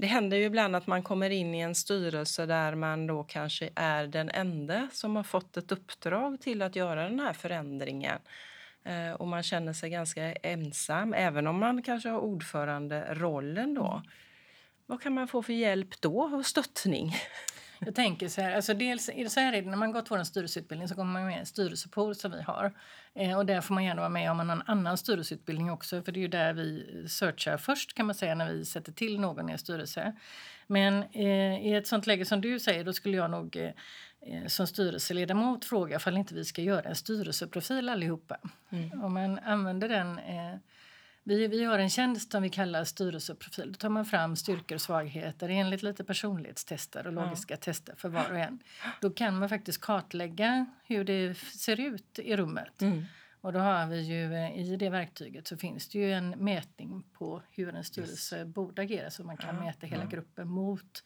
Det 0.00 0.06
händer 0.06 0.36
ju 0.36 0.44
ibland 0.44 0.76
att 0.76 0.86
man 0.86 1.02
kommer 1.02 1.30
in 1.30 1.54
i 1.54 1.60
en 1.60 1.74
styrelse 1.74 2.46
där 2.46 2.74
man 2.74 3.06
då 3.06 3.24
kanske 3.24 3.70
är 3.74 4.06
den 4.06 4.30
enda 4.30 4.88
som 4.92 5.16
har 5.16 5.22
fått 5.22 5.56
ett 5.56 5.72
uppdrag 5.72 6.40
till 6.40 6.62
att 6.62 6.76
göra 6.76 7.08
den 7.08 7.20
här 7.20 7.32
förändringen. 7.32 8.18
Eh, 8.84 9.12
och 9.12 9.28
man 9.28 9.42
känner 9.42 9.72
sig 9.72 9.90
ganska 9.90 10.32
ensam, 10.32 11.14
även 11.14 11.46
om 11.46 11.58
man 11.58 11.82
kanske 11.82 12.08
har 12.08 12.20
ordföranderollen 12.20 13.74
då. 13.74 14.02
Vad 14.86 15.02
kan 15.02 15.14
man 15.14 15.28
få 15.28 15.42
för 15.42 15.52
hjälp 15.52 16.00
då 16.00 16.20
och 16.20 16.46
stöttning? 16.46 17.14
Jag 17.86 17.94
tänker 17.94 18.28
så 18.28 18.40
här, 18.40 18.56
alltså 18.56 18.74
dels 18.74 19.10
så 19.28 19.40
här 19.40 19.52
är 19.52 19.62
det, 19.62 19.70
när 19.70 19.76
man 19.76 19.92
gått 19.92 20.10
vår 20.10 20.24
styrelseutbildning 20.24 20.88
så 20.88 20.94
kommer 20.94 21.12
man 21.12 21.26
med 21.26 21.36
i 21.36 21.38
en 21.38 21.46
styrelsepool 21.46 22.14
som 22.14 22.30
vi 22.30 22.42
har. 22.42 22.72
Eh, 23.14 23.38
och 23.38 23.46
där 23.46 23.60
får 23.60 23.74
man 23.74 23.84
gärna 23.84 24.00
vara 24.00 24.08
med 24.08 24.30
om 24.30 24.36
någon 24.36 24.62
annan 24.66 24.96
styrelseutbildning 24.96 25.70
också 25.70 26.02
för 26.02 26.12
det 26.12 26.18
är 26.18 26.22
ju 26.22 26.28
där 26.28 26.52
vi 26.52 27.04
searchar 27.08 27.56
först 27.56 27.94
kan 27.94 28.06
man 28.06 28.14
säga 28.14 28.34
när 28.34 28.52
vi 28.52 28.64
sätter 28.64 28.92
till 28.92 29.20
någon 29.20 29.48
i 29.48 29.52
en 29.52 29.58
styrelse. 29.58 30.16
Men 30.66 31.02
eh, 31.12 31.66
i 31.66 31.74
ett 31.74 31.86
sånt 31.86 32.06
läge 32.06 32.24
som 32.24 32.40
du 32.40 32.60
säger 32.60 32.84
då 32.84 32.92
skulle 32.92 33.16
jag 33.16 33.30
nog 33.30 33.56
eh, 33.56 33.70
eh, 34.26 34.46
som 34.46 34.66
styrelseledamot 34.66 35.64
fråga 35.64 35.96
ifall 35.96 36.16
inte 36.16 36.34
vi 36.34 36.44
ska 36.44 36.62
göra 36.62 36.88
en 36.88 36.96
styrelseprofil 36.96 37.88
allihopa. 37.88 38.38
Om 39.02 39.14
man 39.14 39.38
använder 39.38 39.88
den 39.88 40.18
eh, 40.18 40.56
vi, 41.24 41.48
vi 41.48 41.64
har 41.64 41.78
en 41.78 41.90
tjänst 41.90 42.32
som 42.32 42.42
vi 42.42 42.48
kallar 42.48 42.84
styrelseprofil. 42.84 43.72
Då 43.72 43.76
tar 43.76 43.88
man 43.88 44.04
fram 44.04 44.36
styrkor 44.36 44.74
och 44.74 44.80
svagheter 44.80 45.48
enligt 45.48 45.82
lite 45.82 46.04
personlighetstester 46.04 47.06
och 47.06 47.12
logiska 47.12 47.56
tester 47.56 47.94
för 47.96 48.08
var 48.08 48.30
och 48.30 48.38
en. 48.38 48.58
Då 49.00 49.10
kan 49.10 49.38
man 49.38 49.48
faktiskt 49.48 49.80
kartlägga 49.80 50.66
hur 50.84 51.04
det 51.04 51.38
ser 51.38 51.80
ut 51.80 52.18
i 52.18 52.36
rummet. 52.36 52.82
Mm. 52.82 53.04
Och 53.40 53.52
då 53.52 53.58
har 53.58 53.86
vi 53.86 54.00
ju 54.00 54.34
eh, 54.34 54.58
i 54.58 54.76
det 54.76 54.90
verktyget 54.90 55.46
så 55.46 55.56
finns 55.56 55.88
det 55.88 55.98
ju 55.98 56.12
en 56.12 56.30
mätning 56.30 57.04
på 57.12 57.42
hur 57.50 57.74
en 57.74 57.84
styrelse 57.84 58.44
borde 58.44 58.82
agera 58.82 59.10
så 59.10 59.24
man 59.24 59.36
kan 59.36 59.56
mäta 59.56 59.86
hela 59.86 60.04
gruppen 60.04 60.48
mot 60.48 61.02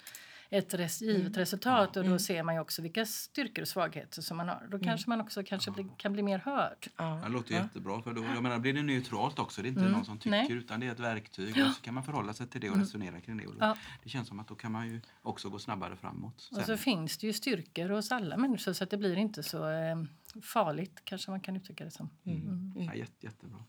ett 0.59 0.75
res- 0.75 1.03
givet 1.03 1.37
resultat 1.37 1.97
och 1.97 2.05
då 2.05 2.19
ser 2.19 2.43
man 2.43 2.55
ju 2.55 2.61
också 2.61 2.83
vilka 2.83 3.07
styrkor 3.07 3.63
och 3.63 3.69
svagheter 3.69 4.23
som 4.23 4.37
man 4.37 4.49
har. 4.49 4.67
Då 4.71 4.79
kanske 4.79 5.11
man 5.11 5.21
också 5.21 5.43
kanske 5.43 5.71
bli, 5.71 5.87
kan 5.97 6.13
bli 6.13 6.23
mer 6.23 6.39
hörd. 6.39 6.87
Ja. 6.97 7.21
Det 7.25 7.29
låter 7.33 7.55
jättebra. 7.55 8.03
För 8.03 8.13
då, 8.13 8.25
jag 8.25 8.43
menar, 8.43 8.59
blir 8.59 8.73
det 8.73 8.83
neutralt 8.83 9.39
också. 9.39 9.63
Det 9.63 9.67
är 9.67 9.71
inte 9.71 9.81
Mm. 9.81 9.93
någon 9.93 10.05
som 10.05 10.19
tycker 10.19 10.31
Nej. 10.31 10.53
utan 10.53 10.81
det 10.81 10.87
är 10.87 10.93
ett 10.93 11.01
verktyg. 11.01 11.49
Och 11.67 11.73
så 11.75 11.83
kan 11.83 11.95
man 11.95 12.05
förhålla 12.05 12.33
sig 12.35 12.47
till 12.47 12.61
det 12.61 12.71
och 12.71 12.77
resonera 12.77 13.21
kring 13.21 13.37
det. 13.37 13.45
Ja. 13.61 13.77
Det 14.03 14.09
känns 14.09 14.29
som 14.29 14.41
att 14.41 14.49
då 14.49 14.55
kan 14.55 14.73
man 14.73 14.89
ju 14.89 15.01
också 15.23 15.49
gå 15.51 15.59
snabbare 15.59 15.97
framåt. 15.97 16.41
Sen. 16.41 16.59
Och 16.59 16.65
så 16.65 16.77
finns 16.77 17.19
det 17.19 17.27
ju 17.27 17.33
styrkor 17.33 17.89
hos 17.89 18.13
alla 18.13 18.37
människor 18.37 18.73
så 18.73 18.85
att 18.85 18.91
det 18.91 18.97
blir 18.97 19.17
inte 19.17 19.43
så 19.43 19.71
eh, 19.71 19.97
farligt 20.43 21.01
kanske 21.05 21.31
man 21.31 21.41
kan 21.41 21.57
uttrycka 21.57 21.85
det 21.85 21.91
som. 21.91 22.11
Mm. 22.27 22.73
ja, 22.77 22.95
jätte, 22.95 23.27
jättebra. 23.27 23.65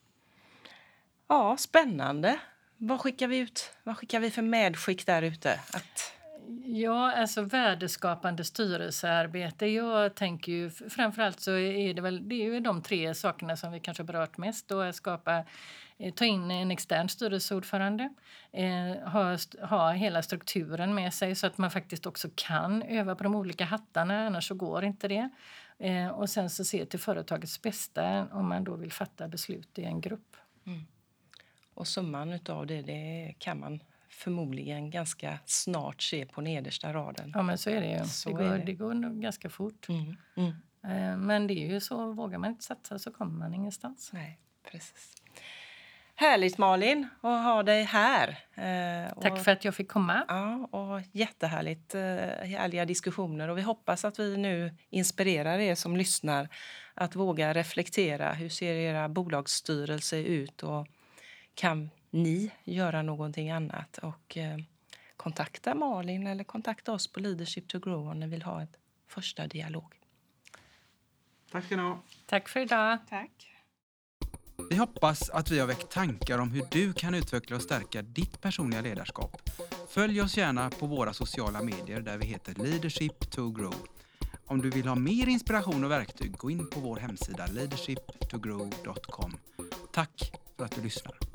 Ja, 1.28 1.58
spännande. 1.60 2.40
Vad 2.78 3.00
skickar 3.02 3.28
vi 3.28 3.38
ut? 3.38 3.72
Vad 3.84 3.98
skickar 3.98 4.20
vi 4.20 4.32
för 4.32 4.42
medskick 4.42 5.06
där 5.06 5.22
ute? 5.22 5.54
Att, 5.54 6.14
Ja, 6.64 7.12
alltså 7.12 7.42
värdeskapande 7.42 8.44
styrelsearbete. 8.44 9.66
Jag 9.66 10.16
tänker 10.16 10.52
ju 10.52 10.70
framförallt 10.70 11.40
så 11.40 11.52
är 11.58 11.94
det 11.94 12.02
väl 12.02 12.30
det 12.30 12.36
är 12.36 12.54
ju 12.54 12.60
de 12.60 12.82
tre 12.82 13.14
sakerna 13.14 13.58
som 13.58 13.72
vi 13.72 13.80
kanske 13.80 14.04
har 14.04 14.08
berört 14.08 14.38
mest. 14.38 14.68
Då 14.68 14.82
att 14.82 14.96
skapa, 14.96 15.44
eh, 15.98 16.14
ta 16.14 16.26
in 16.26 16.52
en 16.52 16.72
extern 16.72 17.10
styrelseordförande, 17.10 18.10
eh, 18.52 19.10
ha, 19.10 19.38
ha 19.62 19.92
hela 19.92 20.22
strukturen 20.22 20.96
med 20.96 21.14
sig 21.14 21.36
så 21.36 21.48
att 21.48 21.58
man 21.58 21.72
faktiskt 21.72 22.06
också 22.06 22.30
kan 22.36 22.84
öva 22.84 23.16
på 23.16 23.24
de 23.24 23.36
olika 23.36 23.66
hattarna, 23.66 24.28
annars 24.28 24.48
så 24.48 24.56
går 24.56 24.84
inte 24.84 25.08
det. 25.08 25.30
Eh, 25.80 26.08
och 26.08 26.30
sen 26.30 26.50
så 26.50 26.66
se 26.66 26.86
till 26.86 27.00
företagets 27.00 27.62
bästa 27.62 28.28
om 28.32 28.50
man 28.50 28.64
då 28.64 28.76
vill 28.76 28.92
fatta 28.92 29.28
beslut 29.28 29.80
i 29.80 29.84
en 29.84 30.02
grupp. 30.02 30.38
Mm. 30.68 30.86
och 31.74 31.88
summan 31.88 32.40
av 32.50 32.68
det, 32.68 32.82
det 32.82 33.34
kan 33.40 33.60
man 33.60 33.80
förmodligen 34.16 34.90
ganska 34.90 35.40
snart 35.46 36.02
se 36.02 36.26
på 36.26 36.42
nedersta 36.42 36.94
raden. 36.94 37.32
Ja, 37.34 37.42
men 37.42 37.58
så 37.58 37.70
är 37.70 37.82
det 37.82 37.92
ju. 37.92 38.06
Så 38.06 38.30
det, 38.30 38.36
går, 38.36 38.44
det. 38.44 38.64
det 38.66 38.74
går 38.74 38.94
nog 38.94 39.22
ganska 39.22 39.50
fort. 39.50 39.90
Mm. 39.90 40.16
Mm. 40.36 40.52
Eh, 40.84 41.18
Men 41.18 41.48
det 41.48 41.54
är 41.54 41.68
ju 41.74 41.80
så, 41.80 42.12
vågar 42.12 42.38
man 42.38 42.50
inte 42.50 42.64
satsa 42.64 43.00
så 43.00 43.12
kommer 43.12 43.40
man 43.40 43.54
ingenstans. 43.54 44.10
Nej, 44.14 44.40
precis. 44.72 45.14
Härligt 46.18 46.58
Malin 46.58 47.08
att 47.22 47.44
ha 47.44 47.64
dig 47.64 47.84
här. 47.84 48.30
Eh, 48.54 49.14
Tack 49.22 49.44
för 49.44 49.52
att 49.52 49.66
jag 49.66 49.76
fick 49.76 49.88
komma. 49.88 50.26
Ja, 50.28 50.68
och 50.72 51.02
jättehärligt, 51.12 51.96
eh, 51.96 52.02
härliga 52.02 52.86
diskussioner. 52.86 53.48
Och 53.48 53.58
vi 53.58 53.62
hoppas 53.62 54.06
att 54.06 54.20
vi 54.20 54.38
nu 54.38 54.76
inspirerar 54.90 55.60
er 55.60 55.76
som 55.76 55.98
lyssnar 55.98 56.50
att 56.94 57.16
våga 57.16 57.54
reflektera. 57.54 58.34
Hur 58.34 58.50
ser 58.50 58.74
era 58.74 59.10
bolagsstyrelse 59.10 60.18
ut 60.18 60.64
och 60.64 60.88
kan 61.56 61.90
ni 62.16 62.52
göra 62.64 63.02
någonting 63.02 63.52
annat? 63.52 63.98
Och 63.98 64.38
eh, 64.38 64.58
kontakta 65.18 65.76
Malin 65.76 66.28
eller 66.28 66.44
kontakta 66.44 66.94
oss 66.94 67.08
på 67.08 67.20
Leadership 67.20 67.68
to 67.68 67.80
Grow 67.80 68.08
om 68.08 68.20
ni 68.20 68.28
vill 68.28 68.44
ha 68.44 68.64
ett 68.64 68.78
första 69.08 69.48
dialog. 69.48 69.94
Tack 71.52 71.66
ska 71.66 71.76
ni 71.76 71.82
ha. 71.82 72.02
Tack 72.26 72.50
för 72.50 72.60
idag. 72.60 72.98
Tack. 73.10 73.52
Vi 74.70 74.76
hoppas 74.76 75.30
att 75.30 75.52
vi 75.52 75.60
har 75.60 75.68
väckt 75.68 75.92
tankar 75.92 76.40
om 76.40 76.52
hur 76.52 76.64
du 76.72 76.94
kan 76.94 77.16
utveckla 77.16 77.56
och 77.56 77.62
stärka 77.62 78.02
ditt 78.02 78.42
personliga 78.42 78.82
ledarskap. 78.82 79.42
Följ 79.90 80.22
oss 80.22 80.38
gärna 80.38 80.70
på 80.70 80.88
våra 80.88 81.14
sociala 81.14 81.62
medier 81.62 82.02
där 82.02 82.18
vi 82.18 82.26
heter 82.26 82.54
Leadership 82.54 83.32
to 83.32 83.52
Grow. 83.52 83.76
Om 84.46 84.62
du 84.62 84.70
vill 84.70 84.88
ha 84.88 84.96
mer 84.96 85.28
inspiration 85.28 85.84
och 85.84 85.92
verktyg, 85.92 86.38
gå 86.38 86.52
in 86.52 86.70
på 86.70 86.80
vår 86.80 86.98
hemsida 86.98 87.48
leadershiptogrow.com. 87.48 89.38
Tack 89.92 90.32
för 90.58 90.66
att 90.66 90.76
du 90.76 90.82
lyssnar. 90.82 91.35